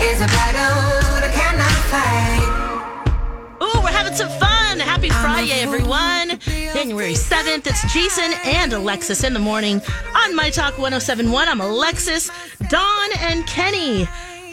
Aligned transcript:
Is 0.00 0.20
a 0.20 0.26
battle 0.26 1.20
that 1.20 1.32
cannot 1.34 1.70
fight. 1.90 3.62
Ooh, 3.62 3.82
we're 3.82 3.90
having 3.90 4.14
some 4.14 4.28
fun. 4.38 4.78
Happy 4.78 5.08
Friday, 5.10 5.60
everyone. 5.60 6.38
January 6.40 7.14
7th. 7.14 7.66
It's 7.66 7.92
Jason 7.92 8.32
and 8.44 8.72
Alexis 8.72 9.24
in 9.24 9.32
the 9.34 9.40
morning 9.40 9.80
on 10.14 10.36
My 10.36 10.50
Talk 10.50 10.78
1071. 10.78 11.48
I'm 11.48 11.60
Alexis, 11.60 12.30
Dawn, 12.68 13.08
and 13.18 13.46
Kenny 13.46 14.04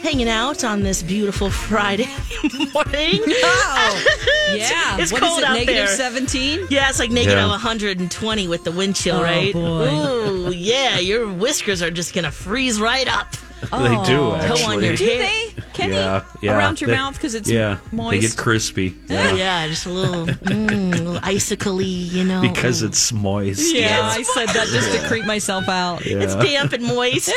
hanging 0.02 0.28
out 0.28 0.62
on 0.64 0.82
this 0.82 1.02
beautiful 1.02 1.50
Friday 1.50 2.06
morning. 2.74 3.22
Oh, 3.24 4.04
yeah. 4.54 4.98
it's 4.98 5.12
What 5.12 5.22
is 5.22 5.28
cold 5.28 5.38
it, 5.40 5.44
out 5.44 5.54
negative 5.54 5.86
there. 5.86 5.96
17? 5.96 6.66
Yeah, 6.70 6.88
it's 6.88 6.98
like 6.98 7.10
negative 7.10 7.38
Yeah. 7.38 7.48
120 7.48 8.48
with 8.48 8.64
the 8.64 8.72
wind 8.72 8.96
chill, 8.96 9.16
Oh, 9.16 9.22
right? 9.22 9.52
boy. 9.52 9.88
Ooh, 9.88 10.50
yeah, 10.52 10.98
your 10.98 11.32
whiskers 11.32 11.82
are 11.82 11.90
just 11.90 12.14
going 12.14 12.24
to 12.24 12.30
freeze 12.32 12.80
right 12.80 13.08
up. 13.08 13.28
They 13.62 13.68
do 14.04 14.20
Oh. 14.20 14.34
actually. 14.40 14.58
Go 14.62 14.70
on 14.72 14.82
your 14.84 14.96
Do 14.96 15.04
hair. 15.06 15.18
they? 15.18 15.54
Kenny? 15.72 15.94
Yeah, 15.94 16.24
yeah. 16.42 16.56
Around 16.56 16.80
your 16.80 16.88
They- 16.90 16.96
mouth 16.96 17.14
because 17.14 17.34
it's 17.34 17.48
yeah, 17.48 17.78
moist? 17.92 18.10
they 18.10 18.20
get 18.20 18.36
crispy. 18.36 18.94
Yeah. 19.08 19.34
Yeah, 19.34 19.68
just 19.68 19.86
a 19.86 19.90
little, 19.90 20.26
mm, 20.26 20.70
a 20.72 20.96
little 20.96 21.18
icicle 21.22 21.80
you 21.82 22.24
know. 22.24 22.40
because 22.42 22.82
it's 22.82 23.12
moist. 23.12 23.74
Yeah, 23.74 24.00
I 24.02 24.22
said 24.22 24.48
that 24.50 24.68
just 24.68 24.92
to 24.92 24.98
creep 25.08 25.24
myself 25.26 25.68
out. 25.68 26.04
It's 26.04 26.34
damp 26.36 26.72
and 26.72 26.84
moist. 26.84 27.30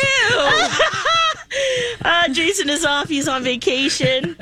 uh, 2.03 2.27
Jason 2.29 2.69
is 2.69 2.85
off. 2.85 3.09
He's 3.09 3.27
on 3.27 3.43
vacation. 3.43 4.35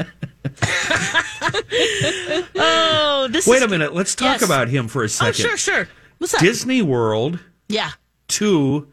oh, 2.56 3.28
this 3.32 3.48
Wait 3.48 3.58
is. 3.58 3.64
a 3.64 3.68
minute. 3.68 3.94
Let's 3.94 4.16
talk 4.16 4.40
Yes. 4.40 4.42
about 4.44 4.68
him 4.70 4.88
for 4.88 5.02
a 5.02 5.06
Oh, 5.06 5.08
second. 5.08 5.36
sure, 5.36 5.58
sure. 5.58 5.88
What's 6.18 6.34
up? 6.34 6.40
Disney 6.42 6.82
World 6.82 7.40
yeah. 7.70 7.92
to 8.30 8.88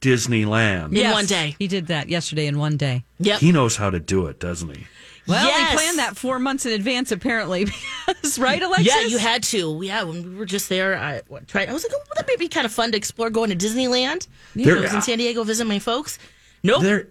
Disneyland. 0.00 0.96
In 0.96 1.10
one 1.10 1.26
day. 1.26 1.56
He 1.58 1.68
did 1.68 1.88
that 1.88 2.08
yesterday 2.08 2.46
in 2.46 2.58
one 2.58 2.76
day. 2.76 3.04
Yep. 3.18 3.40
He 3.40 3.52
knows 3.52 3.76
how 3.76 3.90
to 3.90 3.98
do 4.00 4.26
it, 4.26 4.38
doesn't 4.40 4.74
he? 4.74 4.86
Well, 5.26 5.44
Yes. 5.46 5.70
he 5.72 5.76
planned 5.76 5.98
that 5.98 6.16
four 6.16 6.38
months 6.38 6.64
in 6.64 6.72
advance, 6.72 7.12
apparently. 7.12 7.66
Because, 8.06 8.38
right, 8.38 8.62
Alexis? 8.62 8.86
Yeah, 8.86 9.02
you 9.02 9.18
had 9.18 9.42
to. 9.44 9.80
Yeah, 9.82 10.02
when 10.04 10.22
we 10.30 10.34
were 10.36 10.46
just 10.46 10.70
there, 10.70 10.96
I 10.96 11.20
tried. 11.46 11.68
I 11.68 11.74
was 11.74 11.84
like, 11.84 11.92
oh, 11.94 12.02
that 12.16 12.26
may 12.26 12.36
be 12.36 12.48
kind 12.48 12.64
of 12.64 12.72
fun 12.72 12.90
to 12.92 12.96
explore 12.96 13.28
going 13.28 13.50
to 13.50 13.56
Disneyland. 13.56 14.26
There- 14.56 14.78
I 14.78 14.80
was 14.80 14.94
in 14.94 15.02
San 15.02 15.18
Diego 15.18 15.44
visit 15.44 15.66
my 15.66 15.78
folks. 15.78 16.18
Nope. 16.62 16.82
There 16.82 17.06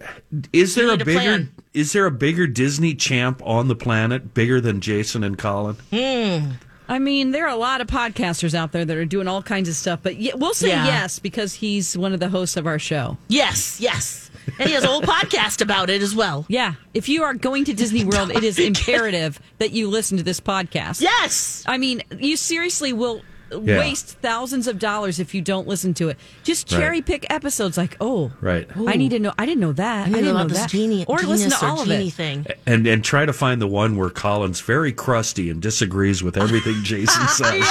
is 0.52 0.74
there 0.74 0.90
a 0.92 0.96
bigger 0.96 1.12
plan. 1.12 1.52
is 1.72 1.92
there 1.92 2.04
a 2.06 2.10
bigger 2.10 2.46
Disney 2.48 2.94
champ 2.94 3.40
on 3.44 3.68
the 3.68 3.76
planet, 3.76 4.34
bigger 4.34 4.60
than 4.60 4.80
Jason 4.80 5.22
and 5.24 5.38
Colin? 5.38 5.76
Hmm. 5.90 6.50
I 6.88 6.98
mean, 6.98 7.32
there 7.32 7.44
are 7.46 7.52
a 7.52 7.56
lot 7.56 7.80
of 7.80 7.86
podcasters 7.86 8.54
out 8.54 8.72
there 8.72 8.84
that 8.84 8.96
are 8.96 9.04
doing 9.04 9.28
all 9.28 9.42
kinds 9.42 9.68
of 9.68 9.74
stuff, 9.74 10.00
but 10.02 10.14
we'll 10.36 10.54
say 10.54 10.68
Yeah. 10.68 10.86
yes 10.86 11.18
because 11.18 11.54
he's 11.54 11.96
one 11.98 12.12
of 12.14 12.20
the 12.20 12.28
hosts 12.30 12.56
of 12.56 12.66
our 12.66 12.78
show. 12.78 13.18
yes, 13.28 13.78
yes. 13.80 14.24
And 14.58 14.66
he 14.66 14.74
has 14.74 14.82
a 14.82 14.86
whole 14.86 15.02
podcast 15.02 15.60
about 15.60 15.90
it 15.90 16.00
as 16.00 16.14
well. 16.14 16.46
Yeah. 16.48 16.74
If 16.94 17.10
you 17.10 17.24
are 17.24 17.34
going 17.34 17.66
to 17.66 17.74
Disney 17.74 18.06
World, 18.06 18.30
it 18.30 18.42
is 18.42 18.58
imperative 18.70 19.38
that 19.58 19.72
you 19.72 19.88
listen 19.90 20.16
to 20.16 20.22
this 20.24 20.40
podcast. 20.40 21.02
Yes. 21.02 21.62
I 21.66 21.76
mean, 21.76 22.02
you 22.18 22.34
seriously 22.38 22.94
will 22.94 23.20
Yeah. 23.50 23.78
waste 23.78 24.18
thousands 24.20 24.66
of 24.66 24.78
dollars 24.78 25.18
if 25.18 25.34
you 25.34 25.40
don't 25.40 25.66
listen 25.66 25.94
to 25.94 26.08
it. 26.10 26.18
Just 26.44 26.70
Right. 26.70 26.78
cherry 26.80 27.02
pick 27.02 27.26
episodes 27.30 27.76
like, 27.76 27.96
oh, 28.00 28.30
Right. 28.40 28.68
I 28.86 28.96
need 28.96 29.10
to 29.10 29.18
know. 29.18 29.32
I 29.38 29.46
didn't 29.46 29.60
know 29.60 29.72
that. 29.72 30.06
I, 30.06 30.10
I 30.10 30.12
didn't 30.14 30.24
know 30.26 30.32
know 30.42 30.48
this 30.48 30.58
that. 30.58 30.70
genie, 30.70 31.04
or 31.06 31.16
listen 31.16 31.36
genius 31.36 31.58
to 31.60 31.64
or 31.64 31.68
all 31.68 31.80
of 31.82 31.88
genie 31.88 32.08
it. 32.08 32.14
thing. 32.14 32.46
And 32.66 32.86
and 32.86 33.02
try 33.04 33.24
to 33.26 33.32
find 33.32 33.60
the 33.60 33.66
one 33.66 33.96
where 33.96 34.10
Colin's 34.10 34.60
very 34.60 34.92
crusty 34.92 35.48
and 35.50 35.62
disagrees 35.62 36.22
with 36.22 36.36
everything 36.36 36.76
Jason 36.82 37.26
says. 37.28 37.64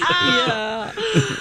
Yeah. 0.00 0.92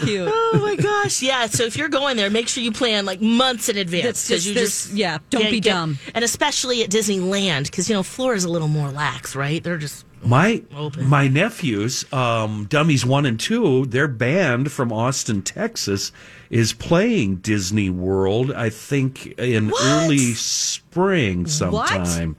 Cute. 0.03 0.29
Oh 0.31 0.59
my 0.61 0.75
gosh! 0.75 1.21
Yeah. 1.21 1.47
So 1.47 1.63
if 1.63 1.77
you're 1.77 1.89
going 1.89 2.17
there, 2.17 2.29
make 2.29 2.47
sure 2.47 2.63
you 2.63 2.71
plan 2.71 3.05
like 3.05 3.21
months 3.21 3.69
in 3.69 3.77
advance 3.77 4.27
because 4.27 4.47
you 4.47 4.53
there's- 4.53 4.85
just 4.85 4.93
yeah, 4.93 5.19
don't 5.29 5.41
can't 5.41 5.51
be 5.51 5.59
get- 5.59 5.71
dumb. 5.73 5.97
And 6.13 6.23
especially 6.23 6.83
at 6.83 6.89
Disneyland, 6.89 7.65
because 7.65 7.89
you 7.89 7.95
know 7.95 8.03
Florida's 8.03 8.43
a 8.45 8.49
little 8.49 8.67
more 8.67 8.89
lax, 8.89 9.35
right? 9.35 9.63
They're 9.63 9.77
just 9.77 10.05
My 10.23 10.63
Open. 10.75 11.07
my 11.07 11.27
nephews, 11.27 12.05
um, 12.13 12.65
Dummies 12.69 13.05
one 13.05 13.25
and 13.25 13.39
two, 13.39 13.85
their 13.85 14.07
band 14.07 14.71
from 14.71 14.91
Austin, 14.91 15.41
Texas, 15.41 16.11
is 16.49 16.73
playing 16.73 17.37
Disney 17.37 17.89
World. 17.89 18.51
I 18.51 18.69
think 18.69 19.27
in 19.39 19.69
What? 19.69 19.81
early 19.83 20.33
spring 20.33 21.45
sometime. 21.47 22.35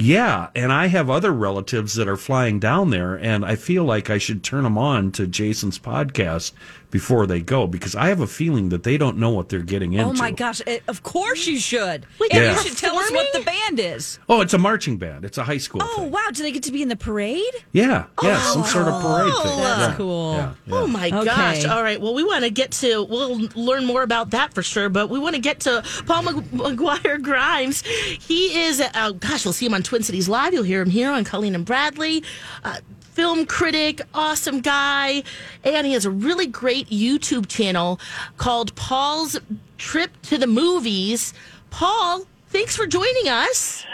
Yeah, 0.00 0.50
and 0.54 0.72
I 0.72 0.86
have 0.86 1.10
other 1.10 1.32
relatives 1.32 1.94
that 1.94 2.06
are 2.06 2.16
flying 2.16 2.60
down 2.60 2.90
there, 2.90 3.16
and 3.16 3.44
I 3.44 3.56
feel 3.56 3.82
like 3.82 4.08
I 4.10 4.18
should 4.18 4.44
turn 4.44 4.62
them 4.62 4.78
on 4.78 5.10
to 5.12 5.26
Jason's 5.26 5.76
podcast 5.76 6.52
before 6.90 7.26
they 7.26 7.40
go 7.40 7.66
because 7.66 7.94
I 7.94 8.08
have 8.08 8.20
a 8.20 8.26
feeling 8.26 8.70
that 8.70 8.82
they 8.82 8.96
don't 8.96 9.18
know 9.18 9.30
what 9.30 9.48
they're 9.50 9.60
getting 9.60 9.92
into. 9.92 10.08
Oh 10.08 10.12
my 10.14 10.30
gosh! 10.30 10.62
eh, 10.66 10.78
Of 10.88 11.02
course 11.02 11.46
you 11.46 11.58
should. 11.58 12.06
Wait, 12.18 12.32
and 12.34 12.56
you 12.56 12.62
should 12.62 12.78
tell 12.78 12.96
us 12.96 13.10
what 13.10 13.32
the 13.32 13.40
band 13.40 13.78
is. 13.78 14.18
Oh, 14.28 14.40
it's 14.40 14.54
a 14.54 14.58
marching 14.58 14.96
band. 14.96 15.24
It's 15.24 15.36
a 15.38 15.44
high 15.44 15.58
school 15.58 15.82
Oh 15.84 15.96
thing. 16.02 16.10
wow! 16.10 16.26
Do 16.32 16.42
they 16.42 16.52
get 16.52 16.62
to 16.64 16.72
be 16.72 16.82
in 16.82 16.88
the 16.88 16.96
parade? 16.96 17.42
Yeah, 17.72 18.06
yeah, 18.22 18.40
some 18.40 18.64
sort 18.64 18.88
of 18.88 19.02
parade 19.02 19.32
thing. 19.42 19.56
That's 19.58 19.80
Yeah, 19.90 19.94
cool. 19.96 20.32
yeah, 20.34 20.52
yeah. 20.66 20.74
Oh 20.74 20.86
my 20.86 21.06
Okay. 21.08 21.24
gosh! 21.24 21.64
All 21.66 21.82
right. 21.82 22.00
Well, 22.00 22.14
we 22.14 22.24
want 22.24 22.44
to 22.44 22.50
get 22.50 22.70
to. 22.72 23.02
We'll 23.04 23.36
learn 23.54 23.84
more 23.84 24.02
about 24.02 24.30
that 24.30 24.54
for 24.54 24.62
sure. 24.62 24.88
But 24.88 25.10
we 25.10 25.18
want 25.18 25.34
to 25.34 25.40
get 25.40 25.60
to 25.60 25.82
Paul 26.06 26.22
Mag- 26.22 26.50
McGuire 26.52 27.20
Grimes. 27.22 27.82
He 27.82 28.60
is. 28.62 28.80
Uh, 28.80 29.12
gosh, 29.12 29.44
we'll 29.44 29.52
see 29.52 29.66
him 29.66 29.74
on 29.74 29.82
Twin 29.82 30.02
Cities 30.02 30.28
Live. 30.28 30.54
You'll 30.54 30.62
hear 30.62 30.80
him 30.82 30.90
here 30.90 31.10
on 31.10 31.24
Colleen 31.24 31.54
and 31.54 31.64
Bradley. 31.64 32.22
Uh, 32.64 32.78
film 33.18 33.46
critic, 33.46 34.00
awesome 34.14 34.60
guy, 34.60 35.24
and 35.64 35.84
he 35.84 35.92
has 35.92 36.04
a 36.04 36.10
really 36.10 36.46
great 36.46 36.88
YouTube 36.88 37.48
channel 37.48 37.98
called 38.36 38.72
Paul's 38.76 39.36
Trip 39.76 40.12
to 40.22 40.38
the 40.38 40.46
Movies. 40.46 41.34
Paul, 41.70 42.28
thanks 42.50 42.76
for 42.76 42.86
joining 42.86 43.26
us. 43.26 43.84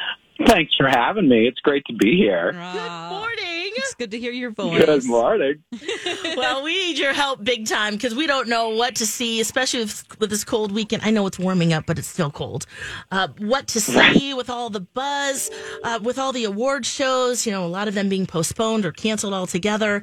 Thanks 0.46 0.74
for 0.74 0.88
having 0.88 1.28
me. 1.28 1.46
It's 1.46 1.60
great 1.60 1.84
to 1.86 1.92
be 1.92 2.16
here. 2.16 2.52
Good 2.52 3.08
morning. 3.10 3.70
It's 3.76 3.94
good 3.94 4.10
to 4.10 4.18
hear 4.18 4.32
your 4.32 4.50
voice. 4.50 4.84
Good 4.84 5.04
morning. 5.04 5.62
well, 6.36 6.62
we 6.64 6.74
need 6.74 6.98
your 6.98 7.12
help 7.12 7.44
big 7.44 7.66
time 7.66 7.94
because 7.94 8.14
we 8.14 8.26
don't 8.26 8.48
know 8.48 8.70
what 8.70 8.96
to 8.96 9.06
see, 9.06 9.40
especially 9.40 9.80
with, 9.80 10.18
with 10.18 10.30
this 10.30 10.44
cold 10.44 10.72
weekend. 10.72 11.02
I 11.04 11.10
know 11.10 11.26
it's 11.26 11.38
warming 11.38 11.72
up, 11.72 11.86
but 11.86 11.98
it's 11.98 12.08
still 12.08 12.30
cold. 12.30 12.66
Uh, 13.12 13.28
what 13.38 13.68
to 13.68 13.80
see 13.80 14.34
with 14.34 14.50
all 14.50 14.70
the 14.70 14.80
buzz, 14.80 15.50
uh, 15.84 16.00
with 16.02 16.18
all 16.18 16.32
the 16.32 16.44
award 16.44 16.84
shows, 16.84 17.46
you 17.46 17.52
know, 17.52 17.64
a 17.64 17.68
lot 17.68 17.86
of 17.86 17.94
them 17.94 18.08
being 18.08 18.26
postponed 18.26 18.84
or 18.84 18.92
canceled 18.92 19.34
altogether. 19.34 20.02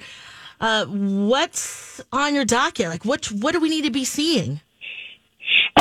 Uh, 0.61 0.85
what's 0.85 2.01
on 2.13 2.35
your 2.35 2.45
docket? 2.45 2.87
Like, 2.87 3.03
what, 3.03 3.25
what 3.31 3.51
do 3.51 3.59
we 3.59 3.69
need 3.69 3.83
to 3.83 3.91
be 3.91 4.05
seeing? 4.05 4.61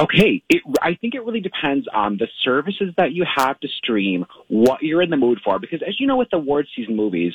Okay, 0.00 0.42
it, 0.48 0.62
I 0.80 0.94
think 0.94 1.14
it 1.14 1.20
really 1.26 1.40
depends 1.42 1.86
on 1.92 2.16
the 2.16 2.26
services 2.42 2.94
that 2.96 3.12
you 3.12 3.26
have 3.36 3.60
to 3.60 3.68
stream, 3.68 4.24
what 4.48 4.82
you're 4.82 5.02
in 5.02 5.10
the 5.10 5.18
mood 5.18 5.40
for. 5.44 5.58
Because 5.58 5.82
as 5.86 6.00
you 6.00 6.06
know, 6.06 6.16
with 6.16 6.32
award 6.32 6.66
season 6.74 6.96
movies, 6.96 7.34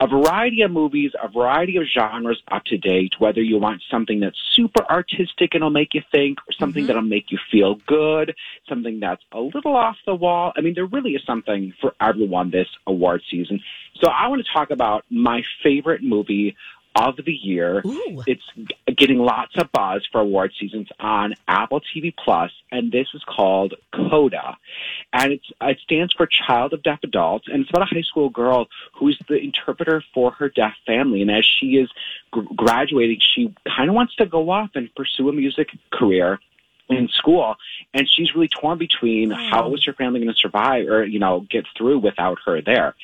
a 0.00 0.06
variety 0.06 0.62
of 0.62 0.70
movies, 0.70 1.10
a 1.22 1.28
variety 1.28 1.76
of 1.76 1.82
genres 1.84 2.40
up 2.50 2.64
to 2.66 2.78
date, 2.78 3.12
whether 3.18 3.42
you 3.42 3.58
want 3.58 3.82
something 3.90 4.20
that's 4.20 4.38
super 4.54 4.84
artistic 4.88 5.54
and 5.54 5.62
will 5.62 5.70
make 5.70 5.92
you 5.92 6.02
think, 6.10 6.38
or 6.48 6.52
something 6.58 6.84
mm-hmm. 6.84 6.86
that'll 6.86 7.02
make 7.02 7.30
you 7.30 7.38
feel 7.50 7.74
good, 7.86 8.34
something 8.68 9.00
that's 9.00 9.22
a 9.32 9.40
little 9.40 9.76
off 9.76 9.96
the 10.06 10.14
wall. 10.14 10.52
I 10.56 10.62
mean, 10.62 10.72
there 10.74 10.86
really 10.86 11.10
is 11.10 11.22
something 11.26 11.74
for 11.78 11.94
everyone 12.00 12.50
this 12.50 12.68
award 12.86 13.22
season. 13.30 13.60
So 14.00 14.08
I 14.08 14.28
want 14.28 14.42
to 14.46 14.50
talk 14.50 14.70
about 14.70 15.04
my 15.10 15.42
favorite 15.62 16.02
movie 16.02 16.56
of 16.98 17.16
the 17.24 17.32
year. 17.32 17.82
Ooh. 17.84 18.22
It's 18.26 18.42
getting 18.96 19.18
lots 19.18 19.56
of 19.56 19.70
buzz 19.72 20.06
for 20.10 20.20
award 20.20 20.52
seasons 20.58 20.88
on 20.98 21.34
Apple 21.46 21.80
TV 21.80 22.14
Plus, 22.16 22.50
and 22.70 22.90
this 22.90 23.08
is 23.14 23.22
called 23.24 23.74
Coda, 23.92 24.56
and 25.12 25.32
it's 25.32 25.50
uh, 25.62 25.66
it 25.68 25.78
stands 25.80 26.12
for 26.12 26.26
Child 26.26 26.72
of 26.72 26.82
Deaf 26.82 27.00
Adults, 27.02 27.46
and 27.48 27.62
it's 27.62 27.70
about 27.70 27.82
a 27.82 27.94
high 27.94 28.02
school 28.02 28.30
girl 28.30 28.68
who's 28.94 29.18
the 29.28 29.36
interpreter 29.36 30.02
for 30.12 30.32
her 30.32 30.48
deaf 30.48 30.74
family, 30.86 31.22
and 31.22 31.30
as 31.30 31.44
she 31.44 31.76
is 31.76 31.90
gr- 32.30 32.40
graduating, 32.56 33.20
she 33.20 33.54
kind 33.76 33.88
of 33.88 33.94
wants 33.94 34.14
to 34.16 34.26
go 34.26 34.50
off 34.50 34.70
and 34.74 34.94
pursue 34.94 35.28
a 35.28 35.32
music 35.32 35.70
career 35.92 36.40
in 36.88 37.08
school. 37.08 37.56
And 37.94 38.08
she's 38.08 38.34
really 38.34 38.48
torn 38.48 38.78
between 38.78 39.30
how 39.30 39.74
is 39.74 39.84
her 39.84 39.92
family 39.92 40.20
going 40.20 40.32
to 40.32 40.38
survive 40.38 40.88
or 40.88 41.04
you 41.04 41.18
know 41.18 41.46
get 41.50 41.64
through 41.76 41.98
without 41.98 42.38
her 42.46 42.60
there 42.62 42.94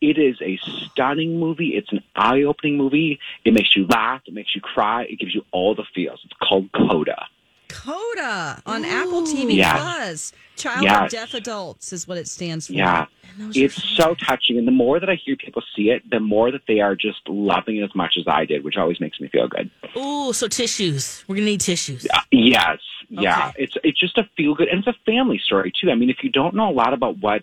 it 0.00 0.18
is 0.18 0.36
a 0.42 0.58
stunning 0.58 1.38
movie 1.40 1.70
it's 1.76 1.90
an 1.92 2.02
eye-opening 2.16 2.76
movie 2.76 3.18
it 3.44 3.52
makes 3.54 3.74
you 3.76 3.86
laugh 3.86 4.20
it 4.26 4.34
makes 4.34 4.54
you 4.54 4.60
cry 4.60 5.02
it 5.04 5.18
gives 5.18 5.34
you 5.34 5.44
all 5.52 5.74
the 5.74 5.84
feels 5.94 6.20
it's 6.24 6.34
called 6.42 6.70
coda 6.72 7.26
Coda 7.68 8.62
on 8.66 8.84
Apple 8.84 9.22
TV 9.22 9.56
Yes. 9.56 9.72
Plus. 9.80 10.32
Child 10.56 10.76
of 10.78 10.82
Yes. 10.84 11.10
Deaf 11.10 11.34
Adults 11.34 11.92
is 11.92 12.06
what 12.06 12.16
it 12.18 12.28
stands 12.28 12.68
for. 12.68 12.72
yeah 12.74 13.06
it's 13.52 13.82
so 13.96 14.14
touching 14.14 14.58
and 14.58 14.66
the 14.68 14.70
more 14.72 15.00
that 15.00 15.10
i 15.10 15.16
hear 15.16 15.34
people 15.34 15.60
see 15.74 15.90
it 15.90 16.08
the 16.08 16.20
more 16.20 16.52
that 16.52 16.60
they 16.68 16.78
are 16.78 16.94
just 16.94 17.18
loving 17.28 17.78
it 17.78 17.82
as 17.82 17.92
much 17.92 18.16
as 18.16 18.28
i 18.28 18.44
did 18.44 18.62
which 18.62 18.76
always 18.76 19.00
makes 19.00 19.20
me 19.20 19.26
feel 19.28 19.48
good 19.48 19.68
Ooh, 19.96 20.32
so 20.32 20.46
tissues. 20.46 21.24
We're 21.26 21.34
gonna 21.36 21.46
need 21.46 21.60
tissues. 21.60 22.06
Uh, 22.12 22.20
Yes, 22.30 22.78
yeah. 23.08 23.48
Okay. 23.48 23.64
It's 23.64 23.76
it's 23.82 23.98
just 23.98 24.18
a 24.18 24.28
feel 24.36 24.54
good, 24.54 24.68
and 24.68 24.78
it's 24.78 24.88
a 24.88 24.94
family 25.04 25.38
story 25.38 25.72
too. 25.78 25.90
I 25.90 25.94
mean, 25.96 26.10
if 26.10 26.18
you 26.22 26.30
don't 26.30 26.54
know 26.54 26.68
a 26.68 26.72
lot 26.72 26.92
about 26.94 27.18
what 27.18 27.42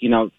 you 0.00 0.08
know 0.10 0.30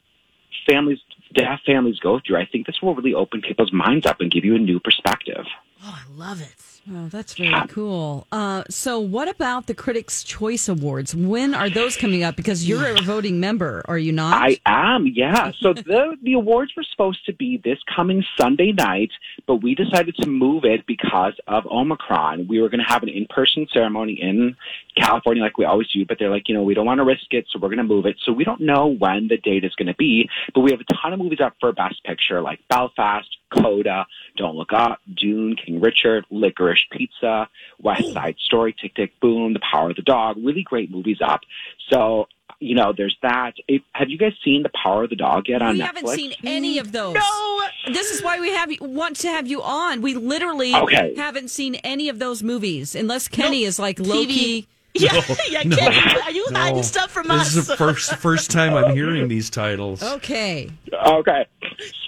families, 0.68 1.00
deaf 1.34 1.62
families 1.66 2.00
go 2.00 2.20
through, 2.26 2.38
I 2.38 2.46
think 2.46 2.66
this 2.66 2.82
will 2.82 2.96
really 2.96 3.14
open 3.14 3.42
people's 3.42 3.74
minds 3.74 4.06
up 4.06 4.22
and 4.22 4.32
give 4.32 4.46
you 4.46 4.56
a 4.56 4.60
new 4.60 4.80
perspective. 4.80 5.46
Oh, 5.84 5.96
I 5.96 6.18
love 6.18 6.42
it. 6.42 6.54
Oh, 6.90 7.08
that's 7.10 7.34
very 7.34 7.68
cool. 7.68 8.28
Uh, 8.32 8.64
so, 8.70 9.00
what 9.00 9.28
about 9.28 9.68
the 9.68 9.74
Critics' 9.74 10.24
Choice 10.24 10.70
Awards? 10.70 11.14
When 11.14 11.54
are 11.54 11.70
those 11.70 11.98
coming 11.98 12.24
up? 12.24 12.38
Because 12.38 12.68
you're 12.68 12.96
a 12.96 13.02
voting 13.02 13.40
member, 13.42 13.84
are 13.86 13.98
you 13.98 14.14
not? 14.14 14.42
I 14.42 14.60
am, 14.66 15.06
yeah. 15.08 15.52
So 15.60 15.74
the 15.74 16.16
the 16.22 16.34
awards 16.34 16.72
were 16.78 16.86
supposed 16.90 17.26
to 17.26 17.34
be 17.34 17.60
this 17.64 17.80
coming 17.94 18.24
Sunday 18.38 18.72
night, 18.72 19.12
but 19.48 19.58
we 19.58 19.76
decided 19.76 20.16
to 20.18 20.30
move 20.30 20.64
it 20.64 20.86
because 20.86 21.34
of 21.48 21.66
Omicron. 21.66 22.48
We 22.48 22.62
were 22.62 22.70
going 22.70 22.84
to 22.86 22.90
have 22.90 23.04
an 23.04 23.10
in 23.10 23.26
person 23.30 23.68
ceremony 23.74 24.14
in 24.22 24.56
California, 24.96 25.44
like 25.44 25.58
we 25.58 25.66
always 25.66 25.88
do, 25.90 26.06
but 26.06 26.18
they're 26.20 26.30
like, 26.30 26.48
you 26.48 26.56
know, 26.56 26.64
we 26.64 26.74
don't 26.74 26.86
want 26.86 27.00
to 27.00 27.06
risk 27.06 27.26
it, 27.32 27.46
so 27.52 27.60
we're 27.60 27.70
going 27.70 27.78
to 27.78 27.84
move 27.84 28.06
it. 28.06 28.16
So 28.26 28.32
we 28.32 28.44
don't 28.44 28.62
know 28.62 28.88
when 28.88 29.28
the 29.28 29.38
date 29.38 29.66
is 29.66 29.76
going 29.76 29.88
to 29.88 29.96
be, 29.96 30.30
but 30.54 30.62
we 30.62 30.72
have 30.72 30.80
a 30.80 30.94
ton 31.02 31.14
of 31.14 31.20
movies 31.20 31.40
up 31.44 31.54
for 31.60 31.72
Best 31.74 32.04
Picture, 32.06 32.42
like 32.42 32.60
Belfast, 32.70 33.28
Coda, 33.50 34.06
Don't 34.36 34.56
Look 34.56 34.74
Up, 34.74 35.00
Dune, 35.14 35.56
King 35.56 35.80
Richard, 35.82 36.26
Licorice 36.32 36.86
Pizza, 36.92 37.48
West 37.82 38.12
Side 38.14 38.36
Story, 38.40 38.76
Tick 38.80 38.96
Tick 38.96 39.20
Boom, 39.20 39.54
The 39.54 39.60
Power 39.60 39.90
of 39.92 39.96
the 39.96 40.02
Dog. 40.02 40.38
Really 40.44 40.64
great 40.64 40.92
movies 40.92 41.18
up. 41.22 41.42
So. 41.90 42.28
You 42.60 42.74
know, 42.74 42.92
there's 42.92 43.16
that. 43.22 43.52
If, 43.68 43.84
have 43.92 44.10
you 44.10 44.18
guys 44.18 44.34
seen 44.44 44.64
The 44.64 44.72
Power 44.84 45.04
of 45.04 45.12
the 45.12 45.16
Dog 45.16 45.48
yet 45.48 45.62
on 45.62 45.76
we 45.76 45.80
Netflix? 45.80 45.86
haven't 45.86 46.08
seen 46.16 46.34
any 46.44 46.80
of 46.80 46.92
those. 46.92 47.14
No. 47.14 47.62
This 47.94 48.10
is 48.10 48.24
why 48.24 48.40
we 48.40 48.50
have 48.50 48.72
want 48.82 49.16
to 49.18 49.28
have 49.28 49.46
you 49.46 49.62
on. 49.62 50.02
We 50.02 50.16
literally 50.16 50.74
Okay. 50.74 51.14
haven't 51.16 51.50
seen 51.52 51.76
any 51.76 52.10
of 52.10 52.18
those 52.18 52.42
movies, 52.42 52.96
unless 52.96 53.28
Kenny 53.28 53.64
is 53.64 53.78
like 53.78 54.00
low 54.00 54.24
TV. 54.24 54.28
key. 54.30 54.68
Yeah, 54.96 55.22
yeah. 55.52 55.62
no, 55.66 55.76
Kenny, 55.78 56.22
are 56.24 56.32
you 56.32 56.48
hiding 56.50 56.82
stuff 56.82 57.12
from 57.12 57.28
this 57.28 57.42
us? 57.42 57.48
This 57.50 57.58
is 57.58 57.68
the 57.68 57.78
first 57.78 58.16
first 58.16 58.50
time 58.50 58.74
I'm 58.74 58.96
hearing 58.96 59.28
these 59.28 59.52
titles. 59.52 60.02
Okay. 60.14 60.72
Okay. 60.92 61.46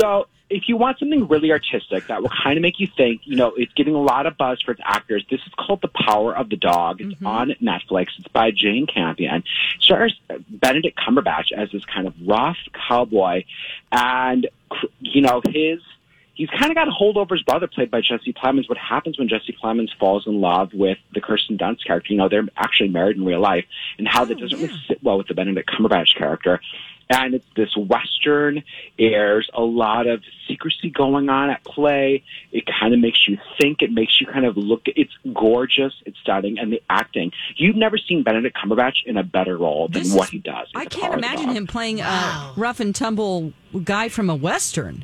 So 0.01 0.25
if 0.49 0.67
you 0.67 0.77
want 0.77 0.97
something 0.97 1.27
really 1.27 1.51
artistic 1.51 2.07
that 2.07 2.21
will 2.21 2.31
kind 2.43 2.57
of 2.57 2.61
make 2.61 2.79
you 2.79 2.87
think, 2.97 3.21
you 3.23 3.35
know, 3.35 3.53
it's 3.55 3.71
getting 3.73 3.93
a 3.93 4.01
lot 4.01 4.25
of 4.25 4.37
buzz 4.37 4.61
for 4.61 4.71
its 4.71 4.81
actors. 4.83 5.23
This 5.29 5.41
is 5.45 5.53
called 5.57 5.81
The 5.81 5.89
Power 5.89 6.35
of 6.35 6.49
the 6.49 6.55
Dog. 6.55 7.01
It's 7.01 7.13
mm-hmm. 7.13 7.27
on 7.27 7.49
Netflix. 7.61 8.07
It's 8.17 8.27
by 8.29 8.51
Jane 8.51 8.87
Campion. 8.87 9.43
Stars 9.79 10.19
Benedict 10.49 10.97
Cumberbatch 10.97 11.51
as 11.51 11.71
this 11.71 11.85
kind 11.85 12.07
of 12.07 12.15
rough 12.25 12.57
cowboy, 12.87 13.43
and 13.91 14.49
you 14.99 15.21
know 15.21 15.41
his. 15.47 15.79
He's 16.33 16.49
kind 16.49 16.71
of 16.71 16.75
got 16.75 16.87
a 16.87 16.91
hold 16.91 17.17
over 17.17 17.35
his 17.35 17.43
brother, 17.43 17.67
played 17.67 17.91
by 17.91 17.99
Jesse 17.99 18.31
Plemons. 18.31 18.69
What 18.69 18.77
happens 18.77 19.19
when 19.19 19.27
Jesse 19.27 19.55
Plemons 19.61 19.89
falls 19.99 20.25
in 20.25 20.39
love 20.39 20.73
with 20.73 20.97
the 21.13 21.19
Kirsten 21.19 21.57
Dunst 21.57 21.85
character? 21.85 22.13
You 22.13 22.17
know, 22.17 22.29
they're 22.29 22.47
actually 22.55 22.87
married 22.87 23.17
in 23.17 23.25
real 23.25 23.41
life, 23.41 23.65
and 23.97 24.07
how 24.07 24.23
that 24.23 24.37
oh, 24.37 24.39
doesn't 24.39 24.57
really 24.57 24.79
sit 24.87 25.03
well 25.03 25.17
with 25.17 25.27
the 25.27 25.33
Benedict 25.33 25.69
Cumberbatch 25.69 26.15
character 26.15 26.61
and 27.09 27.33
it's 27.33 27.45
this 27.55 27.75
western 27.75 28.63
there's 28.97 29.49
a 29.53 29.61
lot 29.61 30.07
of 30.07 30.21
secrecy 30.47 30.89
going 30.89 31.27
on 31.29 31.49
at 31.49 31.63
play 31.63 32.23
it 32.51 32.63
kind 32.79 32.93
of 32.93 32.99
makes 32.99 33.27
you 33.27 33.37
think 33.59 33.81
it 33.81 33.91
makes 33.91 34.21
you 34.21 34.27
kind 34.27 34.45
of 34.45 34.55
look 34.57 34.83
it's 34.85 35.11
gorgeous 35.33 35.93
it's 36.05 36.17
stunning 36.19 36.57
and 36.59 36.71
the 36.71 36.81
acting 36.89 37.31
you've 37.55 37.75
never 37.75 37.97
seen 37.97 38.23
benedict 38.23 38.55
cumberbatch 38.57 38.97
in 39.05 39.17
a 39.17 39.23
better 39.23 39.57
role 39.57 39.87
than 39.87 40.03
This 40.03 40.13
what 40.13 40.25
is- 40.25 40.29
he 40.31 40.37
does 40.39 40.67
I 40.75 40.85
can't 40.85 41.01
Power 41.03 41.15
of 41.15 41.21
the 41.21 41.27
imagine 41.27 41.47
Dog. 41.47 41.55
him 41.57 41.67
playing 41.67 41.97
Wow. 41.97 42.53
a 42.55 42.59
rough 42.59 42.79
and 42.79 42.93
tumble 42.95 43.53
guy 43.83 44.09
from 44.09 44.29
a 44.29 44.35
western. 44.35 45.03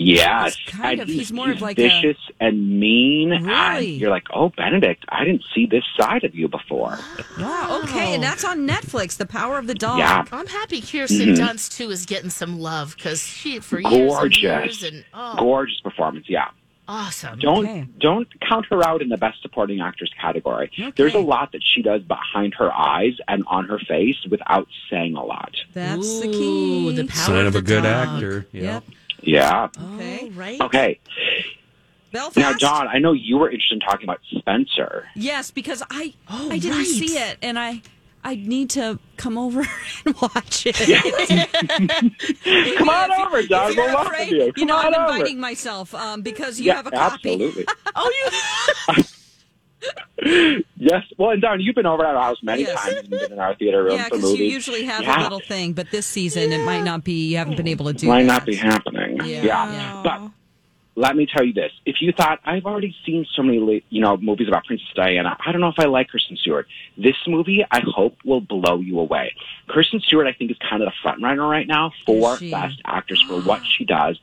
Yes 0.00 0.56
He's 0.56 0.74
kind 0.74 0.92
and 1.00 1.02
of- 1.02 1.08
he's 1.08 1.30
more 1.30 1.50
of 1.50 1.60
like 1.60 1.78
a- 1.78 1.82
vicious 1.82 2.16
and 2.40 2.80
mean 2.80 3.32
and 3.32 3.46
Really? 3.46 3.90
you're 3.92 4.10
like 4.10 4.26
oh 4.32 4.48
benedict 4.56 5.04
i 5.10 5.24
didn't 5.24 5.44
see 5.54 5.66
this 5.66 5.84
side 5.98 6.24
of 6.24 6.34
you 6.34 6.48
before 6.48 6.98
Wow. 7.38 7.80
Okay, 7.84 8.14
and 8.14 8.22
that's 8.22 8.44
on 8.44 8.66
Netflix. 8.68 9.16
The 9.16 9.24
Power 9.26 9.58
of 9.58 9.66
the 9.66 9.74
Dog. 9.74 9.98
Yeah. 9.98 10.24
I'm 10.32 10.46
happy 10.46 10.80
Kirsten 10.80 11.28
mm-hmm. 11.30 11.42
Dunst 11.42 11.76
too 11.76 11.90
is 11.90 12.04
getting 12.06 12.28
some 12.30 12.58
love 12.60 12.94
because 12.96 13.22
she 13.22 13.60
for 13.60 13.78
years 13.80 14.12
gorgeous 14.12 14.22
and 14.22 14.42
years 14.42 14.82
and 14.82 15.04
oh, 15.14 15.36
gorgeous 15.38 15.80
performance 15.80 16.26
yeah 16.28 16.48
awesome. 16.90 17.38
Don't 17.38 17.64
Okay. 17.64 17.86
don't 17.98 18.28
count 18.40 18.66
her 18.70 18.82
out 18.84 19.00
in 19.00 19.08
the 19.08 19.16
best 19.16 19.40
supporting 19.42 19.80
actress 19.80 20.10
category. 20.20 20.70
There's 20.96 21.14
a 21.14 21.18
lot 21.20 21.52
that 21.52 21.62
she 21.62 21.82
does 21.82 22.02
behind 22.02 22.54
her 22.54 22.72
eyes 22.72 23.14
and 23.28 23.44
on 23.46 23.66
her 23.66 23.78
face 23.78 24.16
without 24.28 24.66
saying 24.90 25.14
a 25.16 25.24
lot. 25.24 25.54
That's 25.72 26.20
the 26.20 26.28
Ooh, 26.28 26.32
key. 26.32 26.96
the 26.96 27.04
power 27.06 27.16
Sign 27.26 27.46
of 27.46 27.52
the 27.52 27.60
a 27.60 27.62
good 27.62 27.84
dog. 27.84 28.08
actor. 28.08 28.46
Yeah. 28.52 28.62
Yep. 28.62 28.84
Yeah. 29.22 29.68
Okay. 29.94 30.20
Oh, 30.24 30.30
right. 30.38 30.60
Okay. 30.60 31.00
Belfast. 32.12 32.36
Now, 32.36 32.52
Dawn, 32.54 32.88
I 32.88 32.98
know 32.98 33.12
you 33.12 33.38
were 33.38 33.50
interested 33.50 33.74
in 33.74 33.80
talking 33.80 34.04
about 34.04 34.20
Spencer. 34.36 35.06
Yes, 35.14 35.50
because 35.50 35.82
I 35.90 36.14
Oh, 36.28 36.50
I 36.50 36.58
didn't 36.58 36.78
right. 36.78 36.86
see 36.86 37.16
it, 37.18 37.38
and 37.40 37.58
I 37.58 37.82
I 38.24 38.34
need 38.34 38.68
to 38.70 38.98
come 39.16 39.38
over 39.38 39.60
and 40.04 40.14
watch 40.20 40.66
it. 40.66 40.78
Maybe 40.78 42.74
Come 42.76 42.88
on 42.88 43.10
if 43.12 43.18
over, 43.18 43.38
if 43.38 43.48
Dawn. 43.48 43.72
you're 43.74 43.84
We'll 43.84 43.94
welcome 43.94 44.12
afraid- 44.12 44.30
you. 44.32 44.52
You 44.56 44.66
know, 44.66 44.76
on 44.76 44.86
I'm 44.94 44.94
over. 45.04 45.12
inviting 45.18 45.38
myself 45.40 45.94
um, 45.94 46.22
because 46.22 46.58
you 46.58 46.66
yeah, 46.66 46.74
have 46.76 46.86
a 46.88 46.90
copy. 46.90 47.32
absolutely. 47.32 47.66
Oh, 47.94 48.30
you. 48.92 49.04
yes. 50.76 51.02
Well, 51.16 51.30
and 51.30 51.40
Dawn, 51.40 51.60
you've 51.60 51.74
been 51.74 51.86
over 51.86 52.04
at 52.04 52.14
our 52.14 52.22
house 52.22 52.36
many 52.42 52.62
Yes. 52.62 52.78
times 52.82 52.96
and 52.96 53.08
been 53.10 53.32
in 53.32 53.38
our 53.38 53.54
theater 53.54 53.84
room 53.84 53.92
Yeah, 53.96 54.04
for 54.04 54.10
because 54.10 54.22
movies. 54.24 54.38
you 54.40 54.44
usually 54.46 54.84
have 54.84 55.02
Yeah. 55.02 55.20
a 55.20 55.22
little 55.22 55.40
thing, 55.40 55.72
but 55.72 55.90
this 55.90 56.06
season 56.06 56.52
it 56.52 56.64
might 56.66 56.82
not 56.82 57.04
be. 57.04 57.28
You 57.30 57.38
haven't 57.38 57.56
been 57.56 57.68
able 57.68 57.86
to 57.86 57.92
do. 57.94 58.06
Might 58.08 58.22
that. 58.24 58.26
not 58.26 58.46
be 58.46 58.56
happening. 58.56 58.99
Yeah. 59.26 59.70
yeah. 59.72 60.00
But 60.02 60.30
let 60.96 61.16
me 61.16 61.24
tell 61.24 61.44
you 61.44 61.52
this: 61.52 61.72
if 61.86 61.96
you 62.00 62.12
thought 62.12 62.40
I've 62.44 62.66
already 62.66 62.94
seen 63.06 63.24
so 63.34 63.42
many, 63.42 63.58
li- 63.58 63.84
you 63.90 64.00
know, 64.00 64.16
movies 64.16 64.48
about 64.48 64.64
Princess 64.66 64.88
Diana, 64.94 65.36
I 65.44 65.52
don't 65.52 65.60
know 65.60 65.68
if 65.68 65.78
I 65.78 65.84
like 65.84 66.08
Kristen 66.08 66.36
Stewart. 66.36 66.66
This 66.98 67.14
movie, 67.26 67.64
I 67.70 67.80
hope, 67.86 68.16
will 68.24 68.40
blow 68.40 68.80
you 68.80 68.98
away. 68.98 69.34
Kristen 69.68 70.00
Stewart, 70.00 70.26
I 70.26 70.32
think, 70.32 70.50
is 70.50 70.58
kind 70.58 70.82
of 70.82 70.88
the 70.88 70.94
front 71.00 71.22
runner 71.22 71.46
right 71.48 71.66
now 71.66 71.92
for 72.04 72.36
Best 72.50 72.80
Actress 72.84 73.22
for 73.22 73.40
what 73.40 73.62
she 73.64 73.84
does 73.84 74.18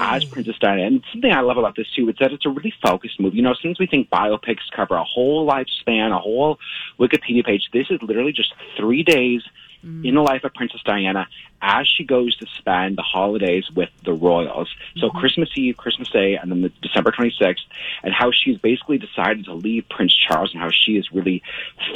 as 0.00 0.24
Princess 0.24 0.56
Diana. 0.60 0.82
And 0.82 1.02
something 1.10 1.32
I 1.32 1.40
love 1.40 1.56
about 1.56 1.74
this 1.74 1.90
too 1.96 2.08
is 2.10 2.16
that 2.20 2.32
it's 2.32 2.46
a 2.46 2.50
really 2.50 2.74
focused 2.82 3.18
movie. 3.18 3.38
You 3.38 3.42
know, 3.42 3.54
since 3.60 3.78
we 3.78 3.86
think 3.86 4.10
biopics 4.10 4.70
cover 4.76 4.94
a 4.96 5.04
whole 5.04 5.48
lifespan, 5.48 6.14
a 6.14 6.18
whole 6.18 6.58
Wikipedia 6.98 7.44
page, 7.44 7.70
this 7.72 7.86
is 7.90 8.00
literally 8.02 8.32
just 8.32 8.52
three 8.76 9.02
days 9.02 9.42
Mm. 9.84 10.04
in 10.04 10.14
the 10.14 10.20
life 10.20 10.44
of 10.44 10.52
Princess 10.52 10.82
Diana 10.84 11.26
as 11.62 11.88
she 11.88 12.04
goes 12.04 12.36
to 12.36 12.46
spend 12.58 12.98
the 12.98 13.02
holidays 13.02 13.64
with 13.74 13.88
the 14.04 14.12
royals. 14.12 14.68
So 14.98 15.08
mm-hmm. 15.08 15.18
Christmas 15.18 15.48
Eve, 15.56 15.76
Christmas 15.78 16.10
Day, 16.10 16.36
and 16.36 16.50
then 16.50 16.60
the 16.60 16.68
December 16.82 17.10
26th, 17.12 17.60
and 18.02 18.12
how 18.12 18.30
she's 18.30 18.58
basically 18.58 18.98
decided 18.98 19.46
to 19.46 19.54
leave 19.54 19.88
Prince 19.88 20.14
Charles 20.14 20.52
and 20.52 20.60
how 20.62 20.70
she 20.70 20.98
is 20.98 21.10
really 21.12 21.42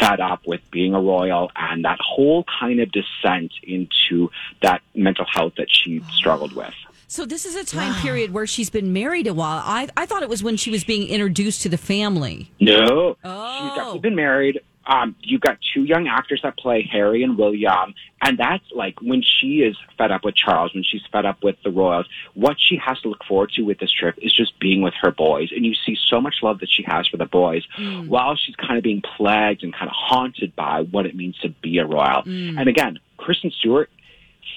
fed 0.01 0.21
up 0.21 0.47
with 0.47 0.63
being 0.71 0.95
a 0.95 1.01
royal 1.01 1.51
and 1.57 1.85
that 1.85 1.99
whole 2.01 2.45
kind 2.59 2.81
of 2.81 2.91
descent 2.91 3.53
into 3.63 4.31
that 4.63 4.81
mental 4.95 5.27
health 5.31 5.55
that 5.57 5.69
she 5.71 6.03
struggled 6.15 6.55
with. 6.55 6.75
So 7.07 7.27
this 7.27 7.45
is 7.45 7.55
a 7.55 7.65
time 7.65 7.95
period 8.01 8.33
where 8.33 8.47
she's 8.47 8.71
been 8.71 8.93
married 8.93 9.27
a 9.27 9.35
while. 9.35 9.63
I 9.65 9.89
I 9.97 10.07
thought 10.07 10.23
it 10.23 10.29
was 10.29 10.43
when 10.43 10.57
she 10.57 10.71
was 10.71 10.85
being 10.85 11.07
introduced 11.07 11.63
to 11.63 11.69
the 11.69 11.77
family. 11.77 12.51
No, 12.61 13.17
Oh. 13.23 13.59
she's 13.61 13.77
definitely 13.77 14.01
been 14.01 14.17
married. 14.17 14.61
Um, 14.87 15.17
you've 15.21 15.41
got 15.41 15.59
two 15.73 15.85
young 15.85 16.07
actors 16.09 16.41
that 16.43 16.59
play 16.59 16.83
Harry 16.91 17.23
and 17.23 17.39
William, 17.39 17.95
and 18.23 18.37
that's 18.39 18.65
like 18.73 19.01
when 19.01 19.23
she 19.23 19.61
is 19.63 19.77
fed 19.97 20.11
up 20.11 20.25
with 20.25 20.35
Charles, 20.35 20.75
when 20.75 20.85
she's 20.85 21.03
fed 21.11 21.25
up 21.25 21.43
with 21.43 21.57
the 21.65 21.71
royals. 21.71 22.07
What 22.35 22.57
she 22.61 22.77
has 22.77 23.01
to 23.01 23.09
look 23.09 23.25
forward 23.25 23.53
to 23.53 23.63
with 23.63 23.79
this 23.79 23.91
trip 23.91 24.17
is 24.21 24.35
just 24.35 24.59
being 24.61 24.83
with 24.83 24.95
her 25.01 25.11
boys, 25.11 25.51
and 25.53 25.65
you 25.65 25.75
see 25.87 25.97
so 26.09 26.21
much 26.21 26.37
love 26.43 26.61
that 26.61 26.69
she 26.71 26.83
has 26.87 27.07
for 27.09 27.17
the 27.17 27.25
boys, 27.27 27.63
while 28.07 28.37
she's 28.37 28.57
kind 28.57 28.77
of 28.77 28.83
being 28.85 29.01
plagued 29.17 29.63
and 29.63 29.73
kind 29.73 29.89
of 29.89 29.95
haunted 29.97 30.55
by 30.55 30.83
what 30.83 31.07
it 31.07 31.15
means 31.17 31.39
to 31.39 31.49
be 31.49 31.79
a 31.79 31.87
royal. 31.87 32.23
And 32.27 32.69
again, 32.69 32.99
Kristen 33.17 33.51
Stewart, 33.53 33.89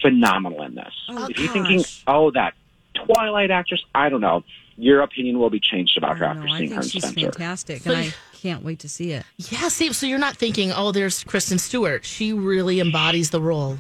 phenomenal 0.02 0.62
in 0.64 0.76
this. 0.76 0.94
Oh, 1.10 1.28
if 1.30 1.40
you're 1.40 1.52
thinking, 1.52 1.84
oh, 2.08 2.32
that 2.32 2.54
Twilight 2.96 3.52
actress. 3.52 3.84
I 3.94 4.10
don't 4.10 4.22
know. 4.22 4.44
Your 4.76 5.02
opinion 5.02 5.40
will 5.40 5.50
be 5.52 5.60
changed 5.60 5.98
about 5.98 6.18
her 6.18 6.26
after 6.26 6.42
don't 6.42 6.50
know, 6.50 6.54
I 6.56 6.58
seeing 6.60 6.72
her 6.72 6.82
in 6.82 6.88
she's 6.88 7.04
Spencer. 7.04 7.32
fantastic, 7.32 7.86
and 7.86 7.96
I 7.96 8.02
you- 8.06 8.12
can't 8.48 8.64
wait 8.64 8.80
to 8.80 8.88
see 8.90 9.12
it. 9.12 9.26
Yeah, 9.38 9.68
see, 9.68 9.92
so 9.92 10.06
you're 10.06 10.20
not 10.20 10.38
thinking, 10.38 10.72
oh, 10.72 10.94
there's 10.94 11.24
Kristen 11.26 11.58
Stewart. 11.58 12.06
She 12.06 12.32
really 12.32 12.80
embodies 12.80 13.30
the 13.30 13.42
role. 13.42 13.80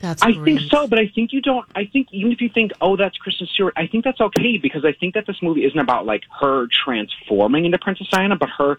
That's 0.00 0.22
I 0.22 0.32
great. 0.32 0.44
think 0.58 0.70
so, 0.70 0.86
but 0.86 0.98
I 0.98 1.08
think 1.14 1.32
you 1.32 1.40
don't. 1.40 1.66
I 1.74 1.86
think 1.86 2.08
even 2.12 2.30
if 2.30 2.42
you 2.42 2.50
think, 2.50 2.72
oh, 2.82 2.96
that's 2.96 3.16
Kristen 3.16 3.46
Stewart, 3.54 3.72
I 3.74 3.86
think 3.86 4.04
that's 4.04 4.20
okay 4.20 4.58
because 4.58 4.84
I 4.84 4.92
think 4.92 5.14
that 5.14 5.26
this 5.26 5.36
movie 5.40 5.64
isn't 5.64 5.78
about 5.78 6.04
like 6.04 6.24
her 6.40 6.66
transforming 6.84 7.64
into 7.64 7.78
Princess 7.78 8.06
Diana, 8.10 8.36
but 8.36 8.50
her 8.58 8.76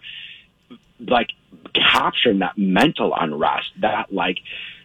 like 1.00 1.30
capturing 1.74 2.38
that 2.38 2.56
mental 2.56 3.12
unrest, 3.18 3.70
that 3.80 4.12
like 4.12 4.38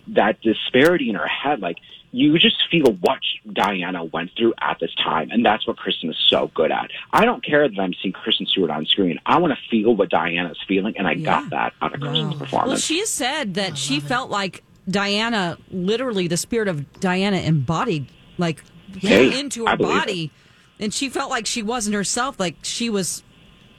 that 0.07 0.41
disparity 0.41 1.09
in 1.09 1.15
her 1.15 1.27
head. 1.27 1.61
Like 1.61 1.77
you 2.13 2.37
just 2.37 2.63
feel 2.69 2.93
what 3.01 3.19
Diana 3.51 4.03
went 4.05 4.31
through 4.37 4.53
at 4.61 4.79
this 4.79 4.93
time, 4.95 5.31
and 5.31 5.43
that's 5.43 5.65
what 5.65 5.77
Kristen 5.77 6.11
is 6.11 6.17
so 6.29 6.51
good 6.53 6.71
at. 6.71 6.91
I 7.11 7.25
don't 7.25 7.43
care 7.43 7.67
that 7.67 7.79
I'm 7.79 7.93
seeing 8.01 8.13
Kristen 8.13 8.45
Stewart 8.45 8.69
on 8.69 8.85
screen. 8.85 9.19
I 9.25 9.39
want 9.39 9.51
to 9.51 9.59
feel 9.69 9.95
what 9.95 10.09
Diana's 10.09 10.59
feeling, 10.67 10.95
and 10.95 11.07
I 11.07 11.15
got 11.15 11.49
that 11.49 11.73
out 11.81 11.95
of 11.95 12.01
Kristen's 12.01 12.35
performance. 12.35 12.69
Well, 12.69 12.77
she 12.77 13.05
said 13.07 13.55
that 13.55 13.79
she 13.79 13.99
felt 13.99 14.29
like 14.29 14.63
Diana, 14.87 15.57
literally 15.71 16.27
the 16.27 16.37
spirit 16.37 16.67
of 16.67 16.99
Diana 16.99 17.37
embodied, 17.37 18.07
like 18.37 18.63
Hey, 18.99 19.39
into 19.39 19.65
her 19.65 19.75
body, 19.75 20.31
and 20.79 20.93
she 20.93 21.09
felt 21.09 21.31
like 21.31 21.47
she 21.47 21.63
wasn't 21.63 21.95
herself, 21.95 22.39
like 22.39 22.57
she 22.61 22.91
was 22.91 23.23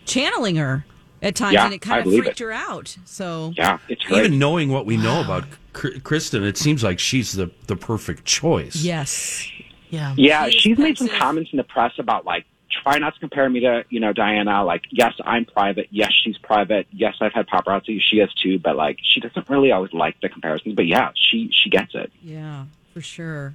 channeling 0.06 0.56
her 0.56 0.84
at 1.24 1.34
times, 1.34 1.54
Yeah, 1.54 1.64
and 1.64 1.74
it 1.74 1.80
kind 1.80 1.96
I 1.96 1.98
of 2.06 2.14
freaked 2.16 2.40
it. 2.40 2.44
her 2.44 2.52
out. 2.52 2.96
So 3.04 3.52
yeah, 3.56 3.78
it's 3.88 4.04
great. 4.04 4.18
Even 4.26 4.38
knowing 4.38 4.70
what 4.70 4.86
we 4.86 4.96
know 4.96 5.20
about 5.20 5.44
Kristen, 5.72 6.44
it 6.44 6.56
seems 6.56 6.84
like 6.84 6.98
she's 6.98 7.32
the, 7.32 7.50
the 7.66 7.76
perfect 7.76 8.24
choice. 8.24 8.76
yes, 8.76 9.48
Yeah. 9.90 10.14
Yeah, 10.16 10.48
She 10.48 10.56
is 10.56 10.62
she's 10.62 10.78
made 10.78 10.98
some 10.98 11.08
comments 11.08 11.50
in 11.52 11.56
the 11.56 11.64
press 11.64 11.92
about 11.98 12.24
like 12.24 12.44
try 12.82 12.98
not 12.98 13.14
to 13.14 13.20
compare 13.20 13.48
me 13.48 13.60
to 13.60 13.84
you 13.88 14.00
know 14.00 14.12
Diana. 14.12 14.64
Like, 14.64 14.82
yes, 14.90 15.14
I'm 15.24 15.44
private. 15.44 15.88
Yes, 15.90 16.12
she's 16.12 16.36
private. 16.38 16.86
Yes, 16.92 17.14
I've 17.20 17.32
had 17.32 17.46
paparazzi. 17.46 18.00
She 18.00 18.18
has 18.18 18.32
too. 18.34 18.58
But 18.58 18.76
like, 18.76 18.98
she 19.02 19.20
doesn't 19.20 19.48
really 19.48 19.70
always 19.72 19.92
like 19.92 20.20
the 20.20 20.28
comparisons. 20.28 20.74
But 20.74 20.86
yeah, 20.86 21.10
she 21.14 21.50
she 21.52 21.70
gets 21.70 21.94
it. 21.94 22.10
yeah, 22.22 22.64
for 22.92 23.00
sure, 23.00 23.54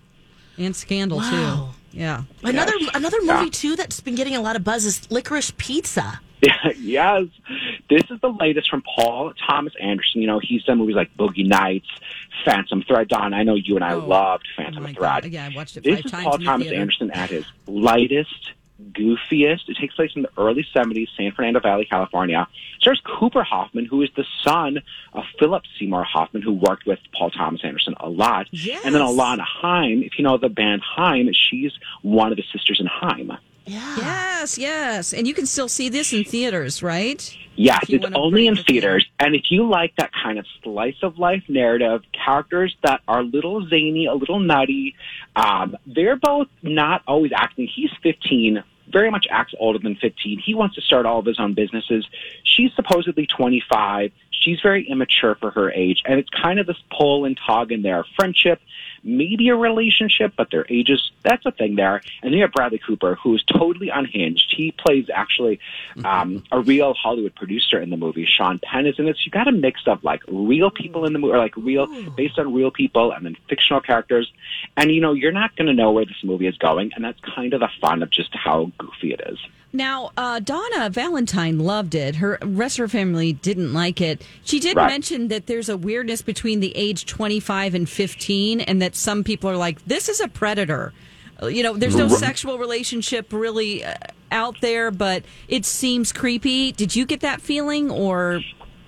and 0.58 0.76
Scandal 0.76 1.18
Wow. 1.20 1.30
too. 1.92 1.98
Yeah, 1.98 2.24
Another 2.44 2.74
Yes. 2.80 2.92
another 2.96 3.18
movie 3.22 3.46
Yeah. 3.46 3.50
too 3.52 3.76
that's 3.76 4.00
been 4.00 4.16
getting 4.16 4.36
a 4.36 4.42
lot 4.42 4.56
of 4.56 4.64
buzz 4.64 4.86
is 4.86 5.10
Licorice 5.12 5.52
Pizza. 5.58 6.22
yes, 6.78 7.26
this 7.90 8.04
is 8.10 8.20
the 8.22 8.30
latest 8.30 8.70
from 8.70 8.82
Paul 8.84 9.34
Thomas 9.48 9.74
Anderson. 9.80 10.22
You 10.22 10.28
know, 10.28 10.40
he's 10.40 10.64
done 10.64 10.78
movies 10.78 10.96
like 10.96 11.16
Boogie 11.18 11.46
Nights, 11.48 11.88
Phantom 12.46 12.82
Thread. 12.84 13.08
Dawn, 13.10 13.34
I 13.34 13.44
know 13.44 13.56
you 13.56 13.76
and 13.76 13.84
I 13.84 13.94
Oh, 13.94 14.00
loved 14.00 14.48
Oh 14.58 14.62
Phantom 14.64 14.84
my 14.84 14.94
Thread. 14.94 15.24
God. 15.24 15.26
Yeah, 15.26 15.50
I 15.52 15.56
watched 15.56 15.78
it 15.78 15.84
This 15.84 16.06
is 16.06 16.12
times 16.12 16.24
Paul 16.24 16.38
Thomas 16.40 16.68
theater. 16.68 16.80
Anderson 16.82 17.12
at 17.12 17.30
his 17.30 17.46
lightest, 17.68 18.52
goofiest. 18.94 19.68
It 19.68 19.78
takes 19.78 19.94
place 19.96 20.12
in 20.16 20.22
the 20.22 20.30
early 20.38 20.66
70s, 20.74 21.08
San 21.18 21.32
Fernando 21.34 21.60
Valley, 21.60 21.86
California. 21.86 22.48
Stars 22.80 23.02
Cooper 23.04 23.44
Hoffman, 23.44 23.86
who 23.86 24.02
is 24.02 24.10
the 24.16 24.26
son 24.44 24.80
of 25.12 25.26
Philip 25.38 25.64
Seymour 25.78 26.04
Hoffman, 26.06 26.42
who 26.42 26.54
worked 26.54 26.86
with 26.86 27.00
Paul 27.14 27.30
Thomas 27.32 27.62
Anderson 27.66 27.94
a 28.00 28.08
lot. 28.08 28.48
Yes. 28.52 28.82
And 28.86 28.96
then 28.96 29.02
Alana 29.02 29.42
Haim, 29.44 30.04
if 30.04 30.18
you 30.18 30.24
know 30.24 30.38
the 30.38 30.48
band 30.48 30.82
Haim, 30.96 31.30
she's 31.34 31.74
one 32.02 32.32
of 32.32 32.38
the 32.38 32.46
sisters 32.54 32.80
in 32.80 32.86
Haim. 32.88 33.34
Yeah. 33.70 33.98
Yes, 33.98 34.58
yes, 34.58 35.14
and 35.14 35.28
you 35.28 35.36
can 35.36 35.46
still 35.46 35.70
see 35.70 35.90
this 35.90 36.12
in 36.12 36.24
theaters, 36.24 36.82
right? 36.82 37.38
Yes, 37.56 37.86
it's 37.88 38.06
only 38.16 38.48
in 38.48 38.56
the 38.56 38.64
theaters. 38.64 39.06
And 39.20 39.36
if 39.36 39.52
you 39.52 39.70
like 39.70 39.96
that 39.98 40.12
kind 40.12 40.40
of 40.40 40.46
slice 40.64 40.96
of 41.04 41.20
life 41.20 41.44
narrative, 41.48 42.02
characters 42.14 42.76
that 42.84 43.02
are 43.08 43.20
a 43.20 43.24
little 43.24 43.68
zany, 43.68 44.08
a 44.08 44.14
little 44.14 44.40
nutty, 44.40 44.96
um, 45.36 45.78
they're 45.86 46.16
both 46.16 46.48
not 46.64 47.04
always 47.06 47.32
acting. 47.36 47.68
He's 47.68 47.92
15, 48.02 48.64
very 48.92 49.12
much 49.12 49.28
acts 49.30 49.54
older 49.60 49.78
than 49.78 49.96
15. 49.98 50.40
He 50.40 50.56
wants 50.56 50.76
to 50.76 50.82
start 50.82 51.06
all 51.06 51.20
of 51.20 51.26
his 51.26 51.40
own 51.40 51.54
businesses. 51.54 52.08
She's 52.44 52.72
supposedly 52.76 53.28
25. 53.28 54.12
She's 54.32 54.60
very 54.62 54.90
immature 54.90 55.36
for 55.36 55.52
her 55.52 55.72
age. 55.72 56.02
And 56.06 56.20
it's 56.20 56.30
kind 56.30 56.60
of 56.60 56.66
this 56.66 56.82
pull 56.98 57.26
and 57.26 57.38
tug 57.46 57.72
in 57.72 57.84
their 57.84 58.04
friendship, 58.16 58.62
maybe 59.04 59.50
a 59.50 59.56
relationship, 59.56 60.34
but 60.38 60.52
their 60.52 60.66
ages, 60.70 61.12
that's 61.24 61.46
a 61.46 61.52
thing 61.52 61.76
there. 61.76 62.02
And 62.22 62.32
then 62.32 62.34
you 62.34 62.42
have 62.42 62.52
Bradley 62.52 62.80
Cooper, 62.80 63.16
who 63.16 63.36
is 63.36 63.44
totally 63.44 63.90
unhinged. 63.90 64.54
He 64.56 64.72
plays 64.72 65.10
actually 65.14 65.60
um, 66.04 66.44
a 66.52 66.60
real 66.60 66.94
Hollywood 66.94 67.36
producer 67.36 67.82
in 67.82 67.90
the 67.90 67.98
movie. 67.98 68.26
Sean 68.26 68.60
Penn 68.60 68.86
is 68.86 68.98
in 69.00 69.08
it. 69.08 69.16
So 69.18 69.22
you 69.26 69.32
got 69.32 69.48
a 69.48 69.52
mix 69.52 69.82
of 69.88 70.04
like 70.04 70.22
real 70.28 70.72
people 70.72 71.06
in 71.06 71.14
the 71.14 71.20
movie, 71.20 71.34
or 71.34 71.38
like 71.38 71.56
real, 71.58 71.88
based 72.16 72.38
on 72.40 72.54
real 72.54 72.72
people, 72.72 73.12
and 73.12 73.26
then 73.26 73.36
fictional 73.48 73.82
characters. 73.82 74.32
And 74.78 74.92
you 74.92 75.02
know, 75.02 75.14
you're 75.14 75.32
not 75.32 75.56
going 75.56 75.68
to 75.68 75.74
know 75.74 75.92
where 75.92 76.06
this 76.06 76.24
movie 76.24 76.48
is 76.48 76.58
going. 76.58 76.92
And 76.96 77.04
that's 77.04 77.20
kind 77.22 77.54
of 77.54 77.60
the 77.60 77.70
fun 77.82 78.04
of 78.04 78.10
just 78.10 78.34
how 78.36 78.72
goofy 78.78 79.14
it 79.14 79.22
is. 79.26 79.40
Now, 79.72 80.12
uh, 80.18 80.40
Donna 80.40 80.90
Valentine 80.90 81.60
loved 81.60 81.94
it. 81.94 82.16
Her 82.16 82.40
rest 82.42 82.80
of 82.80 82.84
her 82.84 82.88
family 82.88 83.34
didn't 83.34 83.72
like 83.72 84.02
it. 84.02 84.26
She 84.44 84.60
did 84.60 84.76
Right. 84.76 84.88
mention 84.88 85.28
that 85.28 85.46
there's 85.46 85.70
a 85.70 85.78
weirdness 85.78 86.22
between 86.24 86.60
the 86.60 86.76
age 86.76 87.06
25 87.06 87.76
and 87.76 87.88
15, 87.88 88.62
and 88.62 88.82
that 88.82 88.96
some 88.96 89.24
people 89.24 89.50
are 89.50 89.58
like, 89.58 89.86
"This 89.86 90.10
is 90.10 90.20
a 90.20 90.28
predator." 90.28 90.92
Uh, 91.42 91.48
You 91.48 91.62
know, 91.64 91.78
there's 91.78 91.96
no 91.96 92.08
Right. 92.08 92.18
sexual 92.18 92.58
relationship 92.58 93.32
really 93.32 93.84
uh, 93.86 93.94
out 94.32 94.60
there, 94.62 94.90
but 94.92 95.24
it 95.48 95.66
seems 95.66 96.12
creepy. 96.12 96.72
Did 96.72 96.96
you 96.96 97.06
get 97.06 97.20
that 97.22 97.40
feeling, 97.40 97.92
or 97.92 98.42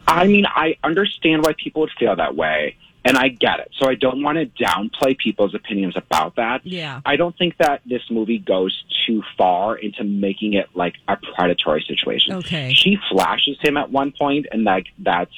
I 0.08 0.26
mean, 0.28 0.46
I 0.48 0.76
understand 0.84 1.46
why 1.46 1.54
people 1.54 1.82
would 1.84 1.92
feel 2.00 2.16
that 2.16 2.36
way, 2.36 2.76
and 3.04 3.18
I 3.18 3.30
get 3.30 3.60
it. 3.60 3.72
So 3.78 3.90
I 3.90 3.96
don't 3.96 4.22
want 4.22 4.38
to 4.38 4.64
downplay 4.64 5.18
people's 5.18 5.56
opinions 5.56 5.96
about 5.98 6.36
that. 6.36 6.66
Yeah. 6.66 7.02
I 7.06 7.16
don't 7.16 7.36
think 7.38 7.58
that 7.58 7.82
this 7.86 8.04
movie 8.10 8.38
goes 8.38 8.84
too 9.08 9.24
far 9.38 9.76
into 9.76 10.04
making 10.04 10.54
it 10.54 10.70
like 10.76 10.96
a 11.08 11.18
predatory 11.36 11.84
situation. 11.88 12.34
Okay. 12.36 12.74
She 12.74 12.98
flashes 13.10 13.58
him 13.62 13.78
at 13.78 13.92
one 13.92 14.12
point, 14.18 14.46
and 14.52 14.64
like 14.64 14.88
that's 15.00 15.34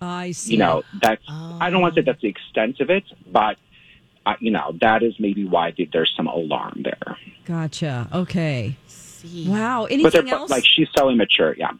I 0.00 0.32
see? 0.32 0.52
you 0.52 0.58
know 0.58 0.82
that's 1.00 1.22
I 1.28 1.70
don't 1.70 1.80
want 1.80 1.94
to 1.94 2.00
say 2.00 2.04
that's 2.04 2.20
the 2.20 2.28
extent 2.28 2.80
of 2.80 2.90
it, 2.90 3.04
but 3.30 3.56
uh, 4.26 4.34
you 4.40 4.50
know 4.50 4.76
that 4.80 5.02
is 5.02 5.14
maybe 5.20 5.44
why 5.44 5.72
there's 5.92 6.12
some 6.16 6.26
alarm 6.26 6.82
there. 6.84 7.16
Gotcha. 7.44 8.08
Okay. 8.12 8.76
See. 8.88 9.48
Wow. 9.48 9.84
Anything 9.84 10.26
they're 10.26 10.34
else? 10.34 10.50
like 10.50 10.64
she's 10.66 10.88
so 10.96 11.08
immature. 11.08 11.54
Yeah. 11.56 11.70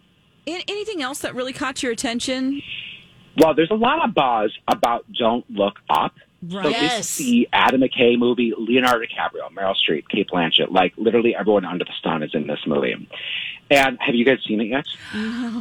An- 0.47 0.63
anything 0.69 1.03
else 1.03 1.21
that 1.21 1.35
really 1.35 1.53
caught 1.53 1.83
your 1.83 1.91
attention? 1.93 2.63
Well, 3.37 3.55
there's 3.55 3.71
a 3.71 3.75
lot 3.75 4.05
of 4.07 4.15
buzz 4.15 4.53
about 4.69 5.05
Don't 5.13 5.45
Look 5.51 5.79
Up. 5.91 6.15
So 6.51 6.59
Right. 6.59 6.65
this 6.67 6.73
Yes. 6.83 7.11
is 7.21 7.27
the 7.27 7.49
Adam 7.55 7.81
McKay 7.81 8.19
movie, 8.19 8.53
Leonardo 8.57 9.05
DiCaprio, 9.07 9.51
Meryl 9.53 9.75
Streep, 9.75 10.09
Cate 10.09 10.29
Blanchett. 10.31 10.71
Like 10.71 10.93
literally 10.99 11.35
everyone 11.35 11.65
under 11.65 11.85
the 11.87 11.93
sun 12.03 12.23
is 12.23 12.35
in 12.35 12.47
this 12.47 12.61
movie. 12.67 13.09
And 13.71 13.99
have 14.01 14.15
you 14.15 14.25
guys 14.27 14.39
seen 14.47 14.61
it 14.61 14.65
yet? 14.67 14.85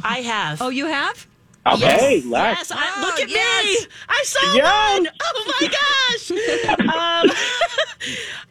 I 0.04 0.20
have. 0.26 0.62
Oh, 0.62 0.68
you 0.70 0.88
have? 0.88 1.26
Okay, 1.66 2.18
yes, 2.18 2.26
Lex. 2.26 2.60
yes. 2.60 2.72
I, 2.76 2.94
Oh, 2.98 3.02
look 3.06 3.20
at 3.22 3.30
yes. 3.30 3.64
me. 3.82 3.88
I 4.10 4.22
saw 4.26 4.56
Yes. 4.56 5.00
one. 5.00 5.10
Oh 5.24 5.56
my 5.62 5.68
gosh. 6.90 7.32
um, 7.32 7.38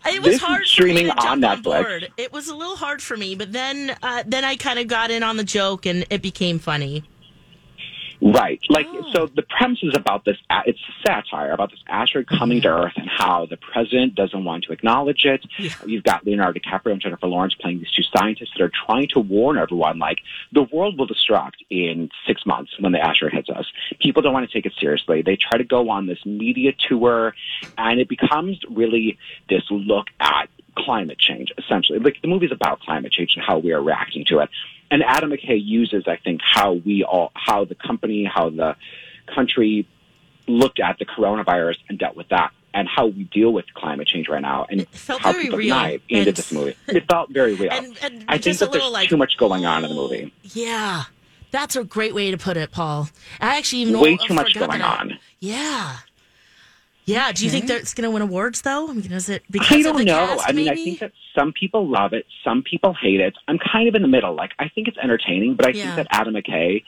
it 0.14 0.22
was 0.22 0.24
This 0.24 0.34
is 0.36 0.40
hard 0.40 0.64
streaming 0.66 1.08
for 1.08 1.14
me 1.16 1.20
to 1.20 1.28
on 1.28 1.40
jump 1.42 1.62
Netflix. 1.66 1.82
board. 1.82 2.12
It 2.16 2.32
was 2.32 2.48
a 2.48 2.56
little 2.56 2.76
hard 2.76 3.02
for 3.02 3.18
me, 3.18 3.34
but 3.34 3.52
then 3.52 3.94
uh, 4.02 4.22
then 4.26 4.44
I 4.46 4.56
kind 4.56 4.78
of 4.78 4.86
got 4.86 5.10
in 5.10 5.22
on 5.22 5.36
the 5.36 5.44
joke 5.44 5.84
and 5.84 6.06
it 6.08 6.22
became 6.22 6.58
funny. 6.58 7.04
Right. 8.24 8.60
Like, 8.70 8.86
Oh. 8.88 9.10
so 9.12 9.26
the 9.26 9.42
premise 9.42 9.82
is 9.82 9.96
about 9.96 10.24
this, 10.24 10.36
it's 10.64 10.78
a 10.78 10.92
satire 11.08 11.50
about 11.50 11.70
this 11.72 11.80
asteroid 11.88 12.28
coming 12.28 12.60
to 12.60 12.68
Earth 12.68 12.92
and 12.96 13.08
how 13.08 13.46
the 13.46 13.56
president 13.56 14.14
doesn't 14.14 14.44
want 14.44 14.62
to 14.64 14.72
acknowledge 14.72 15.24
it. 15.24 15.44
You've 15.84 16.04
got 16.04 16.24
Leonardo 16.24 16.60
DiCaprio 16.60 16.92
and 16.92 17.00
Jennifer 17.00 17.26
Lawrence 17.26 17.54
playing 17.54 17.80
these 17.80 17.90
two 17.90 18.04
scientists 18.16 18.50
that 18.56 18.62
are 18.62 18.70
trying 18.86 19.08
to 19.08 19.18
warn 19.18 19.58
everyone, 19.58 19.98
like, 19.98 20.18
the 20.52 20.62
world 20.62 20.98
will 20.98 21.08
destruct 21.08 21.54
in 21.68 22.10
six 22.24 22.46
months 22.46 22.70
when 22.78 22.92
the 22.92 23.00
asteroid 23.00 23.32
hits 23.32 23.48
us. 23.50 23.66
People 23.98 24.22
don't 24.22 24.32
want 24.32 24.48
to 24.48 24.52
take 24.52 24.66
it 24.66 24.74
seriously. 24.78 25.22
They 25.22 25.34
try 25.36 25.58
to 25.58 25.64
go 25.64 25.90
on 25.90 26.06
this 26.06 26.24
media 26.24 26.72
tour, 26.78 27.34
and 27.76 27.98
it 27.98 28.08
becomes 28.08 28.60
really 28.70 29.18
this 29.48 29.64
look 29.68 30.06
at 30.20 30.48
climate 30.76 31.18
change, 31.18 31.50
essentially. 31.58 31.98
Like, 31.98 32.22
the 32.22 32.28
movie's 32.28 32.52
about 32.52 32.78
climate 32.80 33.10
change 33.10 33.34
and 33.34 33.44
how 33.44 33.58
we 33.58 33.72
are 33.72 33.82
reacting 33.82 34.24
to 34.26 34.38
it. 34.38 34.48
And 34.92 35.02
Adam 35.02 35.30
McKay 35.30 35.58
uses, 35.60 36.04
I 36.06 36.16
think, 36.16 36.42
how 36.44 36.74
we 36.74 37.02
all, 37.02 37.32
how 37.34 37.64
the 37.64 37.74
company, 37.74 38.24
how 38.24 38.50
the 38.50 38.76
country 39.26 39.88
looked 40.46 40.80
at 40.80 40.98
the 40.98 41.06
coronavirus 41.06 41.78
and 41.88 41.98
dealt 41.98 42.14
with 42.14 42.28
that, 42.28 42.52
and 42.74 42.86
how 42.86 43.06
we 43.06 43.24
deal 43.24 43.54
with 43.54 43.64
climate 43.72 44.06
change 44.06 44.28
right 44.28 44.42
now, 44.42 44.66
and 44.68 44.86
how 45.06 45.32
people 45.32 45.58
real, 45.58 45.76
it 45.86 46.02
into 46.10 46.28
and- 46.28 46.36
this 46.36 46.52
movie. 46.52 46.76
It 46.88 47.08
felt 47.08 47.30
very 47.30 47.54
real. 47.54 47.72
And, 47.72 47.96
and 48.02 48.24
I 48.28 48.36
think 48.36 48.58
that 48.58 48.70
there's 48.70 48.82
little 48.82 48.92
like 48.92 49.08
too 49.08 49.16
much 49.16 49.38
going 49.38 49.64
on 49.64 49.82
in 49.82 49.88
the 49.88 49.96
movie. 49.96 50.30
Oh, 50.30 50.50
yeah, 50.52 51.04
that's 51.50 51.74
a 51.74 51.84
great 51.84 52.14
way 52.14 52.30
to 52.30 52.36
put 52.36 52.58
it, 52.58 52.70
Paul. 52.70 53.08
I 53.40 53.56
actually 53.56 53.82
even 53.82 53.98
Way 53.98 54.18
too 54.18 54.34
much 54.34 54.54
going 54.54 54.78
that 54.78 55.00
on. 55.00 55.18
Yeah. 55.40 55.96
Yeah. 57.04 57.32
Do 57.32 57.44
you 57.44 57.50
think 57.50 57.66
that 57.66 57.78
it's 57.78 57.94
going 57.94 58.04
to 58.04 58.10
win 58.10 58.22
awards 58.22 58.62
though? 58.62 58.88
I 58.88 58.92
mean, 58.92 59.10
is 59.12 59.28
it 59.28 59.42
because 59.50 59.78
I 59.78 59.82
don't 59.82 60.04
know. 60.04 60.26
cast, 60.36 60.48
I 60.48 60.52
mean, 60.52 60.68
I 60.68 60.74
think 60.74 61.00
that 61.00 61.12
some 61.36 61.52
people 61.52 61.88
love 61.88 62.12
it, 62.12 62.26
some 62.44 62.62
people 62.62 62.94
hate 63.00 63.20
it. 63.20 63.34
I'm 63.48 63.58
kind 63.58 63.88
of 63.88 63.94
in 63.94 64.02
the 64.02 64.08
middle. 64.08 64.34
Like, 64.34 64.52
I 64.58 64.68
think 64.68 64.86
it's 64.88 64.98
entertaining, 64.98 65.54
but 65.54 65.66
I 65.66 65.70
Yeah. 65.70 65.94
think 65.96 66.08
that 66.08 66.18
Adam 66.20 66.34
McKay, 66.34 66.84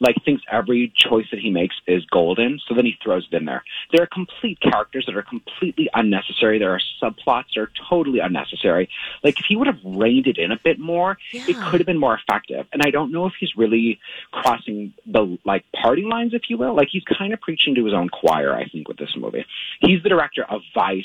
like 0.00 0.16
thinks 0.24 0.42
every 0.50 0.92
choice 0.94 1.26
that 1.30 1.40
he 1.40 1.50
makes 1.50 1.76
is 1.86 2.04
golden, 2.06 2.60
so 2.66 2.74
then 2.74 2.84
he 2.84 2.96
throws 3.02 3.26
it 3.30 3.36
in 3.36 3.44
there. 3.44 3.64
There 3.92 4.02
are 4.02 4.06
complete 4.06 4.60
characters 4.60 5.06
that 5.06 5.16
are 5.16 5.22
completely 5.22 5.88
unnecessary. 5.94 6.58
There 6.58 6.72
are 6.72 6.80
subplots 7.02 7.54
that 7.54 7.60
are 7.62 7.70
totally 7.88 8.20
unnecessary. 8.20 8.88
Like 9.24 9.38
if 9.38 9.46
he 9.48 9.56
would 9.56 9.66
have 9.66 9.80
reined 9.84 10.26
it 10.26 10.38
in 10.38 10.52
a 10.52 10.58
bit 10.62 10.78
more, 10.78 11.18
it 11.32 11.56
could 11.56 11.80
have 11.80 11.86
been 11.86 11.98
more 11.98 12.18
effective. 12.18 12.66
And 12.72 12.82
I 12.82 12.90
don't 12.90 13.12
know 13.12 13.26
if 13.26 13.32
he's 13.38 13.56
really 13.56 13.98
crossing 14.30 14.92
the 15.06 15.38
like 15.44 15.64
party 15.72 16.02
lines, 16.02 16.34
if 16.34 16.42
you 16.48 16.56
will. 16.56 16.74
Like 16.74 16.88
he's 16.90 17.04
kind 17.04 17.32
of 17.32 17.40
preaching 17.40 17.74
to 17.74 17.84
his 17.84 17.94
own 17.94 18.08
choir, 18.08 18.54
I 18.54 18.68
think, 18.68 18.88
with 18.88 18.98
this 18.98 19.14
movie. 19.16 19.44
He's 19.80 20.02
the 20.02 20.08
director 20.08 20.44
of 20.44 20.62
Vice, 20.74 21.04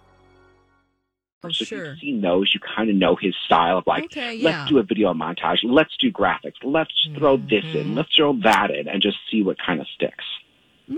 Oh, 1.43 1.49
So 1.49 1.65
sure. 1.65 1.85
if 1.93 2.01
you 2.03 2.15
see 2.15 2.21
those, 2.21 2.51
you 2.53 2.59
kind 2.75 2.89
of 2.89 2.95
know 2.95 3.15
his 3.19 3.33
style 3.45 3.79
of 3.79 3.87
like, 3.87 4.05
Okay, 4.05 4.35
yeah. 4.35 4.59
let's 4.59 4.69
do 4.69 4.77
a 4.77 4.83
video 4.83 5.13
montage, 5.13 5.57
let's 5.63 5.95
do 5.99 6.11
graphics, 6.11 6.53
let's 6.63 6.91
throw 7.17 7.37
this 7.37 7.63
Mm-hmm. 7.63 7.77
in, 7.77 7.95
let's 7.95 8.15
throw 8.15 8.33
that 8.43 8.69
in, 8.71 8.87
and 8.87 9.01
just 9.01 9.17
see 9.31 9.41
what 9.41 9.57
kind 9.65 9.79
of 9.81 9.87
sticks. 9.95 10.23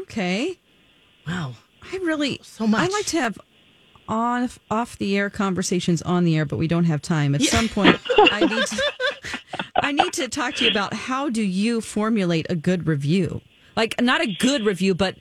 Okay. 0.01 0.57
Wow. 1.27 1.53
I 1.91 1.95
really 1.97 2.39
So 2.43 2.67
much. 2.67 2.81
I 2.81 2.87
like 2.91 3.05
to 3.07 3.21
have 3.21 3.37
on 4.07 4.49
off 4.69 4.97
the 4.97 5.17
air 5.17 5.29
conversations 5.29 6.01
on 6.01 6.25
the 6.25 6.35
air, 6.35 6.45
but 6.45 6.57
we 6.57 6.67
don't 6.67 6.83
have 6.85 7.01
time. 7.01 7.35
At 7.35 7.41
some 7.41 7.69
point, 7.69 7.97
I 8.17 8.45
need 8.45 8.65
to, 8.65 8.81
I 9.77 9.91
need 9.93 10.13
to 10.13 10.27
talk 10.27 10.55
to 10.55 10.65
you 10.65 10.71
about 10.71 10.93
how 10.93 11.29
do 11.29 11.41
you 11.41 11.79
formulate 11.79 12.45
a 12.49 12.55
good 12.55 12.85
review? 12.87 13.41
Like 13.77 14.01
not 14.01 14.21
a 14.21 14.27
good 14.39 14.65
review, 14.65 14.93
but 14.93 15.15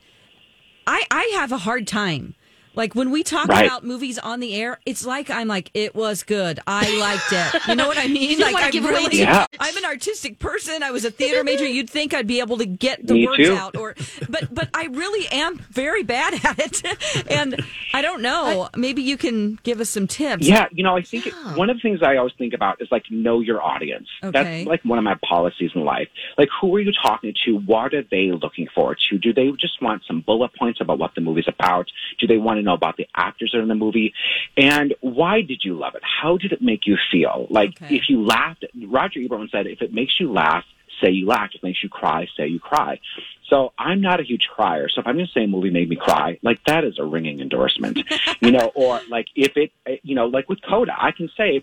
I 0.87 1.03
I 1.11 1.31
have 1.37 1.53
a 1.53 1.59
hard 1.59 1.87
time. 1.87 2.35
Like 2.75 2.95
when 2.95 3.11
we 3.11 3.23
talk 3.23 3.49
Right. 3.49 3.67
about 3.67 3.85
movies 3.85 4.19
on 4.19 4.41
the 4.41 4.55
air, 4.55 4.79
it's 4.87 5.05
like 5.05 5.31
I'm 5.31 5.49
like 5.49 5.71
it 5.75 5.95
was 5.95 6.23
good. 6.23 6.61
I 6.67 6.97
liked 6.99 7.33
it. 7.33 7.69
You 7.69 7.75
know 7.77 7.87
what 7.87 7.99
I 7.99 8.09
mean? 8.09 8.39
like 8.41 8.55
wanna 8.55 8.67
I 8.67 8.71
give 8.71 8.85
really, 8.85 9.19
Yeah. 9.19 9.47
I'm 9.61 9.77
an 9.77 9.85
artistic 9.85 10.39
person. 10.39 10.83
I 10.83 10.91
was 10.91 11.05
a 11.05 11.11
theater 11.11 11.45
major. 11.45 11.67
You'd 11.67 11.91
think 11.91 12.15
I'd 12.15 12.27
be 12.27 12.41
able 12.41 12.59
to 12.59 12.67
get 12.67 13.07
the 13.07 13.15
Me 13.15 13.27
words 13.27 13.39
too. 13.45 13.55
out, 13.55 13.77
or 13.77 13.95
but 14.29 14.53
but 14.55 14.69
I 14.75 14.87
really 14.87 15.27
am 15.29 15.59
very 15.71 16.03
bad 16.03 16.35
at 16.45 16.59
it. 16.59 17.27
and 17.31 17.63
I 17.93 18.01
don't 18.03 18.23
know. 18.23 18.69
Maybe 18.77 19.03
you 19.03 19.17
can 19.17 19.59
give 19.63 19.81
us 19.81 19.91
some 19.91 20.07
tips. 20.07 20.47
Yeah, 20.49 20.67
you 20.73 20.83
know, 20.83 20.97
I 20.97 21.03
think 21.03 21.27
it, 21.27 21.35
one 21.57 21.69
of 21.71 21.77
the 21.77 21.81
things 21.81 22.01
I 22.03 22.17
always 22.17 22.35
think 22.39 22.55
about 22.55 22.81
is 22.81 22.89
like 22.91 23.05
know 23.11 23.41
your 23.41 23.63
audience. 23.63 24.09
Okay. 24.25 24.31
That's 24.33 24.67
like 24.67 24.85
one 24.85 24.99
of 24.99 25.05
my 25.05 25.17
policies 25.29 25.73
in 25.75 25.85
life. 25.85 26.09
Like, 26.39 26.49
who 26.61 26.75
are 26.77 26.81
you 26.81 26.93
talking 27.03 27.35
to? 27.45 27.59
What 27.59 27.93
are 27.95 28.03
they 28.11 28.33
looking 28.33 28.69
forward 28.75 28.99
to? 29.11 29.19
Do 29.19 29.33
they 29.33 29.51
just 29.53 29.81
want 29.83 30.03
some 30.07 30.21
bullet 30.21 30.53
points 30.59 30.81
about 30.81 30.99
what 30.99 31.15
the 31.15 31.21
movie's 31.21 31.49
about? 31.49 31.89
Do 32.19 32.27
they 32.27 32.39
want 32.39 32.62
to 32.63 32.69
know 32.71 32.75
about 32.75 32.97
the 32.97 33.07
actors 33.15 33.51
that 33.53 33.59
are 33.59 33.63
in 33.63 33.69
the 33.69 33.75
movie? 33.75 34.13
And 34.57 34.95
why 35.01 35.43
did 35.43 35.61
you 35.65 35.75
love 35.79 35.95
it? 35.95 36.03
How 36.05 36.37
did 36.37 36.53
it 36.53 36.63
make 36.63 36.87
you 36.87 36.97
feel? 37.11 37.47
Like, 37.51 37.71
Okay. 37.83 37.97
if 37.97 38.09
you 38.09 38.25
laughed, 38.25 38.65
Roger 38.87 39.21
Ebert 39.21 39.51
said, 39.51 39.67
if 39.67 39.83
it 39.83 39.93
makes 39.93 40.19
you 40.19 40.33
laugh, 40.33 40.65
say 41.03 41.11
you 41.11 41.27
laughed. 41.27 41.55
If 41.55 41.63
it 41.63 41.67
makes 41.67 41.83
you 41.83 41.89
cry, 41.89 42.27
say 42.37 42.47
you 42.47 42.61
cry. 42.61 43.01
So 43.49 43.73
I'm 43.79 44.01
not 44.01 44.19
a 44.19 44.23
huge 44.23 44.49
crier. 44.49 44.89
So 44.89 45.01
if 45.01 45.07
I'm 45.07 45.17
going 45.17 45.27
to 45.27 45.33
say 45.33 45.45
a 45.45 45.47
movie 45.47 45.71
made 45.71 45.89
me 45.89 45.97
cry, 45.97 46.39
like 46.43 46.65
that 46.65 46.85
is 46.85 46.99
a 46.99 47.05
ringing 47.05 47.41
endorsement, 47.41 47.99
you 48.41 48.51
know. 48.51 48.71
Or 48.75 49.01
like 49.11 49.27
if 49.37 49.57
it, 49.57 49.73
you 50.03 50.15
know, 50.15 50.27
like 50.27 50.49
with 50.49 50.61
Coda, 50.63 50.93
I 50.99 51.11
can 51.11 51.29
say, 51.37 51.63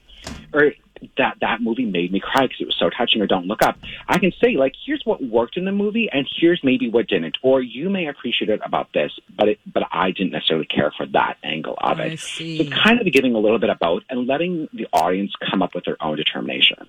or 0.54 0.74
that 1.18 1.38
that 1.42 1.62
movie 1.62 1.86
made 1.86 2.12
me 2.12 2.20
cry 2.20 2.44
because 2.44 2.62
it 2.62 2.66
was 2.66 2.76
so 2.78 2.90
touching. 2.90 3.22
Or 3.22 3.28
Don't 3.28 3.48
Look 3.48 3.64
Up, 3.64 3.78
I 4.08 4.20
can 4.20 4.32
say 4.42 4.56
like, 4.56 4.74
here's 4.86 5.02
what 5.06 5.24
worked 5.24 5.58
in 5.58 5.66
the 5.66 5.72
movie, 5.72 6.10
and 6.12 6.28
here's 6.40 6.62
maybe 6.64 6.90
what 6.90 7.08
didn't. 7.08 7.38
Or 7.42 7.62
you 7.62 7.90
may 7.90 8.08
appreciate 8.08 8.50
it 8.50 8.62
about 8.64 8.94
this, 8.94 9.12
but 9.36 9.50
it, 9.50 9.60
but 9.72 9.84
I 9.92 10.12
didn't 10.12 10.32
necessarily 10.32 10.68
care 10.68 10.92
for 10.96 11.06
that 11.08 11.38
angle 11.44 11.78
of 11.82 12.00
it. 12.00 12.20
see. 12.20 12.58
So 12.58 12.64
it's 12.64 12.74
kind 12.74 13.02
of 13.02 13.12
giving 13.12 13.34
a 13.34 13.40
little 13.40 13.60
bit 13.60 13.70
of 13.70 13.80
both 13.80 14.04
and 14.10 14.28
letting 14.28 14.70
the 14.74 14.88
audience 14.94 15.34
come 15.50 15.62
up 15.62 15.74
with 15.74 15.86
their 15.86 15.98
own 16.02 16.18
determination. 16.18 16.88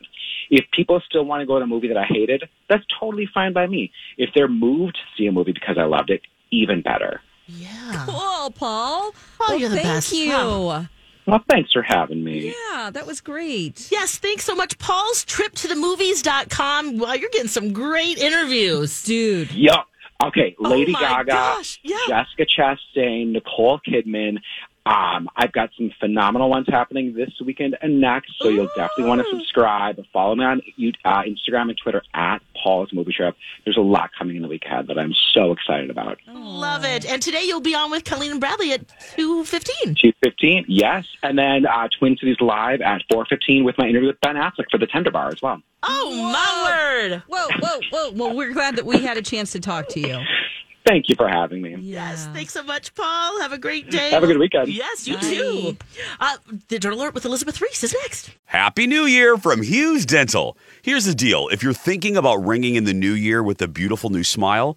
If 0.50 0.65
people 0.73 1.00
still 1.08 1.25
want 1.25 1.41
to 1.41 1.47
go 1.47 1.58
to 1.58 1.65
a 1.65 1.67
movie 1.67 1.89
that 1.89 1.97
I 1.97 2.04
hated, 2.04 2.45
that's 2.69 2.84
totally 2.99 3.28
fine 3.32 3.52
by 3.52 3.67
me. 3.67 3.93
If 4.19 4.30
they're 4.34 4.49
moved 4.49 4.95
to 4.97 5.00
see 5.17 5.26
a 5.26 5.32
movie 5.32 5.52
because 5.52 5.78
I 5.78 5.84
loved 5.84 6.10
it, 6.10 6.23
even 6.50 6.82
better. 6.82 7.21
Yeah. 7.47 8.04
Cool, 8.06 8.50
Paul. 8.50 9.13
Oh, 9.13 9.15
well, 9.41 9.58
you're 9.58 9.69
the 9.69 9.76
thank 9.76 9.86
best. 9.89 10.13
you. 10.13 10.30
Wow. 10.30 10.86
Well, 11.26 11.45
thanks 11.49 11.73
for 11.73 11.82
having 11.82 12.25
me. 12.25 12.54
Yeah, 12.73 12.91
that 12.91 13.06
was 13.06 13.21
great. 13.21 13.89
Yes, 13.93 14.19
thanks 14.19 14.45
so 14.45 14.54
much. 14.54 14.78
Paul's 14.78 15.25
trip 15.25 15.52
to 15.56 15.69
the 15.69 15.76
movies.com. 15.76 16.99
Well, 16.99 17.15
you're 17.17 17.30
getting 17.30 17.49
some 17.49 17.73
great 17.73 18.19
interviews. 18.19 19.04
Dude. 19.04 19.52
Yup. 19.52 19.86
Okay, 20.23 20.54
oh 20.63 20.69
Lady 20.69 20.93
my 20.93 21.00
Gaga, 21.00 21.30
gosh, 21.30 21.80
yeah. 21.82 21.97
Jessica 22.06 22.45
Chastain, 22.45 23.32
Nicole 23.32 23.80
Kidman. 23.89 24.36
Um, 24.86 25.28
I've 25.36 25.52
got 25.52 25.71
some 25.76 25.93
phenomenal 26.00 26.49
ones 26.49 26.66
happening 26.69 27.14
this 27.14 27.30
weekend 27.45 27.76
and 27.82 28.00
next, 28.00 28.32
so 28.40 28.49
you'll 28.49 28.71
definitely 28.75 29.04
want 29.04 29.21
to 29.21 29.28
subscribe. 29.30 30.02
Follow 30.12 30.34
me 30.34 30.45
on 30.45 30.62
uh, 31.04 31.23
Instagram 31.23 31.69
and 31.69 31.76
Twitter 31.76 32.02
at 32.14 32.38
Paul's 32.62 32.93
Movie 32.93 33.12
Trip. 33.12 33.36
There's 33.64 33.76
a 33.76 33.82
lot 33.82 34.10
coming 34.19 34.36
in 34.36 34.43
the 34.43 34.49
week 34.49 34.64
ahead 34.64 34.86
that 34.86 34.99
I'm 34.99 35.14
so 35.34 35.52
excited 35.52 35.90
about. 35.90 36.19
Love 36.26 36.84
it. 36.84 37.04
And 37.04 37.21
today 37.21 37.43
you'll 37.45 37.60
be 37.60 37.75
on 37.75 37.90
with 37.90 38.04
Colleen 38.04 38.30
and 38.32 38.40
Bradley 38.40 38.73
at 38.73 38.88
2.15. 39.16 39.99
215, 39.99 40.64
yes, 40.66 41.06
and 41.23 41.38
then 41.38 41.66
uh, 41.66 41.88
Twin 41.99 42.16
Cities 42.16 42.40
Live 42.40 42.80
at 42.80 43.02
415 43.10 43.64
with 43.64 43.76
my 43.76 43.86
interview 43.86 44.08
with 44.08 44.21
Ben 44.21 44.36
Affleck 44.36 44.71
for 44.71 44.78
the 44.78 44.86
Tender 44.86 45.10
Bar 45.10 45.28
as 45.28 45.43
well. 45.43 45.60
Oh, 45.82 46.32
my 46.32 47.08
word. 47.10 47.23
Whoa, 47.26 47.49
whoa, 47.60 47.80
whoa. 47.90 48.10
Well, 48.12 48.36
we're 48.36 48.52
glad 48.52 48.76
that 48.76 48.86
we 48.86 48.99
had 48.99 49.16
a 49.16 49.23
chance 49.23 49.52
to 49.52 49.60
talk 49.60 49.88
to 49.88 50.00
you. 50.00 50.21
Thank 50.90 51.08
you 51.08 51.14
for 51.14 51.28
having 51.28 51.62
me. 51.62 51.76
Yes, 51.78 52.26
thanks 52.32 52.52
so 52.52 52.64
much, 52.64 52.92
Paul. 52.96 53.40
Have 53.42 53.52
a 53.52 53.58
great 53.58 53.92
day. 53.92 54.10
Have 54.10 54.24
a 54.24 54.26
good 54.26 54.38
weekend. 54.38 54.66
Yes, 54.66 55.06
you 55.06 55.14
Bye. 55.14 55.20
too. 55.20 55.76
Uh, 56.18 56.36
the 56.66 56.80
Dirt 56.80 56.92
Alert 56.92 57.14
with 57.14 57.24
Elizabeth 57.24 57.60
Ries 57.60 57.84
is 57.84 57.94
next. 58.02 58.32
Happy 58.46 58.88
New 58.88 59.04
Year 59.04 59.36
from 59.36 59.62
Hughes 59.62 60.04
Dental. 60.04 60.58
Here's 60.82 61.04
the 61.04 61.14
deal 61.14 61.46
if 61.52 61.62
you're 61.62 61.72
thinking 61.72 62.16
about 62.16 62.44
ringing 62.44 62.74
in 62.74 62.86
the 62.86 62.92
new 62.92 63.12
year 63.12 63.40
with 63.40 63.62
a 63.62 63.68
beautiful 63.68 64.10
new 64.10 64.24
smile, 64.24 64.76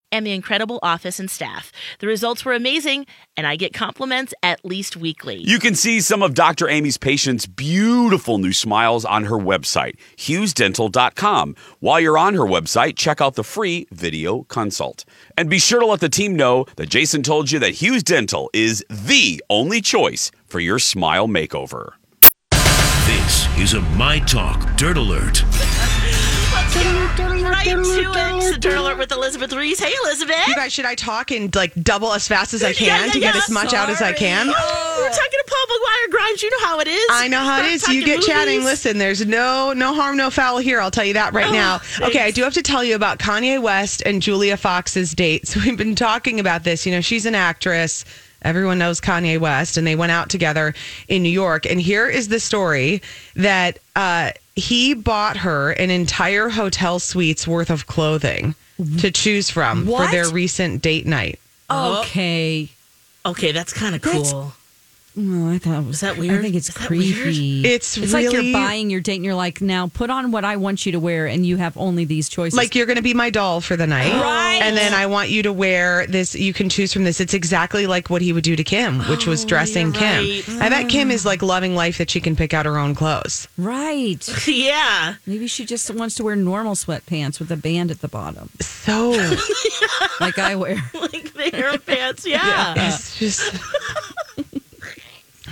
and 0.11 0.25
the 0.25 0.31
incredible 0.31 0.79
office 0.83 1.19
and 1.19 1.29
staff. 1.29 1.71
The 1.99 2.07
results 2.07 2.43
were 2.43 2.53
amazing, 2.53 3.05
and 3.37 3.47
I 3.47 3.55
get 3.55 3.73
compliments 3.73 4.33
at 4.43 4.63
least 4.65 4.97
weekly. 4.97 5.37
You 5.37 5.59
can 5.59 5.75
see 5.75 6.01
some 6.01 6.21
of 6.21 6.33
Dr. 6.33 6.67
Amy's 6.69 6.97
patients' 6.97 7.45
beautiful 7.45 8.37
new 8.37 8.53
smiles 8.53 9.05
on 9.05 9.25
her 9.25 9.37
website, 9.37 9.95
hughesdental.com. 10.17 11.55
While 11.79 11.99
you're 11.99 12.17
on 12.17 12.33
her 12.33 12.41
website, 12.41 12.95
check 12.95 13.21
out 13.21 13.35
the 13.35 13.43
free 13.43 13.87
video 13.91 14.43
consult. 14.43 15.05
And 15.37 15.49
be 15.49 15.59
sure 15.59 15.79
to 15.79 15.85
let 15.85 15.99
the 15.99 16.09
team 16.09 16.35
know 16.35 16.65
that 16.75 16.89
Jason 16.89 17.23
told 17.23 17.51
you 17.51 17.59
that 17.59 17.75
Hughes 17.75 18.03
Dental 18.03 18.49
is 18.53 18.85
the 18.89 19.43
only 19.49 19.81
choice 19.81 20.31
for 20.45 20.59
your 20.59 20.79
smile 20.79 21.27
makeover. 21.27 21.93
This 23.05 23.47
is 23.57 23.73
a 23.73 23.81
My 23.81 24.19
Talk 24.19 24.77
Dirt 24.77 24.97
Alert. 24.97 25.43
Right 27.51 27.65
to 27.65 27.79
it. 27.79 28.55
It's 28.55 28.65
Alert 28.65 28.97
with 28.97 29.11
Elizabeth 29.11 29.53
Ries. 29.53 29.79
Hey, 29.79 29.93
Elizabeth. 30.03 30.47
You 30.47 30.55
guys, 30.55 30.71
should 30.73 30.85
I 30.85 30.95
talk 30.95 31.31
and 31.31 31.53
like 31.55 31.73
double 31.83 32.13
as 32.13 32.27
fast 32.27 32.53
as 32.53 32.63
I 32.63 32.73
can 32.73 32.87
Yeah, 32.87 33.05
yeah, 33.05 33.11
to 33.11 33.19
get 33.19 33.35
yeah. 33.35 33.41
as 33.41 33.49
much 33.49 33.73
out 33.73 33.89
as 33.89 34.01
I 34.01 34.13
can? 34.13 34.47
We're 34.47 34.53
talking 34.53 35.13
to 35.31 35.43
Paul 35.47 35.77
McGuire 35.77 36.11
Grimes. 36.11 36.43
You 36.43 36.49
know 36.51 36.65
how 36.65 36.79
it 36.79 36.87
is. 36.87 37.05
I 37.11 37.27
know 37.27 37.39
how 37.39 37.59
it 37.61 37.79
Start 37.79 37.95
is. 37.95 37.99
You 37.99 38.05
get 38.05 38.21
chatting. 38.21 38.63
Listen, 38.63 38.97
there's 38.97 39.25
no 39.25 39.73
no 39.73 39.93
harm, 39.93 40.17
no 40.17 40.29
foul 40.29 40.57
here. 40.59 40.79
I'll 40.79 40.91
tell 40.91 41.05
you 41.05 41.13
that 41.13 41.33
right 41.33 41.47
Oh, 41.47 41.51
now. 41.51 41.81
Okay, 42.01 42.21
I 42.21 42.31
do 42.31 42.43
have 42.43 42.53
to 42.53 42.61
tell 42.61 42.83
you 42.83 42.95
about 42.95 43.19
Kanye 43.19 43.61
West 43.61 44.01
and 44.05 44.21
Julia 44.21 44.57
Fox's 44.57 45.11
date. 45.13 45.47
So 45.47 45.59
we've 45.65 45.77
been 45.77 45.95
talking 45.95 46.39
about 46.39 46.63
this. 46.63 46.85
You 46.85 46.91
know, 46.93 47.01
she's 47.01 47.25
an 47.25 47.35
actress. 47.35 48.05
Everyone 48.43 48.79
knows 48.79 48.99
Kanye 48.99 49.39
West, 49.39 49.77
and 49.77 49.85
they 49.85 49.95
went 49.95 50.11
out 50.11 50.29
together 50.29 50.73
in 51.07 51.21
New 51.21 51.29
York. 51.29 51.65
And 51.67 51.79
here 51.79 52.07
is 52.07 52.27
the 52.29 52.39
story 52.39 53.01
that 53.35 53.77
uh, 53.95 54.31
he 54.55 54.93
bought 54.93 55.37
her 55.37 55.71
an 55.71 55.89
entire 55.89 56.49
hotel 56.49 56.99
suite's 56.99 57.47
worth 57.47 57.69
of 57.69 57.87
clothing 57.87 58.55
to 58.99 59.11
choose 59.11 59.49
from 59.49 59.85
What? 59.85 60.05
for 60.07 60.11
their 60.11 60.29
recent 60.29 60.81
date 60.81 61.05
night. 61.05 61.39
Oh. 61.69 62.01
Okay. 62.01 62.69
Okay, 63.25 63.51
that's 63.51 63.71
kind 63.73 63.93
of 63.95 64.01
That's- 64.01 64.33
cool. 65.15 65.47
Oh, 65.47 65.51
I 65.51 65.57
thought 65.57 65.79
it 65.79 65.85
was. 65.85 65.95
Is 65.95 66.01
that 66.01 66.17
I 66.17 66.41
think 66.41 66.55
it's 66.55 66.69
Is 66.69 66.75
creepy. 66.75 67.65
It's 67.65 67.97
it's 67.97 68.13
like 68.13 68.31
you're 68.31 68.53
buying 68.53 68.89
your 68.89 69.01
date 69.01 69.15
and 69.17 69.25
you're 69.25 69.35
like, 69.35 69.61
now 69.61 69.87
put 69.87 70.09
on 70.09 70.31
what 70.31 70.45
I 70.45 70.57
want 70.57 70.85
you 70.85 70.91
to 70.93 70.99
wear, 70.99 71.27
and 71.27 71.45
you 71.45 71.57
have 71.57 71.77
only 71.77 72.05
these 72.05 72.29
choices. 72.29 72.57
Like 72.57 72.75
you're 72.75 72.85
going 72.85 72.97
to 72.97 73.03
be 73.03 73.13
my 73.13 73.29
doll 73.29 73.61
for 73.61 73.75
the 73.75 73.87
night, 73.87 74.13
Right. 74.13 74.59
And 74.61 74.75
then 74.77 74.93
I 74.93 75.05
want 75.05 75.29
you 75.29 75.43
to 75.43 75.53
wear 75.53 76.05
this. 76.07 76.35
You 76.35 76.53
can 76.53 76.69
choose 76.69 76.93
from 76.93 77.03
this. 77.03 77.19
It's 77.19 77.33
exactly 77.33 77.87
like 77.87 78.09
what 78.09 78.21
he 78.21 78.33
would 78.33 78.43
do 78.43 78.55
to 78.55 78.63
Kim, 78.63 78.99
which 79.09 79.25
was 79.27 79.43
oh, 79.43 79.47
dressing 79.47 79.87
you're 79.87 80.01
Kim. 80.01 80.25
right. 80.25 80.49
I 80.61 80.69
bet 80.69 80.89
Kim 80.89 81.09
mm. 81.09 81.13
is 81.13 81.25
like 81.25 81.41
loving 81.41 81.75
life 81.75 81.97
that 81.97 82.09
she 82.09 82.19
can 82.21 82.35
pick 82.35 82.53
out 82.53 82.65
her 82.65 82.77
own 82.77 82.95
clothes. 82.95 83.47
right. 83.57 84.27
Yeah. 84.51 85.15
Maybe 85.25 85.47
she 85.47 85.65
just 85.65 85.89
wants 85.93 86.15
to 86.15 86.23
wear 86.23 86.35
normal 86.35 86.75
sweatpants 86.75 87.39
with 87.39 87.51
a 87.51 87.57
band 87.57 87.89
at 87.89 88.01
the 88.01 88.07
bottom, 88.07 88.49
So 88.59 89.11
like 90.19 90.37
I 90.37 90.55
wear. 90.55 90.77
Like 90.93 91.33
the 91.33 91.49
hair 91.49 91.77
pants. 91.79 92.25
Yeah. 92.25 92.73
it's 92.77 93.17
just. 93.17 93.53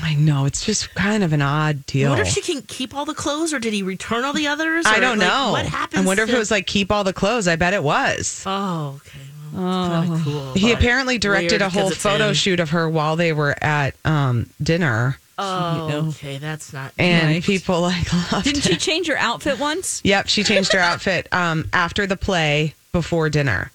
I 0.01 0.15
know 0.15 0.45
it's 0.45 0.65
just 0.65 0.93
kind 0.95 1.23
of 1.23 1.33
an 1.33 1.41
odd 1.41 1.77
I 1.77 1.83
deal. 1.85 2.09
wonder 2.09 2.23
if 2.23 2.29
she 2.29 2.41
can 2.41 2.61
keep 2.63 2.95
all 2.95 3.05
the 3.05 3.13
clothes, 3.13 3.53
or 3.53 3.59
did 3.59 3.73
he 3.73 3.83
return 3.83 4.23
all 4.23 4.33
the 4.33 4.47
others? 4.47 4.85
I 4.87 4.99
don't 4.99 5.17
like, 5.19 5.27
know. 5.27 5.51
What 5.51 5.65
happens? 5.65 6.03
I 6.03 6.05
wonder 6.07 6.23
if 6.23 6.29
it 6.29 6.37
was 6.37 6.51
like 6.51 6.67
keep 6.67 6.91
all 6.91 7.03
the 7.03 7.13
clothes. 7.13 7.47
I 7.47 7.55
bet 7.55 7.73
it 7.73 7.83
was. 7.83 8.43
Oh, 8.45 8.99
okay. 9.05 9.19
Well, 9.53 9.89
kind 9.89 10.13
of 10.13 10.23
cool. 10.23 10.53
He 10.53 10.71
apparently 10.71 11.17
directed 11.17 11.61
a 11.61 11.69
whole 11.69 11.89
photo 11.89 12.29
him. 12.29 12.33
shoot 12.35 12.59
of 12.59 12.69
her 12.69 12.87
while 12.87 13.15
they 13.15 13.33
were 13.33 13.55
at 13.61 13.95
um, 14.05 14.49
dinner, 14.61 15.17
Oh, 15.41 16.09
okay. 16.09 16.37
That's 16.37 16.73
not. 16.73 16.91
and 16.99 17.27
Right. 17.29 17.43
people 17.43 17.81
like 17.81 18.11
loved 18.31 18.43
Didn't 18.45 18.65
it. 18.65 18.69
she 18.71 18.77
change 18.77 19.07
her 19.07 19.17
outfit 19.17 19.57
once? 19.57 20.01
Yep, 20.03 20.27
she 20.27 20.43
changed 20.43 20.73
her 20.73 20.79
outfit 20.79 21.27
um, 21.31 21.67
after 21.73 22.05
the 22.05 22.17
play 22.17 22.75
before 22.91 23.29
dinner. 23.29 23.71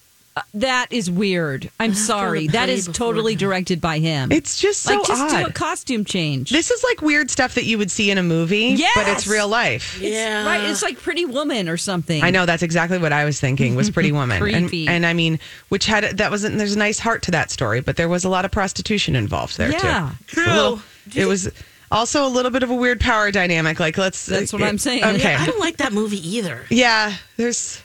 That 0.55 0.87
is 0.91 1.09
weird. 1.09 1.71
I'm 1.79 1.93
sorry. 1.93 2.47
the 2.47 2.53
That 2.53 2.65
play 2.65 2.73
is 2.73 2.87
before 2.87 3.07
totally 3.07 3.35
dinner. 3.35 3.51
directed 3.51 3.79
by 3.79 3.99
him. 3.99 4.31
It's 4.33 4.59
just 4.59 4.81
so 4.83 4.95
like 4.97 5.07
just 5.07 5.21
odd. 5.33 5.43
do 5.43 5.45
a 5.49 5.53
costume 5.53 6.03
change. 6.03 6.49
this 6.49 6.71
is 6.71 6.83
like 6.83 7.01
weird 7.01 7.31
stuff 7.31 7.55
that 7.55 7.63
you 7.63 7.77
would 7.77 7.89
see 7.89 8.11
in 8.11 8.17
a 8.17 8.23
movie, 8.23 8.75
but 8.95 9.07
it's 9.07 9.27
real 9.27 9.47
life. 9.47 9.97
Yeah. 10.01 10.45
right. 10.45 10.63
It's 10.69 10.81
like 10.83 10.99
Pretty 10.99 11.23
Woman 11.23 11.69
or 11.69 11.77
something. 11.77 12.21
I 12.21 12.31
know 12.31 12.45
that's 12.45 12.63
exactly 12.63 12.97
what 12.97 13.13
I 13.13 13.23
was 13.23 13.39
thinking 13.39 13.75
was 13.75 13.89
Pretty 13.89 14.11
Woman, 14.13 14.43
and, 14.43 14.67
Creepy. 14.69 14.87
and 14.89 15.05
I 15.05 15.13
mean, 15.13 15.39
which 15.69 15.85
had 15.85 16.17
that 16.17 16.31
wasn't. 16.31 16.57
There's 16.57 16.75
a 16.75 16.79
nice 16.79 16.99
heart 16.99 17.21
to 17.23 17.31
that 17.31 17.49
story, 17.49 17.79
but 17.79 17.95
there 17.95 18.09
was 18.09 18.25
a 18.25 18.29
lot 18.29 18.43
of 18.43 18.51
prostitution 18.51 19.15
involved 19.15 19.57
there 19.57 19.71
Yeah. 19.71 20.11
too. 20.27 20.35
True. 20.35 20.45
A 20.45 20.53
little- 20.53 20.81
it 21.15 21.25
was 21.27 21.49
also 21.91 22.25
a 22.25 22.29
little 22.29 22.51
bit 22.51 22.63
of 22.63 22.69
a 22.71 22.75
weird 22.75 22.99
power 22.99 23.31
dynamic. 23.31 23.79
Like 23.79 23.97
let's. 23.97 24.25
That's 24.25 24.51
what 24.51 24.63
I'm 24.63 24.79
saying. 24.79 25.03
Okay. 25.03 25.31
Yeah, 25.31 25.41
I 25.41 25.45
don't 25.45 25.59
like 25.59 25.77
that 25.77 25.93
movie 25.93 26.17
either. 26.35 26.65
Yeah, 26.69 27.13
there's. 27.37 27.81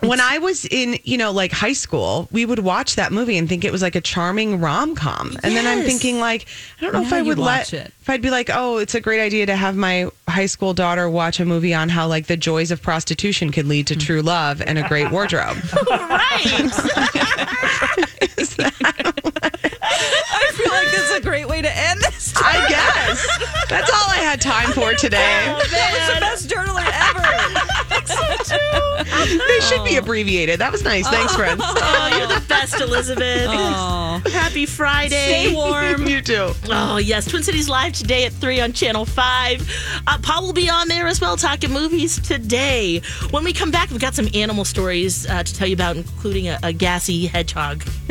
When 0.00 0.20
I 0.20 0.38
was 0.38 0.64
in, 0.64 0.98
you 1.04 1.18
know, 1.18 1.30
like 1.30 1.52
high 1.52 1.72
school, 1.72 2.28
we 2.30 2.46
would 2.46 2.60
watch 2.60 2.96
that 2.96 3.12
movie 3.12 3.36
and 3.36 3.48
think 3.48 3.64
it 3.64 3.72
was 3.72 3.82
like 3.82 3.94
a 3.94 4.00
charming 4.00 4.60
rom 4.60 4.94
com. 4.94 5.36
And 5.42 5.54
then 5.54 5.66
I'm 5.66 5.84
thinking, 5.84 6.20
like, 6.20 6.46
I 6.80 6.84
don't 6.84 6.94
know 6.94 7.02
if 7.02 7.12
I 7.12 7.20
would 7.22 7.38
watch 7.38 7.72
let, 7.72 7.86
it. 7.86 7.92
if 8.00 8.08
I'd 8.08 8.22
be 8.22 8.30
like, 8.30 8.48
oh, 8.52 8.78
it's 8.78 8.94
a 8.94 9.00
great 9.00 9.20
idea 9.20 9.46
to 9.46 9.56
have 9.56 9.76
my 9.76 10.08
high 10.28 10.46
school 10.46 10.72
daughter 10.72 11.10
watch 11.10 11.40
a 11.40 11.44
movie 11.44 11.74
on 11.74 11.88
how 11.88 12.06
like 12.06 12.26
the 12.26 12.36
joys 12.36 12.70
of 12.70 12.80
prostitution 12.80 13.50
could 13.52 13.66
lead 13.66 13.86
to 13.88 13.96
true 13.96 14.22
love 14.22 14.62
and 14.62 14.78
a 14.78 14.88
great 14.88 15.10
wardrobe. 15.10 15.56
Right. 15.90 16.30
I 19.82 20.50
feel 20.54 20.70
like 20.70 20.89
this 20.89 20.89
is 21.00 21.10
a 21.12 21.20
great 21.20 21.48
way 21.48 21.62
to 21.62 21.76
end 21.76 22.00
this. 22.00 22.32
I 22.36 22.66
guess 22.68 23.26
that's 23.68 23.90
all 23.90 24.08
I 24.10 24.16
had 24.16 24.40
time 24.40 24.72
for 24.72 24.92
today. 24.94 25.16
That 25.16 25.54
was 25.58 26.14
the 26.14 26.20
best 26.20 26.48
dirt 26.48 26.68
alert 26.68 26.92
ever. 26.92 27.20
They 29.48 29.60
should 29.60 29.84
be 29.84 29.96
abbreviated. 29.96 30.60
That 30.60 30.72
was 30.72 30.82
nice. 30.82 31.06
Thanks, 31.08 31.34
friends. 31.36 31.62
oh, 31.64 32.16
you're 32.16 32.26
the 32.26 32.44
best, 32.48 32.80
Elizabeth. 32.80 33.46
Oh, 33.48 34.20
Happy 34.32 34.66
Friday. 34.66 35.08
stay 35.48 35.54
warm. 35.54 36.06
you 36.06 36.20
too. 36.20 36.50
Oh, 36.68 36.96
yes. 36.96 37.26
Twin 37.26 37.42
Cities 37.42 37.68
Live 37.68 37.92
today 37.92 38.24
at 38.24 38.32
3 38.32 38.60
on 38.60 38.72
Channel 38.72 39.04
5. 39.04 40.02
Uh, 40.06 40.18
Paul 40.22 40.42
will 40.46 40.52
be 40.52 40.68
on 40.70 40.88
there 40.88 41.06
as 41.06 41.20
well, 41.20 41.36
talking 41.36 41.70
movies 41.70 42.18
today. 42.20 43.00
When 43.30 43.44
we 43.44 43.52
come 43.52 43.70
back, 43.70 43.90
we've 43.90 44.00
got 44.00 44.14
some 44.14 44.28
animal 44.34 44.64
stories 44.64 45.26
uh, 45.28 45.42
to 45.42 45.54
tell 45.54 45.68
you 45.68 45.74
about, 45.74 45.96
including 45.96 46.48
a, 46.48 46.58
a 46.62 46.72
gassy 46.72 47.26
hedgehog. 47.26 47.84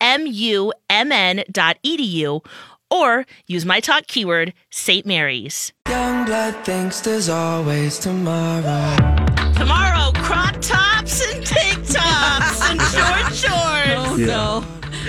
smumn.edu 0.00 1.44
or 2.90 3.26
use 3.46 3.66
my 3.66 3.80
talk 3.80 4.06
keyword, 4.06 4.54
St. 4.70 5.04
Mary's. 5.04 5.72
Young 5.88 6.24
blood 6.24 6.54
thinks 6.64 7.00
there's 7.02 7.28
always 7.28 7.98
tomorrow. 7.98 8.96
Tomorrow, 9.54 10.12
crop 10.22 10.56
tops 10.60 11.20
and 11.32 11.44
tank 11.44 11.86
tops 11.86 12.62
and 12.70 12.80
short 12.80 13.34
shorts. 13.34 14.08
Oh 14.10 14.16
no. 14.18 14.64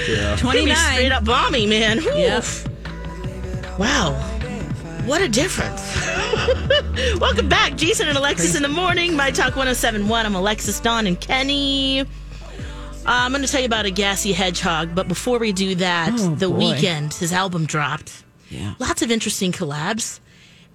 Gonna 0.08 0.38
29. 0.38 0.76
straight 0.76 1.12
up 1.12 1.24
balmy, 1.26 1.68
man. 1.68 2.00
Whew. 2.00 2.14
Yep. 2.16 2.44
Wow. 3.78 4.14
What 5.06 5.22
a 5.22 5.28
difference. 5.28 5.82
Welcome 7.20 7.50
back, 7.50 7.76
Jason 7.76 8.08
and 8.08 8.18
Alexis 8.18 8.56
in 8.56 8.62
the 8.62 8.68
morning. 8.68 9.16
My 9.16 9.32
Talk 9.32 9.56
1071. 9.56 10.26
I'm 10.26 10.36
Alexis, 10.36 10.80
Dawn, 10.80 11.08
and 11.08 11.20
Kenny. 11.20 12.06
Uh, 13.06 13.12
I'm 13.26 13.32
going 13.32 13.44
to 13.44 13.48
tell 13.52 13.62
you 13.62 13.66
about 13.66 13.86
a 13.86 13.92
gassy 13.92 14.34
hedgehog, 14.34 14.94
but 14.94 15.08
before 15.08 15.40
we 15.40 15.52
do 15.52 15.76
that, 15.76 16.12
Oh, 16.14 16.36
The 16.36 16.50
boy. 16.50 16.60
Weeknd, 16.76 17.18
his 17.18 17.34
album 17.34 17.66
dropped. 17.66 18.24
Yeah. 18.50 18.76
Lots 18.80 19.02
of 19.02 19.10
interesting 19.10 19.52
collabs. 19.52 20.20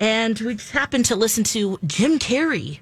And 0.00 0.38
we 0.40 0.54
just 0.54 0.72
happened 0.72 1.04
to 1.06 1.16
listen 1.16 1.44
to 1.44 1.78
Jim 1.86 2.18
Carrey, 2.18 2.80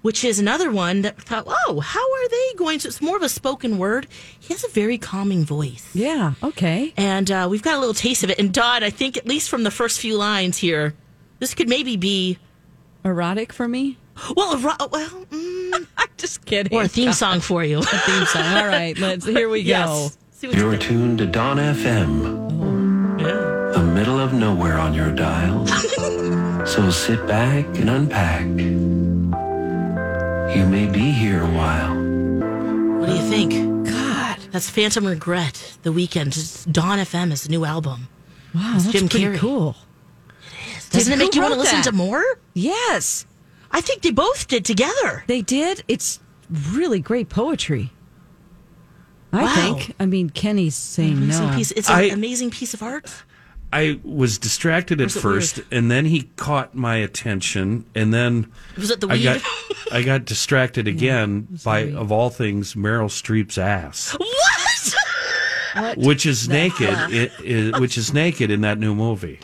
which 0.00 0.24
is 0.24 0.40
another 0.40 0.70
one 0.72 1.02
that 1.02 1.16
we 1.16 1.22
thought, 1.22 1.44
oh, 1.46 1.80
how 1.80 2.00
are 2.00 2.28
they 2.28 2.54
going 2.56 2.80
to? 2.80 2.88
It's 2.88 3.00
more 3.00 3.16
of 3.16 3.22
a 3.22 3.28
spoken 3.28 3.78
word. 3.78 4.08
He 4.40 4.52
has 4.52 4.64
a 4.64 4.68
very 4.68 4.98
calming 4.98 5.44
voice. 5.44 5.88
Yeah. 5.94 6.34
Okay. 6.42 6.92
And 6.96 7.30
uh, 7.30 7.46
we've 7.50 7.62
got 7.62 7.76
a 7.76 7.78
little 7.78 7.94
taste 7.94 8.24
of 8.24 8.30
it. 8.30 8.38
And 8.40 8.52
Dodd, 8.52 8.82
I 8.82 8.90
think 8.90 9.16
at 9.16 9.26
least 9.26 9.48
from 9.48 9.62
the 9.62 9.70
first 9.70 10.00
few 10.00 10.16
lines 10.16 10.58
here, 10.58 10.94
this 11.38 11.54
could 11.54 11.68
maybe 11.68 11.96
be 11.96 12.38
Erotic 13.04 13.52
for 13.52 13.68
me. 13.68 13.98
Well, 14.36 14.52
a, 14.54 14.58
ro- 14.58 14.88
well, 14.90 15.08
mm, 15.30 15.86
I'm 15.96 16.08
just 16.16 16.44
kidding. 16.44 16.76
or 16.76 16.82
a 16.84 16.88
theme 16.88 17.12
song 17.12 17.40
for 17.40 17.64
you. 17.64 17.78
A 17.80 17.82
theme 17.84 18.26
song. 18.26 18.44
All 18.56 18.66
right. 18.66 18.96
Let's. 18.98 19.24
Here 19.26 19.48
we 19.48 19.62
go. 19.62 19.68
yes. 19.68 20.18
See 20.32 20.48
you 20.48 20.54
You're 20.54 20.70
think. 20.72 20.82
tuned 20.82 21.18
to 21.18 21.26
Dawn 21.26 21.56
FM, 21.56 22.22
Oh, 22.60 23.16
yeah. 23.24 23.72
the 23.72 23.82
middle 23.82 24.18
of 24.20 24.32
nowhere 24.34 24.78
on 24.78 24.92
your 24.94 25.10
dial. 25.12 25.66
so 26.66 26.90
sit 26.90 27.26
back 27.26 27.64
and 27.78 27.88
unpack. 27.88 28.44
You 30.56 30.66
may 30.66 30.86
be 30.86 31.10
here 31.12 31.42
a 31.42 31.50
while. 31.50 31.94
What 33.00 33.06
do 33.08 33.14
you 33.14 33.22
think? 33.30 33.88
God, 33.88 34.38
that's 34.50 34.68
Phantom 34.68 35.06
Regret. 35.06 35.76
The 35.82 35.90
Weeknd. 35.92 36.28
It's 36.28 36.64
Dawn 36.66 36.98
FM 36.98 37.32
is 37.32 37.44
the 37.44 37.48
new 37.48 37.64
album. 37.64 38.08
Wow. 38.54 38.72
It's 38.74 38.84
That's 38.84 38.92
Jim 38.98 39.08
pretty 39.08 39.24
Carrey. 39.26 39.38
cool. 39.38 39.76
Doesn't 40.90 41.10
it 41.12 41.16
make 41.18 41.34
you 41.34 41.40
want 41.40 41.54
to 41.54 41.58
wrote 41.58 41.64
listen 41.64 41.82
to 41.82 41.92
more? 41.92 42.22
Yes, 42.52 43.24
I 43.72 43.80
think 43.80 44.02
they 44.02 44.10
both 44.10 44.48
did 44.48 44.64
together. 44.64 45.24
they 45.26 45.40
did. 45.42 45.82
It's 45.88 46.20
really 46.72 47.00
great 47.00 47.28
poetry. 47.28 47.90
I 49.32 49.42
Wow. 49.44 49.54
think. 49.54 49.94
I 49.98 50.04
mean, 50.06 50.28
Kenny's 50.30 50.74
saying 50.74 51.14
Amazing 51.14 51.50
no. 51.50 51.56
piece. 51.56 51.70
It's 51.72 51.88
an 51.88 51.94
I- 51.96 52.02
amazing 52.10 52.50
piece 52.50 52.74
of 52.74 52.82
art. 52.82 53.10
I 53.74 53.98
was 54.04 54.36
distracted 54.36 55.00
at 55.00 55.04
Was 55.04 55.16
first, 55.16 55.56
weird? 55.56 55.68
and 55.72 55.90
then 55.90 56.04
he 56.04 56.24
caught 56.36 56.74
my 56.74 56.96
attention, 56.96 57.86
and 57.94 58.12
then 58.12 58.52
Was 58.76 58.90
it 58.90 59.00
the 59.00 59.08
I 59.08 59.16
got 59.22 59.40
I 59.92 60.02
got 60.02 60.26
distracted 60.26 60.86
again 60.86 61.48
by, 61.64 61.84
of 61.92 62.12
all 62.12 62.28
things, 62.28 62.74
Meryl 62.74 63.08
Streep's 63.08 63.56
ass, 63.56 64.14
what? 65.74 65.96
which 65.96 66.26
is 66.26 66.50
naked, 66.50 66.90
i 66.90 67.30
i- 67.74 67.78
which 67.80 67.96
is 67.96 68.12
naked 68.12 68.50
in 68.50 68.60
that 68.60 68.78
new 68.78 68.94
movie. 68.94 69.40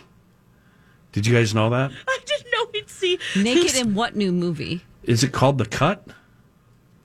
Did 1.13 1.27
you 1.27 1.35
guys 1.35 1.55
know 1.55 1.71
that? 1.71 1.91
I 3.15 3.19
didn't 3.35 3.45
know 3.45 3.55
we'd 3.63 3.71
see 3.71 3.79
Naked 3.79 3.87
in 3.89 3.95
what 3.95 4.17
new 4.17 4.33
movie? 4.33 4.85
Is 5.05 5.23
it 5.25 5.33
called 5.33 5.59
The 5.59 5.67
Cut? 5.67 6.07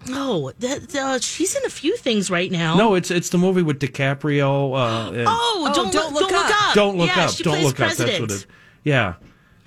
No, 0.08 0.52
that, 0.60 0.94
uh, 0.96 1.20
she's 1.20 1.56
in 1.56 1.63
a 1.66 1.70
few 1.70 1.96
things 1.96 2.30
right 2.30 2.52
now. 2.52 2.76
No, 2.76 2.94
it's 2.96 3.10
it's 3.10 3.30
the 3.30 3.38
movie 3.38 3.62
with 3.62 3.80
DiCaprio. 3.80 4.74
Uh, 4.74 5.24
Oh, 5.26 5.66
Oh, 5.70 5.74
don't, 5.74 5.94
Don't 5.94 6.13
look, 6.13 6.24
Look 6.24 6.30
don't 6.32 6.42
look 6.42 6.52
Up. 6.56 6.70
up. 6.70 6.76
don't 6.76 6.98
look 6.98 7.16
yeah, 7.16 7.26
up. 7.26 7.32
She 7.32 7.44
Don't 7.44 7.54
plays 7.54 7.66
look 7.66 7.76
president. 7.78 8.24
up. 8.24 8.28
That's 8.30 8.42
what 8.46 8.50
it. 8.52 8.56
Yeah. 8.84 9.13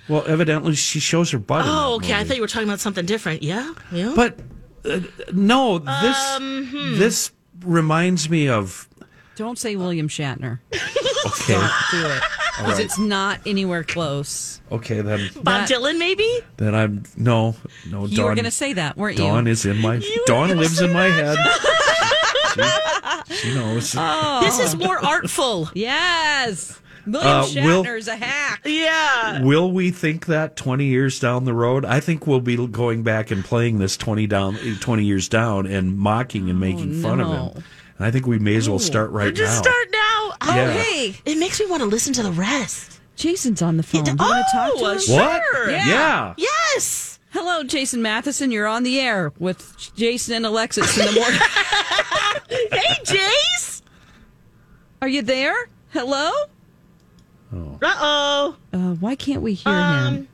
Well, 0.07 0.23
evidently 0.27 0.75
she 0.75 0.99
shows 0.99 1.31
her 1.31 1.39
butt. 1.39 1.65
in 1.65 1.71
Oh, 1.71 1.97
that 1.99 2.05
okay. 2.05 2.13
I 2.13 2.23
thought 2.23 2.35
you 2.35 2.41
were 2.43 2.47
talking 2.47 2.67
about 2.69 2.79
something 2.79 3.05
different. 3.05 3.41
Yeah, 3.41 3.73
yeah. 3.91 4.13
But 4.15 4.37
uh, 4.85 4.99
no, 5.33 5.79
this 5.79 6.17
Um, 6.35 6.67
hmm. 6.71 6.99
this 6.99 7.31
reminds 7.65 8.29
me 8.29 8.47
of. 8.47 8.87
Don't 9.35 9.57
say 9.57 9.75
William 9.75 10.07
Shatner. 10.07 10.59
Okay, 11.25 11.55
Do 11.91 12.05
it. 12.05 12.23
All 12.59 12.63
Because 12.65 12.77
right. 12.79 12.85
it's 12.85 12.97
not 12.99 13.39
anywhere 13.45 13.83
close. 13.83 14.61
okay 14.71 15.01
then. 15.01 15.29
Bob 15.35 15.43
that- 15.45 15.69
Dylan, 15.69 15.97
maybe. 15.99 16.27
Then 16.57 16.73
I'm 16.75 17.03
no 17.15 17.55
no. 17.89 18.05
You 18.05 18.17
Dawn, 18.17 18.25
were 18.25 18.35
going 18.35 18.45
to 18.45 18.51
say 18.51 18.73
that, 18.73 18.97
weren't 18.97 19.17
Dawn 19.17 19.45
you? 19.45 19.51
is 19.51 19.65
in 19.65 19.77
my. 19.79 20.01
Dawn 20.25 20.55
lives 20.57 20.81
in 20.81 20.91
my 20.91 21.05
head. 21.07 21.37
she, 23.27 23.33
she 23.35 23.53
knows. 23.55 23.95
Oh. 23.97 24.41
This 24.43 24.59
is 24.59 24.75
more 24.75 24.97
artful. 25.03 25.69
Yes. 25.73 26.79
William 27.05 27.27
Uh, 27.27 27.41
Will- 27.63 27.83
Shatner's 27.85 28.07
a 28.07 28.15
hack. 28.17 28.61
Yeah. 28.65 29.41
Will 29.41 29.71
we 29.71 29.91
think 29.91 30.25
that 30.25 30.55
20 30.57 30.85
years 30.85 31.19
down 31.19 31.45
the 31.45 31.53
road? 31.53 31.85
I 31.85 31.99
think 32.01 32.27
we'll 32.27 32.41
be 32.41 32.57
going 32.67 33.03
back 33.03 33.31
and 33.31 33.45
playing 33.45 33.79
this 33.79 33.95
20 33.95 34.27
down 34.27 34.55
20 34.81 35.03
years 35.05 35.29
down 35.29 35.67
and 35.67 35.97
mocking 35.97 36.49
and 36.49 36.59
making 36.59 37.01
fun 37.01 37.21
of 37.21 37.27
Oh, 37.27 37.31
him. 37.31 37.63
And 37.97 38.05
I 38.07 38.11
think 38.11 38.27
we 38.27 38.39
may 38.39 38.55
as 38.55 38.67
well 38.69 38.77
start 38.79 39.11
right 39.11 39.33
Just 39.33 39.57
start 39.57 39.87
now. 39.91 39.96
Oh, 40.41 40.53
Yeah. 40.55 40.71
hey. 40.71 41.15
It 41.25 41.37
makes 41.37 41.59
me 41.59 41.65
want 41.67 41.81
to 41.81 41.87
listen 41.87 42.13
to 42.13 42.23
the 42.23 42.31
rest. 42.31 42.99
Jason's 43.15 43.61
on 43.61 43.77
the 43.77 43.83
phone. 43.83 44.03
Do 44.03 44.11
you 44.11 44.17
oh, 44.19 44.29
want 44.29 44.45
to 44.45 44.57
talk 44.57 44.77
to 44.77 44.91
him? 44.91 44.99
sure. 44.99 45.15
What? 45.63 45.71
Yeah. 45.71 45.87
Yeah. 45.87 46.33
Yes. 46.37 47.19
Hello, 47.31 47.63
Jason 47.63 48.01
Matheson. 48.01 48.51
You're 48.51 48.67
on 48.67 48.83
the 48.83 48.99
air 48.99 49.33
with 49.39 49.91
Jason 49.95 50.35
and 50.35 50.45
Alexis 50.45 50.97
in 50.97 51.05
the 51.13 51.19
morning. 51.19 51.39
Hey, 52.49 52.95
Jace. 53.03 53.81
Are 55.01 55.07
you 55.07 55.21
there? 55.21 55.53
Hello? 55.91 56.31
Uh 57.53 57.77
oh. 57.81 58.55
Uh, 58.73 58.77
why 58.95 59.15
can't 59.15 59.41
we 59.41 59.53
hear 59.53 59.73
Um. 59.73 60.15
him? 60.15 60.27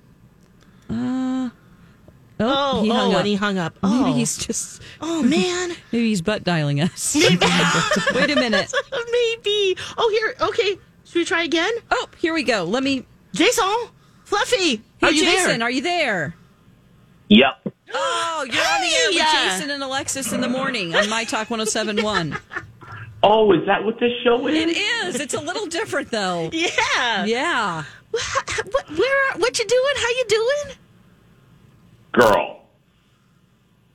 Uh, 2.47 2.71
Oh, 2.75 2.81
he 2.83 2.89
hung 2.89 3.09
oh, 3.09 3.11
up. 3.13 3.17
and 3.19 3.27
he 3.27 3.35
hung 3.35 3.57
up. 3.57 3.77
Oh. 3.83 3.89
Maybe 3.99 4.11
Oh. 4.11 4.13
he's 4.15 4.37
just. 4.37 4.81
Oh 5.01 5.23
man. 5.23 5.69
Maybe 5.91 6.09
he's 6.09 6.21
butt 6.21 6.43
dialing 6.43 6.81
us. 6.81 7.15
Wait 8.15 8.31
a 8.31 8.35
minute. 8.35 8.71
Maybe. 8.91 9.77
Oh, 9.97 10.09
here. 10.11 10.35
Okay. 10.49 10.77
Should 11.05 11.15
we 11.15 11.25
try 11.25 11.43
again? 11.43 11.71
Oh, 11.91 12.07
here 12.17 12.33
we 12.33 12.43
go. 12.43 12.63
Let 12.63 12.83
me. 12.83 13.05
Jason, 13.33 13.65
Fluffy, 14.25 14.77
Hey, 14.99 15.07
are 15.07 15.11
you 15.11 15.23
Jason, 15.23 15.59
there? 15.59 15.67
are 15.67 15.71
you 15.71 15.81
there? 15.81 16.35
Yep. 17.29 17.73
Oh, 17.95 18.45
you're 18.47 18.63
on 18.63 18.81
the 18.81 18.87
air 18.95 19.09
with 19.09 19.21
Hey! 19.21 19.49
Jason 19.49 19.69
and 19.71 19.81
Alexis 19.83 20.31
in 20.33 20.41
the 20.41 20.49
morning 20.49 20.95
on 20.95 21.09
My 21.09 21.23
Talk 21.23 21.49
1071. 21.49 22.37
Oh, 23.23 23.51
is 23.53 23.65
that 23.65 23.83
what 23.85 23.99
this 23.99 24.11
show 24.23 24.45
is? 24.47 24.55
It 24.55 24.77
is. 24.77 25.19
It's 25.19 25.33
a 25.33 25.39
little 25.41 25.65
different, 25.67 26.11
though. 26.11 26.49
Yeah. 26.51 27.25
Yeah. 27.25 27.83
What, 28.11 28.89
where? 28.97 29.31
Are 29.31 29.37
what 29.39 29.57
you 29.57 29.65
doing? 29.65 29.93
How 29.95 30.09
you 30.09 30.25
doing? 30.27 30.77
Girl. 32.13 32.61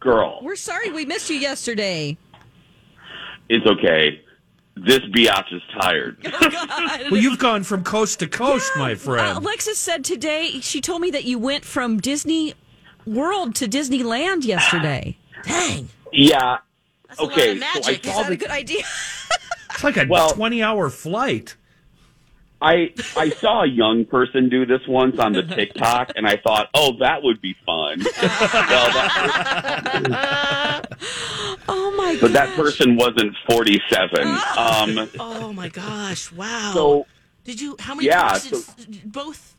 Girl. 0.00 0.38
We're 0.42 0.57
sorry 0.57 0.90
we 0.90 1.04
missed 1.07 1.31
you 1.31 1.37
yesterday. 1.37 2.16
It's 3.48 3.66
okay. 3.66 4.22
This 4.76 5.00
biatch 5.00 5.52
is 5.52 5.62
tired. 5.81 6.18
Well, 7.11 7.20
you've 7.20 7.38
gone 7.38 7.64
from 7.64 7.85
coast 7.85 8.18
to 8.18 8.26
coast, 8.28 8.70
my 8.76 8.92
Uh, 8.92 8.96
friend. 8.96 9.38
Alexis 9.38 9.78
said 9.78 10.04
today, 10.04 10.61
she 10.61 10.81
told 10.81 11.00
me 11.00 11.11
that 11.12 11.24
you 11.24 11.38
went 11.38 11.64
from 11.64 11.98
Disney 11.98 12.52
World 13.07 13.54
to 13.57 13.66
Disneyland 13.66 14.44
yesterday. 14.44 15.16
Dang. 15.44 15.88
Yeah. 16.12 16.59
That's 17.09 17.18
a 17.20 17.22
lot 17.22 17.33
okay. 17.33 17.52
of 17.52 17.59
So 17.59 17.64
I 17.66 17.74
magic. 17.74 18.04
saw 18.04 18.11
Is 18.20 18.26
that 18.26 18.33
a 18.33 18.37
good 18.37 18.50
idea? 18.50 18.83
It's 19.70 19.85
like 19.85 19.96
a 19.96 20.07
Well- 20.09 20.31
20 20.33 20.62
hour 20.62 20.90
flight. 20.90 21.54
I 22.61 22.92
I 23.16 23.31
saw 23.31 23.62
a 23.62 23.66
young 23.68 24.05
person 24.05 24.49
do 24.49 24.66
this 24.66 24.81
once 24.88 25.18
on 25.18 25.33
the 25.33 25.42
TikTok, 25.42 26.11
and 26.16 26.27
I 26.27 26.37
thought, 26.37 26.68
oh, 26.75 26.97
that 26.99 27.23
would 27.23 27.40
be 27.40 27.55
fun. 27.64 28.01
well, 28.01 28.92
that, 30.12 30.88
Oh 31.71 31.94
my 31.97 32.16
but 32.21 32.33
that 32.33 32.55
person 32.57 32.97
wasn't 32.97 33.35
forty 33.49 33.81
seven. 33.90 34.27
Um, 34.59 35.09
Oh 35.21 35.53
my 35.53 35.68
gosh! 35.68 36.33
Wow. 36.33 36.73
so 36.75 37.07
did 37.44 37.61
you? 37.61 37.77
How 37.79 37.94
many? 37.94 38.09
Yeah, 38.09 38.38
did, 38.38 39.12
both. 39.12 39.55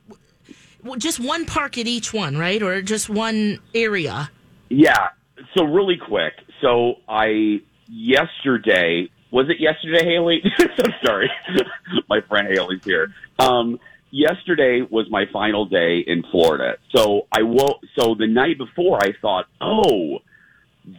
Just 0.97 1.19
one 1.19 1.45
park 1.45 1.77
at 1.77 1.87
each 1.87 2.13
one, 2.13 2.37
right? 2.37 2.61
Or 2.61 2.81
just 2.81 3.09
one 3.09 3.59
area? 3.73 4.29
yeah. 4.69 5.09
So 5.55 5.63
really 5.63 5.97
quick. 5.97 6.33
So 6.61 6.95
I 7.07 7.61
yesterday 7.87 9.09
was 9.31 9.49
it 9.49 9.59
yesterday, 9.59 10.05
Haley? 10.05 10.41
I'm 10.59 10.93
sorry, 11.05 11.29
my 12.09 12.21
friend 12.21 12.47
Haley's 12.51 12.83
here. 12.83 13.13
Um, 13.37 13.79
yesterday 14.11 14.81
was 14.81 15.07
my 15.09 15.25
final 15.31 15.65
day 15.65 15.99
in 16.05 16.23
Florida. 16.31 16.77
So 16.95 17.27
I 17.31 17.43
woke. 17.43 17.81
So 17.97 18.15
the 18.15 18.27
night 18.27 18.57
before, 18.57 18.99
I 19.01 19.13
thought, 19.21 19.45
oh, 19.61 20.19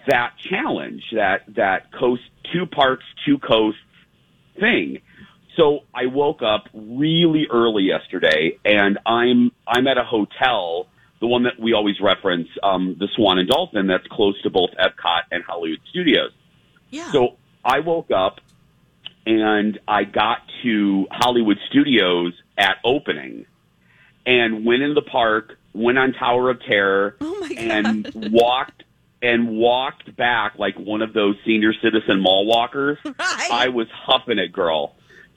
that 0.07 0.35
challenge, 0.39 1.03
that 1.13 1.43
that 1.57 1.93
coast 1.93 2.23
two 2.53 2.67
parks, 2.67 3.05
two 3.27 3.39
coasts 3.39 3.81
thing. 4.59 4.99
So 5.57 5.81
I 5.95 6.07
woke 6.07 6.43
up 6.43 6.69
really 6.73 7.47
early 7.51 7.85
yesterday, 7.85 8.59
and 8.65 8.99
I'm 9.05 9.51
I'm 9.67 9.87
at 9.87 9.99
a 9.99 10.05
hotel, 10.05 10.87
the 11.21 11.27
one 11.27 11.43
that 11.45 11.59
we 11.59 11.73
always 11.73 12.01
reference, 12.01 12.49
um, 12.63 12.97
the 12.99 13.09
Swan 13.17 13.39
and 13.39 13.49
Dolphin, 13.49 13.87
that's 13.87 14.07
close 14.11 14.41
to 14.43 14.51
both 14.51 14.71
Epcot 14.79 15.23
and 15.33 15.43
Hollywood 15.43 15.81
Studios. 15.91 16.31
Yeah. 16.91 17.11
So 17.13 17.37
I 17.65 17.81
woke 17.81 18.11
up 18.11 18.41
and 19.27 19.79
I 19.87 20.05
got 20.05 20.39
to 20.63 21.07
Hollywood 21.11 21.59
Studios 21.69 22.33
at 22.57 22.77
opening 22.85 23.47
and 24.27 24.65
went 24.65 24.83
in 24.83 24.95
the 24.95 25.03
park, 25.03 25.59
went 25.73 25.99
on 25.99 26.13
Tower 26.13 26.51
of 26.51 26.61
Terror, 26.63 27.17
Oh 27.21 27.39
my 27.41 27.49
god. 27.49 27.59
and 27.59 28.13
walked 28.33 28.85
and 29.23 29.51
walked 29.51 30.15
back 30.17 30.55
like 30.59 30.77
one 30.79 31.03
of 31.03 31.13
those 31.13 31.37
senior 31.45 31.73
citizen 31.83 32.21
mall 32.21 32.47
walkers. 32.47 32.99
I 33.19 33.69
was 33.69 33.87
huffing 33.93 34.39
it, 34.39 34.53
girl. 34.53 34.95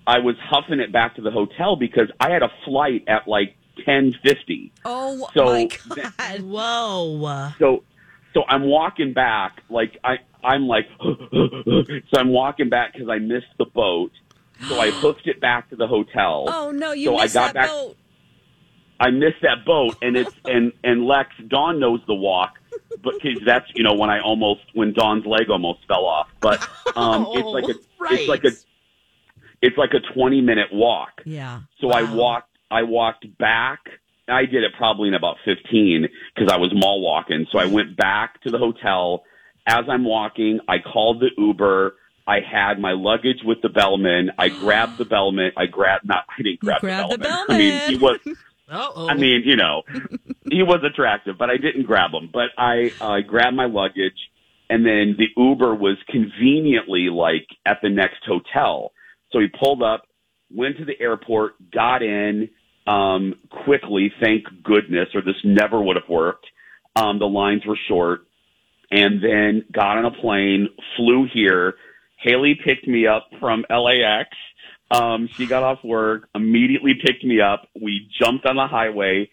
I 0.07 0.19
was 0.19 0.35
huffing 0.41 0.79
it 0.79 0.91
back 0.91 1.15
to 1.15 1.21
the 1.21 1.31
hotel 1.31 1.75
because 1.75 2.09
I 2.19 2.29
had 2.31 2.43
a 2.43 2.51
flight 2.65 3.03
at 3.07 3.27
like 3.27 3.55
ten 3.85 4.13
fifty. 4.23 4.71
oh 4.85 5.27
So 5.33 5.45
my 5.45 5.65
th- 5.65 5.81
god. 6.17 6.41
Whoa. 6.41 7.49
So 7.59 7.83
so 8.33 8.43
I'm 8.47 8.63
walking 8.63 9.13
back 9.13 9.61
like 9.69 9.97
I 10.03 10.19
I'm 10.43 10.67
like 10.67 10.87
so 11.01 11.83
I'm 12.15 12.29
walking 12.29 12.69
back 12.69 12.93
because 12.93 13.09
I 13.09 13.19
missed 13.19 13.47
the 13.57 13.65
boat. 13.65 14.11
So 14.69 14.79
I 14.79 14.91
hooked 14.91 15.27
it 15.27 15.41
back 15.41 15.69
to 15.71 15.75
the 15.75 15.87
hotel. 15.87 16.45
Oh 16.49 16.71
no, 16.71 16.91
you 16.91 17.07
So 17.09 17.17
I 17.17 17.23
missed 17.23 17.33
got 17.33 17.47
that 17.47 17.53
back- 17.53 17.69
boat. 17.69 17.97
I 18.99 19.09
missed 19.09 19.41
that 19.41 19.65
boat, 19.65 19.95
and 20.01 20.15
it's 20.15 20.31
and 20.45 20.71
and 20.83 21.05
Lex 21.05 21.29
Dawn 21.47 21.79
knows 21.79 21.99
the 22.07 22.13
walk, 22.13 22.53
but 23.03 23.21
'cause 23.21 23.39
that's 23.45 23.65
you 23.75 23.83
know 23.83 23.93
when 23.95 24.09
I 24.09 24.19
almost 24.21 24.61
when 24.73 24.93
Dawn's 24.93 25.25
leg 25.25 25.49
almost 25.49 25.79
fell 25.87 26.05
off. 26.05 26.27
But 26.39 26.61
um, 26.95 27.27
it's 27.31 27.47
like 27.47 27.65
a 27.65 27.75
it's 28.13 28.29
like 28.29 28.43
a 28.45 28.51
it's 29.61 29.77
like 29.77 29.93
a 29.93 29.99
twenty 30.13 30.41
minute 30.41 30.69
walk. 30.71 31.21
Yeah. 31.25 31.61
So 31.81 31.89
I 31.89 32.03
walked 32.13 32.55
I 32.71 32.83
walked 32.83 33.25
back. 33.37 33.79
I 34.29 34.45
did 34.45 34.63
it 34.63 34.71
probably 34.77 35.09
in 35.09 35.15
about 35.15 35.37
fifteen 35.43 36.07
because 36.33 36.49
I 36.51 36.57
was 36.57 36.71
mall 36.73 37.01
walking. 37.01 37.45
So 37.51 37.57
I 37.59 37.65
went 37.65 37.97
back 37.97 38.41
to 38.43 38.51
the 38.51 38.57
hotel. 38.59 39.23
As 39.65 39.85
I'm 39.89 40.03
walking, 40.03 40.59
I 40.67 40.77
called 40.79 41.21
the 41.21 41.29
Uber. 41.37 41.95
I 42.25 42.39
had 42.39 42.79
my 42.79 42.91
luggage 42.91 43.43
with 43.43 43.61
the 43.61 43.69
bellman. 43.69 44.31
I 44.37 44.49
grabbed 44.61 44.97
the 44.97 45.05
bellman. 45.05 45.51
I 45.57 45.65
grabbed 45.65 46.07
not. 46.07 46.25
I 46.37 46.41
didn't 46.41 46.59
grab 46.59 46.81
the 46.81 46.87
the 47.09 47.17
bellman. 47.17 47.45
I 47.49 47.57
mean, 47.57 47.89
he 47.89 47.97
was. 47.97 48.19
Uh-oh. 48.69 49.09
I 49.09 49.13
mean, 49.15 49.43
you 49.45 49.55
know, 49.55 49.83
he 50.49 50.63
was 50.63 50.83
attractive, 50.83 51.37
but 51.37 51.49
I 51.49 51.57
didn't 51.57 51.83
grab 51.83 52.11
him. 52.11 52.29
But 52.31 52.47
I 52.57 52.91
uh, 52.99 53.19
grabbed 53.19 53.55
my 53.55 53.65
luggage, 53.65 54.17
and 54.69 54.85
then 54.85 55.15
the 55.17 55.27
Uber 55.37 55.75
was 55.75 55.97
conveniently 56.09 57.09
like 57.11 57.45
at 57.65 57.79
the 57.83 57.89
next 57.89 58.23
hotel. 58.25 58.93
So 59.31 59.39
he 59.39 59.47
pulled 59.47 59.83
up, 59.83 60.07
went 60.49 60.77
to 60.77 60.85
the 60.85 60.99
airport, 60.99 61.53
got 61.71 62.01
in, 62.01 62.49
um, 62.87 63.35
quickly, 63.65 64.11
thank 64.21 64.45
goodness, 64.63 65.09
or 65.13 65.21
this 65.21 65.35
never 65.43 65.81
would 65.81 65.95
have 65.95 66.09
worked. 66.09 66.45
Um, 66.95 67.19
the 67.19 67.25
lines 67.25 67.65
were 67.65 67.77
short, 67.87 68.21
and 68.91 69.23
then 69.23 69.65
got 69.71 69.97
on 69.97 70.05
a 70.05 70.11
plane, 70.11 70.69
flew 70.95 71.27
here. 71.31 71.75
Haley 72.19 72.55
picked 72.63 72.87
me 72.87 73.05
up 73.07 73.27
from 73.39 73.65
LAX. 73.69 74.29
Um, 74.91 75.27
she 75.35 75.45
got 75.47 75.63
off 75.63 75.83
work, 75.83 76.29
immediately 76.35 76.93
picked 77.03 77.23
me 77.23 77.41
up. 77.41 77.67
We 77.79 78.07
jumped 78.19 78.45
on 78.45 78.55
the 78.55 78.67
highway. 78.67 79.29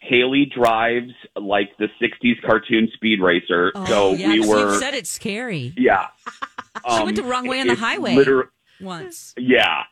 Haley 0.00 0.46
drives 0.54 1.12
like 1.36 1.70
the 1.78 1.88
'60s 2.00 2.40
cartoon 2.44 2.88
speed 2.94 3.20
racer, 3.20 3.72
Oh, 3.74 3.84
so 3.86 4.12
yeah, 4.14 4.28
we 4.28 4.40
were. 4.40 4.70
You've 4.72 4.78
said 4.78 4.94
it's 4.94 5.08
scary. 5.10 5.72
Yeah. 5.76 6.08
she 6.96 7.02
went 7.04 7.16
the 7.16 7.22
Um, 7.22 7.28
wrong 7.30 7.46
way 7.46 7.60
on 7.60 7.66
the 7.68 7.74
highway 7.74 8.14
liter- 8.14 8.50
once. 8.80 9.34
yeah. 9.38 9.84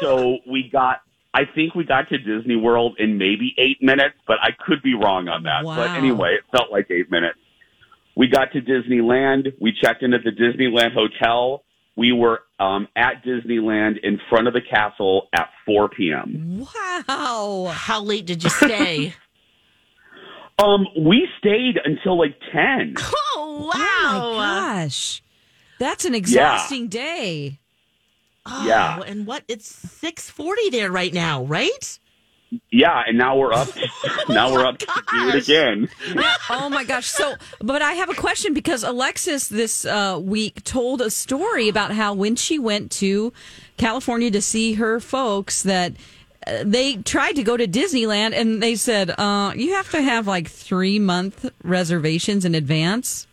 So 0.00 0.38
we 0.46 0.68
got, 0.70 1.00
I 1.34 1.44
think 1.44 1.74
we 1.74 1.84
got 1.84 2.08
to 2.10 2.18
Disney 2.18 2.56
World 2.56 2.96
in 2.98 3.16
maybe 3.18 3.54
eight 3.58 3.82
minutes, 3.82 4.16
but 4.26 4.36
I 4.42 4.50
could 4.64 4.82
be 4.82 4.94
wrong 4.94 5.28
on 5.28 5.44
that. 5.44 5.64
But 5.64 5.90
anyway, 5.90 6.34
it 6.34 6.44
felt 6.56 6.70
like 6.70 6.90
eight 6.90 7.10
minutes. 7.10 7.38
We 8.16 8.28
got 8.28 8.52
to 8.52 8.60
Disneyland. 8.60 9.52
We 9.60 9.72
checked 9.82 10.02
in 10.02 10.12
at 10.14 10.20
the 10.24 10.30
Disneyland 10.30 10.92
Hotel. 10.94 11.64
We 11.96 12.12
were 12.12 12.40
um, 12.58 12.88
at 12.96 13.24
Disneyland 13.24 13.96
in 14.02 14.18
front 14.30 14.48
of 14.48 14.54
the 14.54 14.60
castle 14.62 15.28
at 15.34 15.48
4 15.66 15.88
p.m. 15.90 16.66
Wow. 17.08 17.70
How 17.74 18.00
late 18.02 18.26
did 18.26 18.42
you 18.44 18.50
stay? 18.50 19.14
Um, 20.58 20.86
we 20.96 21.26
stayed 21.38 21.78
until 21.82 22.16
like 22.18 22.36
10. 22.52 22.94
oh 22.98 23.70
wow! 23.74 24.20
Oh 24.22 24.36
my 24.36 24.84
gosh. 24.84 25.22
That's 25.80 26.04
an 26.04 26.14
exhausting 26.14 26.88
day. 26.88 27.58
Oh, 28.46 28.66
Yeah. 28.66 29.00
and 29.00 29.26
what? 29.26 29.42
It's 29.48 29.66
six 29.66 30.28
forty 30.30 30.68
there 30.70 30.92
right 30.92 31.12
now, 31.12 31.42
right? 31.44 31.98
Yeah, 32.70 33.02
and 33.06 33.16
now 33.16 33.36
we're 33.36 33.52
up. 33.52 33.68
now 34.28 34.52
we're 34.52 34.66
up 34.66 34.78
to 34.78 34.86
do 34.86 35.28
it 35.28 35.34
again. 35.36 35.88
oh 36.50 36.68
my 36.68 36.84
gosh. 36.84 37.06
So, 37.06 37.34
but 37.60 37.80
I 37.80 37.92
have 37.94 38.10
a 38.10 38.14
question 38.14 38.52
because 38.52 38.84
Alexis 38.84 39.48
this 39.48 39.86
uh, 39.86 40.20
week 40.22 40.62
told 40.64 41.00
a 41.00 41.10
story 41.10 41.68
about 41.68 41.92
how 41.92 42.12
when 42.12 42.36
she 42.36 42.58
went 42.58 42.90
to 42.92 43.32
California 43.78 44.30
to 44.30 44.42
see 44.42 44.74
her 44.74 45.00
folks 45.00 45.62
that 45.62 45.94
uh, 46.46 46.64
they 46.66 46.96
tried 46.96 47.36
to 47.36 47.42
go 47.42 47.56
to 47.56 47.66
Disneyland 47.66 48.34
and 48.34 48.62
they 48.62 48.76
said, 48.76 49.14
uh, 49.16 49.52
you 49.56 49.72
have 49.74 49.90
to 49.92 50.02
have 50.02 50.26
like 50.26 50.48
three 50.48 50.98
month 50.98 51.50
reservations 51.62 52.44
in 52.44 52.54
advance. 52.54 53.26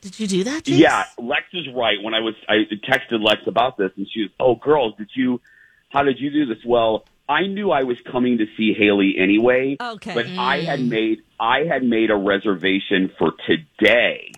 Did 0.00 0.18
you 0.18 0.26
do 0.26 0.44
that? 0.44 0.64
Jace? 0.64 0.78
Yeah, 0.78 1.04
Lex 1.18 1.44
is 1.52 1.66
right. 1.74 1.96
When 2.02 2.14
I 2.14 2.20
was, 2.20 2.34
I 2.48 2.62
texted 2.88 3.22
Lex 3.22 3.42
about 3.46 3.76
this, 3.76 3.90
and 3.96 4.06
she 4.12 4.22
was, 4.22 4.30
"Oh, 4.38 4.54
girls, 4.54 4.94
did 4.96 5.10
you? 5.16 5.40
How 5.88 6.04
did 6.04 6.20
you 6.20 6.30
do 6.30 6.46
this?" 6.46 6.58
Well, 6.64 7.04
I 7.30 7.46
knew 7.46 7.70
I 7.70 7.84
was 7.84 7.96
coming 8.10 8.38
to 8.38 8.46
see 8.56 8.74
Haley 8.74 9.14
anyway. 9.16 9.76
Okay. 9.80 10.14
but 10.14 10.26
I 10.26 10.60
had 10.62 10.80
made 10.80 11.22
I 11.38 11.60
had 11.64 11.82
made 11.84 12.10
a 12.10 12.16
reservation 12.16 13.10
for 13.18 13.32
today. 13.46 14.32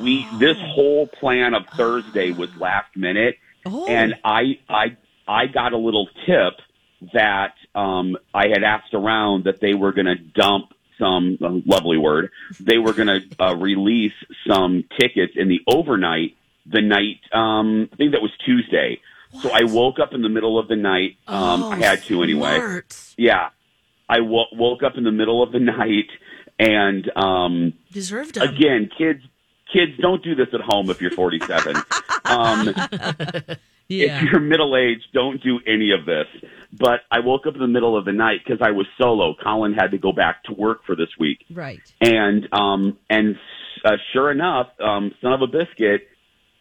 We 0.00 0.26
this 0.38 0.56
whole 0.58 1.06
plan 1.06 1.54
of 1.54 1.62
Thursday 1.76 2.32
was 2.32 2.54
last 2.56 2.96
minute, 2.96 3.36
Oh. 3.64 3.86
and 3.86 4.14
I 4.24 4.58
I 4.68 4.96
I 5.26 5.46
got 5.46 5.72
a 5.72 5.78
little 5.78 6.08
tip 6.26 6.54
that 7.14 7.54
um, 7.74 8.16
I 8.34 8.48
had 8.48 8.62
asked 8.64 8.94
around 8.94 9.44
that 9.44 9.60
they 9.60 9.74
were 9.74 9.92
going 9.92 10.06
to 10.06 10.16
dump 10.16 10.72
some 10.98 11.38
uh, 11.42 11.48
lovely 11.66 11.98
word. 11.98 12.30
They 12.60 12.78
were 12.78 12.92
going 12.92 13.08
to 13.08 13.20
uh, 13.42 13.54
release 13.70 14.12
some 14.48 14.84
tickets 15.00 15.32
in 15.36 15.48
the 15.48 15.60
overnight 15.66 16.36
the 16.66 16.80
night. 16.80 17.20
Um, 17.32 17.88
I 17.92 17.96
think 17.96 18.12
that 18.12 18.22
was 18.22 18.30
Tuesday. 18.44 19.00
So 19.40 19.50
I 19.50 19.64
woke 19.64 19.98
up 19.98 20.12
in 20.12 20.22
the 20.22 20.28
middle 20.28 20.58
of 20.58 20.68
the 20.68 20.76
night. 20.76 21.16
Um, 21.26 21.64
I 21.64 21.76
had 21.76 22.02
to 22.04 22.22
anyway. 22.22 22.56
Smart. 22.58 22.96
Yeah, 23.16 23.48
I 24.08 24.20
wo- 24.20 24.46
woke 24.52 24.82
up 24.82 24.96
in 24.98 25.04
the 25.04 25.12
middle 25.12 25.42
of 25.42 25.52
the 25.52 25.58
night 25.78 26.08
and 26.58 27.10
um, 27.16 27.72
Deserved 27.92 28.34
them. 28.34 28.48
again, 28.54 28.90
kids. 28.96 29.20
Kids, 29.72 29.92
don't 30.02 30.22
do 30.22 30.34
this 30.34 30.48
at 30.52 30.60
home 30.60 30.90
if 30.90 31.00
you're 31.00 31.12
47. 31.12 31.76
um, 32.26 32.74
if 33.88 34.22
you're 34.22 34.40
middle 34.40 34.76
aged, 34.76 35.06
don't 35.14 35.42
do 35.42 35.60
any 35.66 35.92
of 35.92 36.04
this. 36.04 36.26
But 36.72 37.00
I 37.10 37.20
woke 37.20 37.46
up 37.46 37.54
in 37.54 37.60
the 37.60 37.66
middle 37.68 37.96
of 37.96 38.04
the 38.04 38.12
night 38.12 38.40
because 38.44 38.60
I 38.62 38.70
was 38.72 38.86
solo. 38.98 39.34
Colin 39.42 39.72
had 39.72 39.90
to 39.92 39.98
go 39.98 40.12
back 40.12 40.44
to 40.44 40.52
work 40.52 40.84
for 40.84 40.94
this 40.94 41.08
week, 41.18 41.44
Right. 41.50 41.80
and 42.02 42.48
um, 42.52 42.98
and 43.10 43.36
uh, 43.84 43.96
sure 44.12 44.30
enough, 44.30 44.68
um, 44.80 45.12
son 45.22 45.32
of 45.32 45.40
a 45.42 45.46
biscuit, 45.46 46.06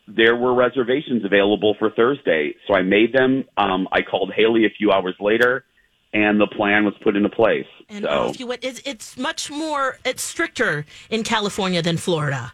there 0.07 0.35
were 0.35 0.53
reservations 0.53 1.23
available 1.25 1.75
for 1.79 1.89
Thursday. 1.91 2.55
So 2.67 2.73
I 2.73 2.81
made 2.81 3.13
them. 3.13 3.45
Um, 3.57 3.87
I 3.91 4.01
called 4.01 4.31
Haley 4.35 4.65
a 4.65 4.69
few 4.69 4.91
hours 4.91 5.15
later, 5.19 5.65
and 6.13 6.39
the 6.39 6.47
plan 6.47 6.85
was 6.85 6.93
put 7.01 7.15
into 7.15 7.29
place. 7.29 7.67
And 7.89 8.03
so 8.05 8.09
off 8.09 8.39
you 8.39 8.47
went. 8.47 8.63
It's, 8.63 8.81
it's 8.85 9.17
much 9.17 9.49
more. 9.49 9.97
It's 10.05 10.23
stricter 10.23 10.85
in 11.09 11.23
California 11.23 11.81
than 11.81 11.97
Florida. 11.97 12.53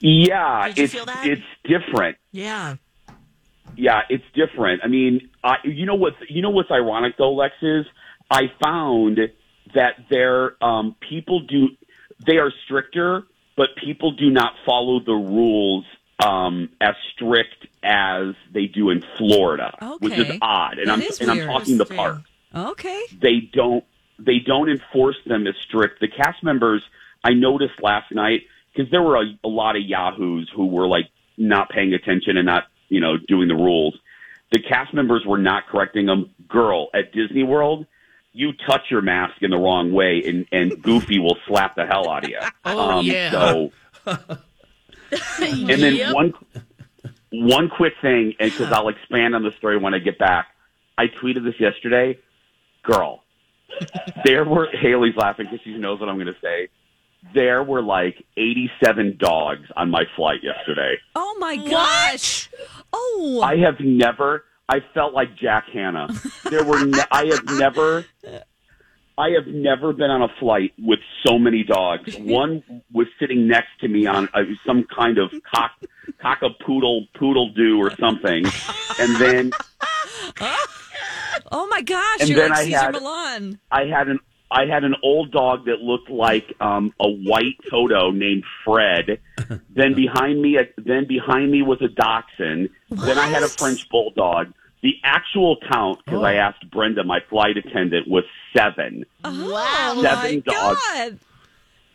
yeah, 0.00 0.72
it's 0.76 0.92
feel 0.92 1.06
that? 1.06 1.26
it's 1.26 1.42
different. 1.64 2.18
Yeah. 2.32 2.76
Yeah, 3.76 4.02
it's 4.08 4.24
different. 4.34 4.80
I 4.84 4.88
mean, 4.88 5.28
I, 5.44 5.56
you 5.64 5.84
know 5.86 5.96
what's 5.96 6.16
you 6.28 6.40
know 6.40 6.50
what's 6.50 6.70
ironic 6.70 7.14
though, 7.18 7.32
Lex 7.32 7.54
is 7.62 7.84
I 8.30 8.44
found 8.62 9.18
that 9.74 9.94
there 10.10 10.62
um, 10.64 10.96
people 11.08 11.40
do 11.40 11.68
they 12.26 12.38
are 12.38 12.52
stricter, 12.64 13.24
but 13.56 13.74
people 13.76 14.12
do 14.12 14.30
not 14.30 14.52
follow 14.64 15.00
the 15.00 15.12
rules 15.14 15.84
um, 16.24 16.70
as 16.80 16.94
strict 17.12 17.66
as 17.82 18.34
they 18.52 18.66
do 18.66 18.90
in 18.90 19.02
Florida, 19.18 19.74
which 20.00 20.14
is 20.14 20.38
odd. 20.40 20.78
And 20.78 20.88
That 20.88 20.92
I'm 20.94 21.02
and 21.20 21.30
I'm 21.30 21.36
weird. 21.38 21.50
talking 21.50 21.78
the 21.78 21.84
park. 21.86 22.22
Okay. 22.54 23.02
They 23.20 23.40
don't 23.52 23.84
they 24.18 24.38
don't 24.38 24.70
enforce 24.70 25.16
them 25.26 25.46
as 25.46 25.54
strict. 25.68 26.00
The 26.00 26.08
cast 26.08 26.42
members 26.42 26.82
I 27.22 27.34
noticed 27.34 27.82
last 27.82 28.12
night 28.12 28.42
because 28.74 28.90
there 28.90 29.02
were 29.02 29.16
a, 29.16 29.24
a 29.44 29.48
lot 29.48 29.76
of 29.76 29.82
yahoos 29.82 30.50
who 30.54 30.66
were 30.66 30.86
like 30.88 31.06
not 31.36 31.68
paying 31.68 31.92
attention 31.92 32.36
and 32.38 32.46
not 32.46 32.64
you 32.88 33.00
know 33.00 33.16
doing 33.18 33.48
the 33.48 33.54
rules. 33.54 33.94
The 34.52 34.60
cast 34.60 34.94
members 34.94 35.24
were 35.26 35.38
not 35.38 35.66
correcting 35.66 36.06
them. 36.06 36.30
Girl 36.48 36.88
at 36.94 37.12
Disney 37.12 37.42
World, 37.42 37.84
you 38.36 38.52
touch 38.68 38.82
your 38.90 39.00
mask 39.00 39.42
in 39.42 39.50
the 39.50 39.56
wrong 39.56 39.92
way, 39.92 40.22
and 40.26 40.46
and 40.52 40.82
Goofy 40.82 41.18
will 41.18 41.38
slap 41.46 41.74
the 41.74 41.86
hell 41.86 42.08
out 42.08 42.24
of 42.24 42.30
you. 42.30 42.38
Oh, 42.64 42.98
um, 42.98 43.06
yeah. 43.06 43.30
So 43.30 43.72
and 45.40 45.68
then 45.82 45.94
Yep. 45.94 46.14
one 46.14 46.34
one 47.30 47.68
quick 47.68 47.94
thing, 48.02 48.34
and 48.38 48.50
because 48.50 48.70
I'll 48.72 48.88
expand 48.88 49.34
on 49.34 49.42
the 49.42 49.52
story 49.52 49.78
when 49.78 49.94
I 49.94 49.98
get 49.98 50.18
back. 50.18 50.48
I 50.98 51.06
tweeted 51.08 51.44
this 51.44 51.58
yesterday. 51.60 52.18
Girl, 52.82 53.22
there 54.24 54.44
were 54.44 54.68
Haley's 54.72 55.16
laughing 55.16 55.46
because 55.50 55.60
she 55.64 55.76
knows 55.76 56.00
what 56.00 56.08
I'm 56.08 56.16
going 56.16 56.26
to 56.32 56.40
say. 56.40 56.68
There 57.34 57.62
were 57.62 57.82
like 57.82 58.24
87 58.36 59.16
dogs 59.18 59.68
on 59.76 59.90
my 59.90 60.04
flight 60.14 60.40
yesterday. 60.42 60.96
Oh 61.14 61.36
my 61.38 61.56
gosh. 61.56 62.48
Oh. 62.92 63.40
I 63.44 63.56
have 63.58 63.80
never. 63.80 64.44
I 64.68 64.80
felt 64.94 65.14
like 65.14 65.36
Jack 65.36 65.64
Hanna. 65.72 66.08
There 66.50 66.64
were. 66.64 66.84
Ne- 66.84 66.98
I 67.10 67.26
have 67.26 67.44
never. 67.58 68.04
I 69.18 69.30
have 69.30 69.46
never 69.46 69.92
been 69.94 70.10
on 70.10 70.22
a 70.22 70.28
flight 70.38 70.72
with 70.78 70.98
so 71.24 71.38
many 71.38 71.62
dogs. 71.64 72.16
One 72.18 72.62
was 72.92 73.06
sitting 73.18 73.48
next 73.48 73.70
to 73.80 73.88
me 73.88 74.06
on 74.06 74.28
uh, 74.34 74.40
some 74.66 74.84
kind 74.94 75.16
of 75.18 75.30
cock, 75.54 75.70
cockapoodle 76.22 76.58
poodle 76.66 77.06
poodle 77.18 77.52
do 77.54 77.78
or 77.78 77.90
something, 77.96 78.44
and 78.98 79.16
then 79.16 79.52
oh 81.52 81.66
my 81.70 81.82
gosh. 81.82 82.20
And 82.20 82.28
You're 82.28 82.40
then 82.40 82.50
like 82.50 82.58
I 82.58 82.64
Cesar 82.64 82.76
had- 82.78 82.92
Millan. 82.92 83.60
I 83.70 83.84
had 83.84 84.08
an 84.08 84.18
I 84.50 84.66
had 84.66 84.84
an 84.84 84.94
old 85.02 85.32
dog 85.32 85.64
that 85.66 85.80
looked 85.80 86.08
like 86.08 86.54
um, 86.60 86.92
a 87.00 87.08
white 87.08 87.56
Toto 87.68 88.10
named 88.12 88.44
Fred. 88.64 89.20
then 89.70 89.94
behind 89.94 90.40
me, 90.40 90.58
then 90.76 91.06
behind 91.06 91.50
me 91.50 91.62
was 91.62 91.80
a 91.82 91.88
Dachshund. 91.88 92.68
Then 92.90 93.18
I 93.18 93.26
had 93.26 93.42
a 93.42 93.48
French 93.48 93.88
bulldog. 93.88 94.52
The 94.82 94.94
actual 95.02 95.56
count, 95.68 96.00
because 96.04 96.22
I 96.22 96.34
asked 96.34 96.70
Brenda, 96.70 97.02
my 97.02 97.18
flight 97.28 97.56
attendant, 97.56 98.06
was 98.06 98.22
seven. 98.56 99.04
Wow. 99.24 99.98
Seven 100.00 100.40
dogs. 100.46 100.80
God. 100.94 101.18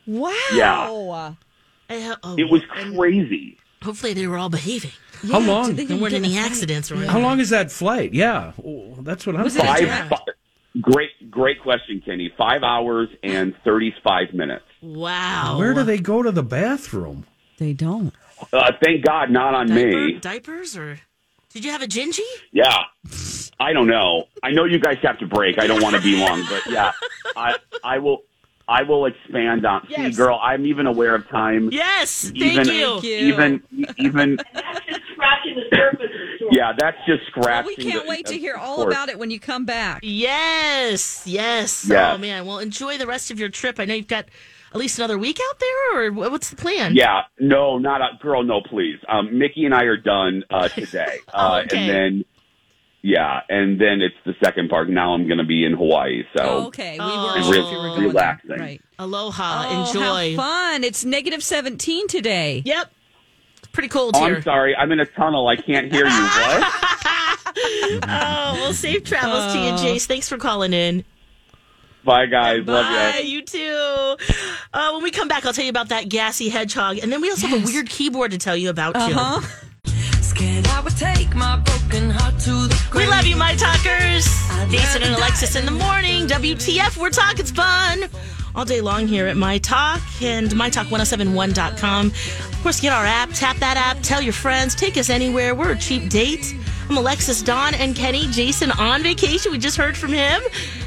Wow. 0.07 0.33
Yeah. 0.53 1.33
I- 1.89 2.15
oh, 2.23 2.35
It 2.37 2.49
was 2.49 2.61
crazy. 2.69 3.57
Hopefully, 3.83 4.13
they 4.13 4.27
were 4.27 4.37
all 4.37 4.49
behaving. 4.49 4.91
How 5.31 5.39
long? 5.39 5.75
There 5.75 5.97
weren't 5.97 6.13
any 6.13 6.37
accidents 6.37 6.91
or 6.91 6.97
How 6.97 7.19
long 7.19 7.39
is 7.39 7.49
that 7.49 7.71
flight? 7.71 8.13
Yeah, 8.13 8.51
Oh, 8.63 8.95
that's 9.01 9.25
what 9.25 9.35
I'm. 9.35 9.43
Was 9.43 9.55
it 9.55 9.63
a 9.63 9.65
thinking. 9.67 9.87
Five, 9.87 10.09
fi- 10.09 10.31
great, 10.79 11.29
great 11.29 11.61
question, 11.61 12.01
Kenny. 12.05 12.31
Five 12.37 12.63
hours 12.63 13.09
and 13.23 13.55
thirty-five 13.63 14.33
minutes. 14.33 14.65
Wow. 14.81 15.57
Where 15.57 15.73
do 15.73 15.83
they 15.83 15.97
go 15.97 16.23
to 16.23 16.31
the 16.31 16.43
bathroom? 16.43 17.25
They 17.57 17.73
don't. 17.73 18.13
Uh, 18.53 18.71
thank 18.83 19.05
God, 19.05 19.29
not 19.29 19.53
on 19.53 19.67
Diaper, 19.67 20.05
me. 20.05 20.19
diapers 20.19 20.75
or 20.75 20.99
did 21.53 21.63
you 21.63 21.71
have 21.71 21.81
a 21.81 21.87
gingy? 21.87 22.19
Yeah. 22.51 22.75
I 23.59 23.73
don't 23.73 23.85
know. 23.85 24.23
I 24.41 24.49
know 24.49 24.65
you 24.65 24.79
guys 24.79 24.97
have 25.03 25.19
to 25.19 25.27
break. 25.27 25.59
I 25.59 25.67
don't 25.67 25.83
want 25.83 25.95
to 25.95 26.01
be 26.01 26.19
long, 26.19 26.43
but 26.49 26.65
yeah, 26.65 26.93
I 27.35 27.57
I 27.83 27.99
will 27.99 28.23
I 28.67 28.81
will 28.81 29.05
expand 29.05 29.67
on. 29.67 29.87
See, 29.87 30.09
girl, 30.11 30.39
I'm 30.41 30.65
even 30.65 30.87
aware 30.87 31.13
of 31.13 31.29
time. 31.29 31.69
Yes. 31.71 32.23
Thank 32.23 32.37
even. 32.37 32.65
Thank 32.65 33.03
you. 33.03 33.17
even 33.17 33.63
even 33.97 34.37
scratching 35.41 35.55
the 35.69 35.75
surface. 35.75 36.11
Yeah, 36.51 36.73
that's 36.77 36.97
just 37.05 37.21
Well, 37.37 37.63
we 37.65 37.75
can't 37.75 38.03
the- 38.03 38.09
wait 38.09 38.25
to 38.27 38.37
hear 38.37 38.55
all 38.55 38.81
about 38.87 39.09
it 39.09 39.17
when 39.19 39.31
you 39.31 39.39
come 39.39 39.65
back. 39.65 39.99
Yes, 40.03 41.23
yes. 41.25 41.85
Yes. 41.87 42.15
Oh 42.15 42.17
man, 42.17 42.45
well 42.45 42.59
enjoy 42.59 42.97
the 42.97 43.07
rest 43.07 43.31
of 43.31 43.39
your 43.39 43.49
trip. 43.49 43.79
I 43.79 43.85
know 43.85 43.93
you've 43.93 44.07
got 44.07 44.25
at 44.73 44.77
least 44.79 44.97
another 44.99 45.17
week 45.17 45.39
out 45.49 45.59
there, 45.59 46.05
or 46.07 46.11
what's 46.11 46.49
the 46.49 46.55
plan? 46.55 46.95
Yeah, 46.95 47.21
no, 47.39 47.77
not 47.77 48.01
a 48.01 48.17
girl. 48.21 48.43
No, 48.43 48.61
please. 48.61 48.97
Um, 49.07 49.37
Mickey 49.37 49.65
and 49.65 49.73
I 49.73 49.83
are 49.83 49.97
done 49.97 50.43
uh, 50.49 50.67
today, 50.69 51.17
uh, 51.33 51.61
okay. 51.65 51.77
and 51.77 51.89
then 51.89 52.25
yeah, 53.03 53.39
and 53.49 53.79
then 53.81 54.01
it's 54.01 54.15
the 54.25 54.33
second 54.43 54.69
part. 54.69 54.89
Now 54.89 55.13
I'm 55.13 55.25
going 55.27 55.39
to 55.39 55.43
be 55.45 55.65
in 55.65 55.73
Hawaii, 55.73 56.23
so 56.37 56.43
Oh, 56.43 56.67
okay, 56.67 56.93
we 56.93 56.99
Oh. 57.01 57.25
weren't 57.35 57.45
Re- 57.47 57.53
sure 57.61 57.81
were 57.81 57.87
going 57.89 58.03
relaxing. 58.03 58.49
there. 58.49 58.59
Right. 58.59 58.81
Aloha, 58.99 59.65
Oh, 59.67 59.87
enjoy. 59.87 60.35
How 60.35 60.43
fun! 60.43 60.83
It's 60.83 61.03
negative 61.03 61.41
seventeen 61.43 62.07
today. 62.07 62.61
Yep, 62.65 62.85
it's 62.87 62.95
pretty 63.73 63.89
cold 63.89 64.15
Oh, 64.15 64.25
here. 64.25 64.35
I'm 64.37 64.41
sorry, 64.41 64.75
I'm 64.75 64.91
in 64.91 64.99
a 64.99 65.05
tunnel. 65.05 65.47
I 65.47 65.55
can't 65.55 65.91
hear 65.91 66.05
you. 66.07 66.11
What? 67.53 68.01
oh, 68.07 68.53
well, 68.61 68.73
safe 68.73 69.03
travels 69.03 69.53
to 69.53 69.59
you, 69.59 69.71
Jace. 69.73 70.05
Thanks 70.05 70.29
for 70.29 70.37
calling 70.37 70.73
in. 70.73 71.03
Bye, 72.03 72.25
guys. 72.25 72.65
Love 72.65 72.85
Bye, 72.85 73.19
you. 73.23 73.29
you 73.39 73.41
too. 73.43 74.15
Uh, 74.73 74.91
when 74.93 75.03
we 75.03 75.11
come 75.11 75.27
back, 75.27 75.45
I'll 75.45 75.53
tell 75.53 75.65
you 75.65 75.69
about 75.69 75.89
that 75.89 76.09
gassy 76.09 76.49
hedgehog, 76.49 76.97
and 76.99 77.11
then 77.11 77.21
we 77.21 77.29
also 77.29 77.47
have 77.47 77.61
a 77.61 77.65
weird 77.65 77.89
keyboard 77.89 78.31
to 78.31 78.37
tell 78.37 78.55
you 78.55 78.69
about 78.69 78.93
too. 78.95 79.01
Uh-huh. 79.15 79.41
Scared 80.21 80.65
I 80.67 80.79
would 80.81 80.95
take 80.95 81.35
my 81.35 81.57
broken 81.57 82.09
heart 82.09 82.39
to 82.41 82.51
the 82.51 82.89
We 82.95 83.05
love 83.07 83.25
you, 83.25 83.35
my 83.35 83.53
talkers. 83.55 84.25
Jason 84.71 85.03
and 85.03 85.13
Alexis 85.15 85.55
in 85.55 85.65
the 85.65 85.71
morning. 85.71 86.27
WTF, 86.27 86.97
we're 86.97 87.09
talking 87.09 87.45
fun. 87.45 88.05
All 88.53 88.65
day 88.65 88.81
long 88.81 89.07
here 89.07 89.27
at 89.27 89.37
My 89.37 89.57
Talk 89.59 90.01
and 90.21 90.49
MyTalk1071.com. 90.49 92.07
Of 92.07 92.59
course, 92.61 92.81
get 92.81 92.91
our 92.91 93.05
app, 93.05 93.29
tap 93.33 93.57
that 93.57 93.77
app, 93.77 94.03
tell 94.03 94.21
your 94.21 94.33
friends, 94.33 94.75
take 94.75 94.97
us 94.97 95.09
anywhere. 95.09 95.55
We're 95.55 95.71
a 95.71 95.77
cheap 95.77 96.09
date. 96.09 96.53
I'm 96.89 96.97
Alexis, 96.97 97.41
Dawn, 97.41 97.73
and 97.73 97.95
Kenny. 97.95 98.27
Jason 98.31 98.71
on 98.71 99.03
vacation. 99.03 99.53
We 99.53 99.57
just 99.57 99.77
heard 99.77 99.95
from 99.95 100.11
him 100.11 100.41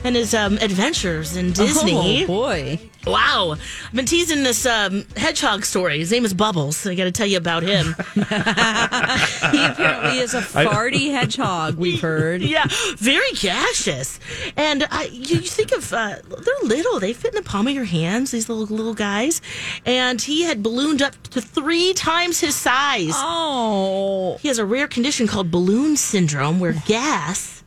and 0.05 0.15
his 0.15 0.35
um, 0.35 0.59
adventures 0.59 1.37
in 1.37 1.53
Disney. 1.53 2.25
Oh 2.25 2.27
boy! 2.27 2.79
Wow. 3.07 3.57
I've 3.87 3.93
been 3.95 4.07
teasing 4.07 4.43
this 4.45 4.65
um, 4.67 5.05
hedgehog 5.17 5.65
story. 5.65 5.99
His 5.99 6.11
name 6.11 6.25
is 6.25 6.33
Bubbles. 6.33 6.87
I 6.87 6.95
got 6.95 7.05
to 7.05 7.13
tell 7.13 7.27
you 7.27 7.37
about 7.37 7.63
him. 7.63 7.95
He 8.15 9.65
apparently 9.65 10.19
is 10.21 10.35
a 10.35 10.41
farty 10.41 11.11
hedgehog. 11.13 11.77
We've 11.77 12.01
heard. 12.01 12.43
Yeah, 12.55 12.65
very 12.97 13.33
gaseous. 13.33 14.21
And 14.57 14.87
I, 14.91 15.05
you, 15.05 15.37
you 15.37 15.41
think 15.49 15.73
of 15.73 15.93
uh, 15.93 16.17
they're 16.29 16.55
little; 16.69 17.01
they 17.01 17.13
fit 17.13 17.35
in 17.35 17.43
the 17.43 17.49
palm 17.49 17.67
of 17.67 17.75
your 17.75 17.85
hands. 17.85 18.31
These 18.31 18.49
little 18.49 18.65
little 18.67 18.95
guys, 18.95 19.41
and 19.85 20.21
he 20.23 20.43
had 20.43 20.63
ballooned 20.63 21.03
up 21.03 21.21
to 21.31 21.41
three 21.41 21.93
times 21.95 22.41
his 22.41 22.55
size. 22.55 23.13
Oh, 23.15 24.39
He 24.41 24.49
has 24.49 24.59
a 24.59 24.65
rare 24.65 24.87
condition 24.89 25.27
called 25.27 25.51
balloon 25.51 25.97
syndrome, 25.97 26.61
where 26.61 26.75
gas, 26.87 27.65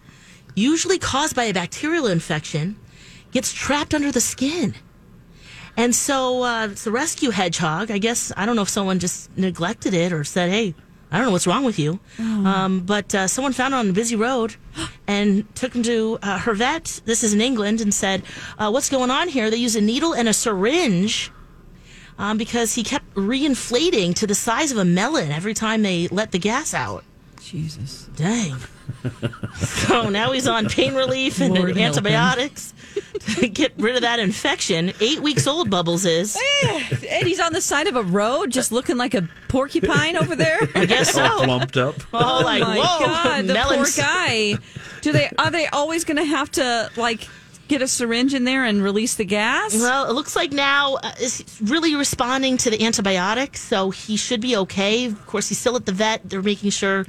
usually 0.55 0.99
caused 0.99 1.35
by 1.35 1.45
a 1.45 1.53
bacterial 1.53 2.07
infection, 2.07 2.77
gets 3.31 3.51
trapped 3.53 3.93
under 3.93 4.11
the 4.11 4.21
skin. 4.21 4.75
And 5.78 5.95
so 5.95 6.43
uh, 6.43 6.67
it's 6.71 6.88
a 6.88 6.91
rescue 6.91 7.30
hedgehog. 7.30 7.91
I 7.91 7.99
guess 7.99 8.34
I 8.36 8.45
don't 8.45 8.55
know 8.55 8.63
if 8.63 8.69
someone 8.69 8.97
just 8.97 9.36
neglected 9.38 9.93
it 9.93 10.11
or 10.11 10.23
said, 10.23 10.49
"Hey, 10.49 10.73
I 11.11 11.17
don't 11.17 11.28
know 11.28 11.32
what's 11.32 11.45
wrong 11.45 11.63
with 11.63 11.78
you," 11.78 11.99
um, 12.19 12.80
but 12.80 13.13
uh, 13.13 13.28
someone 13.28 13.53
found 13.53 13.75
it 13.75 13.78
on 13.78 13.89
a 13.89 13.93
busy 13.93 14.15
road 14.15 14.55
and 15.07 15.45
took 15.55 15.75
him 15.75 15.84
to 15.84 16.17
uh, 16.23 16.39
her 16.39 16.55
vet. 16.55 16.99
This 17.05 17.23
is 17.23 17.36
in 17.36 17.41
England, 17.41 17.80
and 17.80 17.93
said, 17.93 18.23
uh, 18.57 18.71
"What's 18.71 18.89
going 18.89 19.11
on 19.11 19.28
here?" 19.28 19.51
They 19.51 19.57
use 19.57 19.75
a 19.75 19.82
needle 19.82 20.13
and 20.13 20.28
a 20.28 20.34
syringe 20.34 21.32
um, 22.17 22.39
because 22.39 22.73
he 22.73 22.84
kept 22.84 23.13
reinflating 23.13 24.15
to 24.15 24.25
the 24.25 24.36
size 24.36 24.71
of 24.71 24.80
a 24.80 24.86
melon 24.86 25.32
every 25.32 25.53
time 25.53 25.84
they 25.84 26.07
let 26.07 26.32
the 26.32 26.39
gas 26.39 26.73
out. 26.73 27.03
Jesus! 27.48 28.10
Dang. 28.18 28.58
so 29.56 30.10
now 30.10 30.34
he's 30.34 30.48
on 30.48 30.68
pain 30.68 30.93
relief 30.95 31.39
and 31.39 31.54
Lord 31.54 31.78
antibiotics 31.78 32.74
to 33.36 33.48
get 33.48 33.72
rid 33.78 33.95
of 33.95 34.02
that 34.02 34.20
infection. 34.20 34.91
Eight 35.00 35.22
weeks 35.22 35.48
old, 35.48 35.70
Bubbles 35.70 36.04
is. 36.04 36.38
And 36.66 37.26
he's 37.26 37.39
on 37.39 37.54
the 37.54 37.62
side 37.62 37.88
of 37.88 37.95
a 37.95 38.04
road, 38.04 38.52
just 38.52 38.74
looking 38.74 38.98
like 38.98 39.14
a 39.14 39.30
porcupine 39.48 40.18
over 40.18 40.36
there. 40.36 40.60
I 40.76 40.86
guess 40.86 41.18
All 41.18 41.39
so. 41.39 41.45
plumped 41.45 41.78
up. 41.78 41.95
Oh, 42.14 42.41
like, 42.43 42.62
my 42.62 42.80
whoa, 42.80 43.06
God, 43.06 43.48
the 43.48 43.54
melons. 43.54 43.95
poor 43.95 44.04
guy. 44.04 44.56
Do 45.02 45.14
they 45.14 45.32
are 45.38 45.50
they 45.50 45.68
always 45.68 46.04
going 46.04 46.18
to 46.18 46.26
have 46.26 46.52
to 46.52 46.91
like 46.98 47.30
get 47.70 47.82
a 47.82 47.88
syringe 47.88 48.34
in 48.34 48.43
there 48.43 48.66
and 48.66 48.84
release 48.84 49.16
the 49.16 49.26
gas? 49.26 49.74
Well, 49.74 50.10
it 50.10 50.14
looks 50.14 50.36
like 50.36 50.52
now 50.52 50.95
uh, 50.95 51.12
is 51.22 51.45
really 51.64 51.95
responding 51.95 52.58
to 52.58 52.70
the 52.70 52.84
antibiotics, 52.86 53.62
so 53.62 53.89
he 53.89 54.18
should 54.18 54.41
be 54.41 54.58
okay. 54.58 55.06
Of 55.06 55.26
course, 55.28 55.48
he's 55.48 55.60
still 55.60 55.78
at 55.78 55.86
the 55.86 55.93
vet. 55.93 56.30
They're 56.30 56.41
making 56.41 56.72
sure 56.72 57.06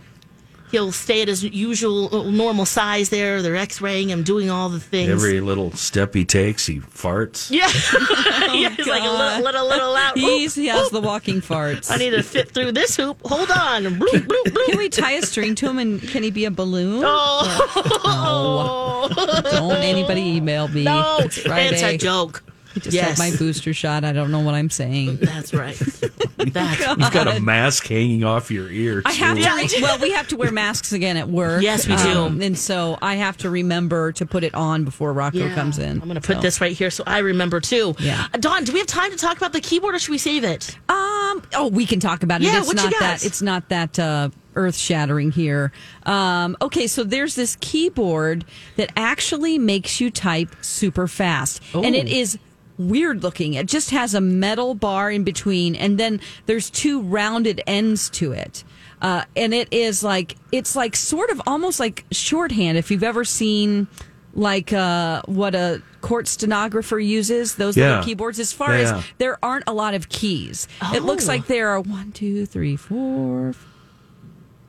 he'll 0.70 0.92
stay 0.92 1.22
at 1.22 1.28
his 1.28 1.42
usual 1.44 2.14
uh, 2.14 2.30
normal 2.30 2.66
size 2.66 3.08
there. 3.10 3.42
They're 3.42 3.56
x-raying 3.56 4.10
him, 4.10 4.22
doing 4.22 4.50
all 4.50 4.68
the 4.68 4.80
things. 4.80 5.10
Every 5.10 5.40
little 5.40 5.72
step 5.72 6.14
he 6.14 6.24
takes, 6.24 6.66
he 6.66 6.80
farts. 6.80 7.50
yeah, 7.50 7.66
yeah, 8.54 8.68
he's 8.70 8.86
like 8.86 9.02
a 9.02 9.10
little, 9.10 9.42
little, 9.44 9.68
little 9.68 9.96
out. 9.96 10.16
He's, 10.18 10.54
he 10.54 10.66
has 10.68 10.90
the 10.90 11.00
walking 11.00 11.40
farts. 11.40 11.90
I 11.90 11.96
need 11.96 12.10
to 12.10 12.22
fit 12.22 12.50
through 12.52 12.72
this 12.72 12.96
hoop. 12.96 13.18
Hold 13.24 13.50
on. 13.50 13.84
Bloop, 13.84 14.26
bloop, 14.26 14.42
bloop. 14.44 14.66
Can 14.66 14.78
we 14.78 14.88
tie 14.88 15.12
a 15.12 15.22
string 15.22 15.54
to 15.56 15.68
him 15.68 15.78
and 15.78 16.00
can 16.02 16.22
he 16.22 16.30
be 16.30 16.44
a 16.44 16.50
balloon? 16.50 17.02
Oh, 17.04 19.08
Don't 19.52 19.72
anybody 19.82 20.36
email 20.36 20.68
me. 20.68 20.84
no, 20.84 21.18
It's 21.20 21.38
Friday. 21.38 21.74
it's 21.74 21.82
a 21.82 21.96
joke. 21.96 22.42
I 22.78 22.84
just 22.84 22.94
Yes. 22.94 23.18
had 23.18 23.32
my 23.32 23.36
booster 23.36 23.72
shot. 23.74 24.04
I 24.04 24.12
don't 24.12 24.30
know 24.30 24.40
what 24.40 24.54
I'm 24.54 24.70
saying. 24.70 25.16
That's 25.20 25.52
right. 25.54 25.76
That's 26.38 26.80
You've 26.80 27.12
got 27.12 27.26
a 27.36 27.40
mask 27.40 27.86
hanging 27.86 28.24
off 28.24 28.50
your 28.50 28.70
ear. 28.70 29.02
I 29.04 29.12
have 29.12 29.36
to. 29.36 29.82
Well, 29.82 29.98
we 29.98 30.12
have 30.12 30.28
to 30.28 30.36
wear 30.36 30.50
masks 30.52 30.92
again 30.92 31.16
at 31.16 31.28
work. 31.28 31.62
Yes, 31.62 31.86
we 31.86 31.96
do. 31.96 32.20
Um, 32.22 32.40
and 32.40 32.56
so 32.56 32.96
I 33.02 33.16
have 33.16 33.36
to 33.38 33.50
remember 33.50 34.12
to 34.12 34.24
put 34.26 34.44
it 34.44 34.54
on 34.54 34.84
before 34.84 35.12
Rocco 35.12 35.38
Yeah. 35.38 35.54
comes 35.54 35.78
in. 35.78 36.00
I'm 36.00 36.08
going 36.08 36.14
to 36.14 36.20
put 36.20 36.36
So, 36.36 36.42
this 36.42 36.60
right 36.60 36.72
here 36.76 36.90
so 36.90 37.04
I 37.06 37.18
remember 37.18 37.60
too. 37.60 37.94
Yeah. 37.98 38.26
Uh, 38.32 38.38
Dawn, 38.38 38.64
do 38.64 38.72
we 38.72 38.78
have 38.78 38.86
time 38.88 39.10
to 39.10 39.16
talk 39.16 39.36
about 39.36 39.52
the 39.52 39.60
keyboard 39.60 39.94
or 39.94 39.98
should 39.98 40.10
we 40.12 40.18
save 40.18 40.44
it? 40.44 40.76
Um. 40.88 41.42
Oh, 41.54 41.68
we 41.72 41.84
can 41.86 42.00
talk 42.00 42.22
about 42.22 42.40
it. 42.40 42.44
Yeah, 42.44 42.58
it's 42.58 42.66
what 42.68 42.76
you 42.78 42.84
not 42.84 42.92
got? 42.92 43.00
that. 43.00 43.24
It's 43.24 43.42
not 43.42 43.68
that 43.68 43.98
uh, 43.98 44.30
earth 44.54 44.76
shattering 44.76 45.30
here. 45.32 45.72
Um. 46.04 46.56
Okay. 46.62 46.86
So 46.86 47.04
there's 47.04 47.34
this 47.34 47.56
keyboard 47.60 48.44
that 48.76 48.90
actually 48.96 49.58
makes 49.58 50.00
you 50.00 50.10
type 50.10 50.54
super 50.62 51.06
fast, 51.08 51.60
and 51.74 51.94
it 51.94 52.06
Oh. 52.06 52.10
is 52.10 52.38
weird 52.78 53.22
looking. 53.22 53.54
It 53.54 53.66
just 53.66 53.90
has 53.90 54.14
a 54.14 54.20
metal 54.20 54.74
bar 54.74 55.10
in 55.10 55.24
between, 55.24 55.74
and 55.74 55.98
then 55.98 56.20
there's 56.46 56.70
two 56.70 57.02
rounded 57.02 57.60
ends 57.66 58.08
to 58.10 58.32
it. 58.32 58.64
Uh, 59.02 59.24
and 59.36 59.52
it 59.54 59.68
is 59.72 60.02
like 60.02 60.36
it's 60.50 60.74
like 60.74 60.96
sort 60.96 61.30
of 61.30 61.40
almost 61.46 61.78
like 61.78 62.04
shorthand. 62.10 62.78
If 62.78 62.90
you've 62.90 63.04
ever 63.04 63.24
seen 63.24 63.86
like 64.34 64.72
uh, 64.72 65.22
what 65.26 65.54
a 65.54 65.82
court 66.00 66.26
stenographer 66.28 66.98
uses, 66.98 67.56
those 67.56 67.76
Yeah. 67.76 67.88
little 67.88 68.04
keyboards. 68.04 68.38
As 68.38 68.52
far 68.52 68.74
Yeah. 68.76 68.96
as 68.98 69.04
there 69.18 69.38
aren't 69.44 69.64
a 69.66 69.72
lot 69.72 69.94
of 69.94 70.08
keys, 70.08 70.66
it 70.94 71.02
looks 71.02 71.24
Oh. 71.28 71.32
like 71.32 71.46
there 71.46 71.68
are 71.68 71.80
one, 71.80 72.12
two, 72.12 72.44
three, 72.46 72.76
four, 72.76 73.54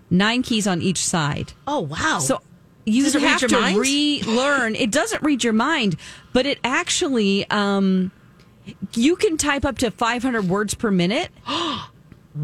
nine 0.09 0.41
keys 0.41 0.65
on 0.67 0.81
each 0.81 1.03
side. 1.03 1.53
Oh, 1.67 1.81
wow. 1.81 2.19
So 2.19 2.41
you 2.89 3.03
Does 3.03 3.13
have 3.13 3.41
your 3.41 3.49
to 3.49 3.59
mind? 3.59 3.77
relearn. 3.77 4.75
It 4.75 4.91
doesn't 4.91 5.21
read 5.23 5.43
your 5.43 5.53
mind, 5.53 5.95
but 6.33 6.45
it 6.45 6.59
actually 6.63 7.49
um, 7.49 8.11
you 8.95 9.15
can 9.15 9.37
type 9.37 9.65
up 9.65 9.77
to 9.79 9.91
500 9.91 10.47
words 10.49 10.73
per 10.73 10.91
minute. 10.91 11.29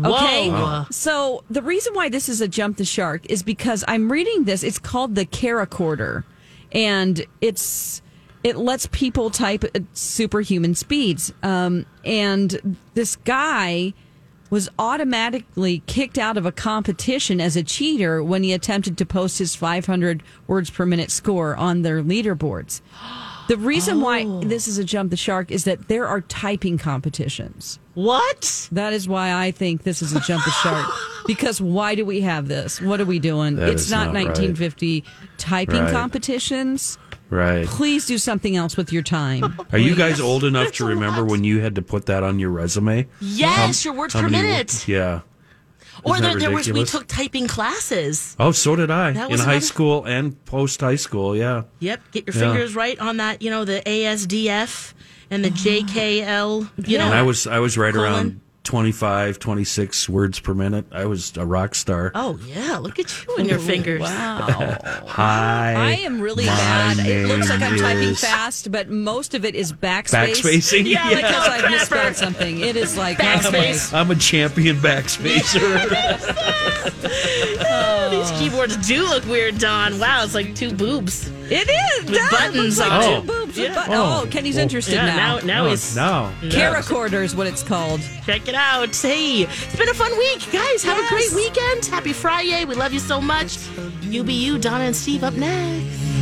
Okay. 0.04 0.50
Whoa. 0.50 0.86
So 0.90 1.44
the 1.50 1.62
reason 1.62 1.94
why 1.94 2.10
this 2.10 2.28
is 2.28 2.42
a 2.42 2.48
jump 2.48 2.78
the 2.78 2.84
shark 2.86 3.26
is 3.30 3.44
because 3.44 3.84
I'm 3.88 4.12
reading 4.12 4.44
this. 4.44 4.64
It's 4.64 4.80
called 4.80 5.16
the 5.16 5.26
CharaChorder, 5.26 6.24
and 6.72 7.26
it's 7.40 8.02
it 8.44 8.58
lets 8.58 8.88
people 8.88 9.30
type 9.30 9.64
at 9.64 9.84
superhuman 9.94 10.76
speeds. 10.76 11.32
Um, 11.44 11.86
and 12.04 12.78
this 12.96 13.16
guy 13.16 13.94
was 14.56 14.70
automatically 14.80 15.84
kicked 15.86 16.18
out 16.18 16.38
of 16.38 16.46
a 16.46 16.52
competition 16.52 17.42
as 17.42 17.58
a 17.58 17.62
cheater 17.62 18.24
when 18.24 18.42
he 18.42 18.54
attempted 18.54 18.98
to 18.98 19.06
post 19.06 19.38
his 19.38 19.54
500 19.54 20.24
words 20.48 20.70
per 20.70 20.86
minute 20.86 21.12
score 21.12 21.58
on 21.58 21.82
their 21.82 22.02
leaderboards. 22.02 22.80
The 23.50 23.58
reason 23.58 24.00
why 24.00 24.24
oh. 24.24 24.40
this 24.40 24.70
is 24.70 24.78
a 24.78 24.86
jump 24.86 25.10
the 25.10 25.18
shark 25.18 25.52
is 25.52 25.66
that 25.66 25.90
there 25.90 26.08
are 26.08 26.22
typing 26.22 26.78
competitions. 26.78 27.80
What? 27.96 28.70
That 28.72 28.94
is 28.94 29.10
why 29.10 29.34
I 29.34 29.52
think 29.52 29.84
this 29.84 30.02
is 30.02 30.16
a 30.16 30.22
jump 30.22 30.46
the 30.46 30.52
shark. 30.52 30.88
Because 31.28 31.60
why 31.60 31.96
do 31.96 32.06
we 32.06 32.22
have 32.22 32.48
this? 32.48 32.80
What 32.80 33.02
are 33.02 33.06
we 33.06 33.18
doing? 33.18 33.56
That 33.56 33.70
it's 33.70 33.86
is 33.86 33.92
not, 33.92 34.14
not 34.14 34.14
right. 34.14 34.28
1950 34.28 35.04
typing 35.40 35.82
Right. 35.82 35.92
competitions. 35.92 37.00
Right. 37.30 37.66
Please 37.66 38.06
do 38.06 38.18
something 38.18 38.56
else 38.56 38.78
with 38.78 38.94
your 38.94 39.02
time. 39.04 39.58
Are 39.72 39.78
you 39.80 39.96
guys 39.96 40.20
old 40.20 40.44
enough 40.44 40.72
to 40.74 40.86
remember 40.86 41.26
when 41.26 41.44
you 41.44 41.60
had 41.60 41.76
to 41.76 41.82
put 41.82 42.06
that 42.06 42.24
on 42.24 42.38
your 42.40 42.52
resume? 42.52 43.08
Yes, 43.20 43.84
How- 43.84 43.90
your 43.90 43.98
words 44.00 44.14
per 44.14 44.30
minute. 44.30 44.88
Yeah. 44.88 45.22
Or 46.04 46.16
Isn't 46.18 46.24
there, 46.30 46.40
there 46.40 46.52
was 46.52 46.72
we 46.72 46.84
took 46.86 47.08
typing 47.08 47.48
classes. 47.48 48.36
Oh, 48.40 48.52
so 48.52 48.76
did 48.76 48.92
I 48.92 49.12
That 49.14 49.32
in 49.32 49.40
high 49.40 49.60
school 49.60 50.04
and 50.06 50.44
post 50.46 50.82
high 50.82 50.98
school. 50.98 51.36
Yeah. 51.36 51.64
Yep, 51.80 52.02
get 52.12 52.28
your 52.28 52.36
Yeah. 52.36 52.52
fingers 52.52 52.76
right 52.76 53.00
on 53.00 53.18
that. 53.18 53.42
You 53.42 53.50
know 53.50 53.66
the 53.66 53.82
ASDF 53.88 54.94
and 55.32 55.44
the 55.44 55.50
JKL. 55.50 56.70
You 56.86 56.98
know, 57.00 57.06
and 57.06 57.14
I 57.14 57.22
was 57.24 57.48
I 57.48 57.60
was 57.60 57.78
right 57.78 57.94
colon. 57.94 58.12
around 58.14 58.42
25, 58.66 59.40
26 59.40 60.10
words 60.10 60.40
per 60.40 60.54
minute. 60.54 60.86
I 60.92 61.06
was 61.06 61.36
a 61.38 61.46
rock 61.46 61.76
star. 61.76 62.12
Oh 62.16 62.38
yeah, 62.48 62.78
look 62.78 63.00
at 63.00 63.26
you 63.26 63.36
and 63.38 63.48
your 63.50 63.60
fingers. 63.60 64.02
Wow. 64.02 64.38
Hi. 65.08 65.74
I 65.78 65.92
am 66.02 66.20
really 66.20 66.46
my 66.46 66.52
bad. 66.52 67.00
It 67.08 67.28
looks 67.28 67.50
like 67.50 67.62
I'm 67.62 67.78
typing 67.78 68.16
fast, 68.16 68.72
but 68.72 68.90
most 68.90 69.34
of 69.36 69.46
it 69.46 69.56
is 69.56 69.72
backspace. 69.72 70.42
Backspacing? 70.42 70.86
Yeah, 70.90 71.10
Yeah. 71.10 71.16
because 71.16 71.48
I 71.64 71.70
misspelled 71.70 72.16
something. 72.16 72.60
It 72.60 72.76
is 72.76 72.98
like 72.98 73.18
Backspace. 73.20 73.94
I'm 73.94 74.12
a 74.12 74.16
champion 74.16 74.78
backspacer. 74.78 75.66
These 78.10 78.32
keyboards 78.40 78.78
do 78.88 79.04
look 79.08 79.26
weird, 79.26 79.58
Dawn. 79.58 80.00
Wow, 80.00 80.24
it's 80.24 80.34
like 80.36 80.56
two 80.56 80.72
boobs. 80.74 81.30
It 81.50 81.70
is. 81.70 82.06
With 82.10 82.16
Dad, 82.16 82.32
buttons 82.32 82.78
looks 82.78 82.80
like 82.80 82.92
on 82.92 83.04
two 83.04 83.10
it. 83.18 83.26
boobs 83.28 83.58
with 83.58 83.58
Yeah. 83.70 83.74
but- 83.76 83.90
Oh. 83.90 84.22
oh, 84.24 84.28
Kenny's 84.32 84.56
Well, 84.56 84.64
interested 84.64 84.96
Yeah, 84.96 85.06
now. 85.06 85.16
now 85.38 85.40
now 85.46 85.66
Oh, 85.66 85.70
he's 85.70 85.96
no. 85.96 86.32
CharaChorder 86.44 87.24
is 87.24 87.36
what 87.36 87.46
it's 87.48 87.62
called. 87.64 88.02
Check 88.26 88.48
it 88.48 88.56
out. 88.56 88.96
Hey, 88.96 89.42
it's 89.44 89.76
been 89.76 89.90
a 89.90 89.94
fun 89.94 90.18
week, 90.18 90.52
guys. 90.52 90.84
Have 90.84 90.98
a 90.98 91.08
great 91.08 91.32
weekend. 91.34 91.86
Happy 91.86 92.14
Friday. 92.14 92.66
We 92.66 92.74
love 92.76 92.94
you 92.94 93.00
so 93.00 93.22
much. 93.22 93.58
You 94.02 94.24
be 94.24 94.34
you, 94.34 94.58
Donna 94.58 94.86
and 94.86 94.96
Steve 94.96 95.24
up 95.24 95.34
next. 95.36 96.15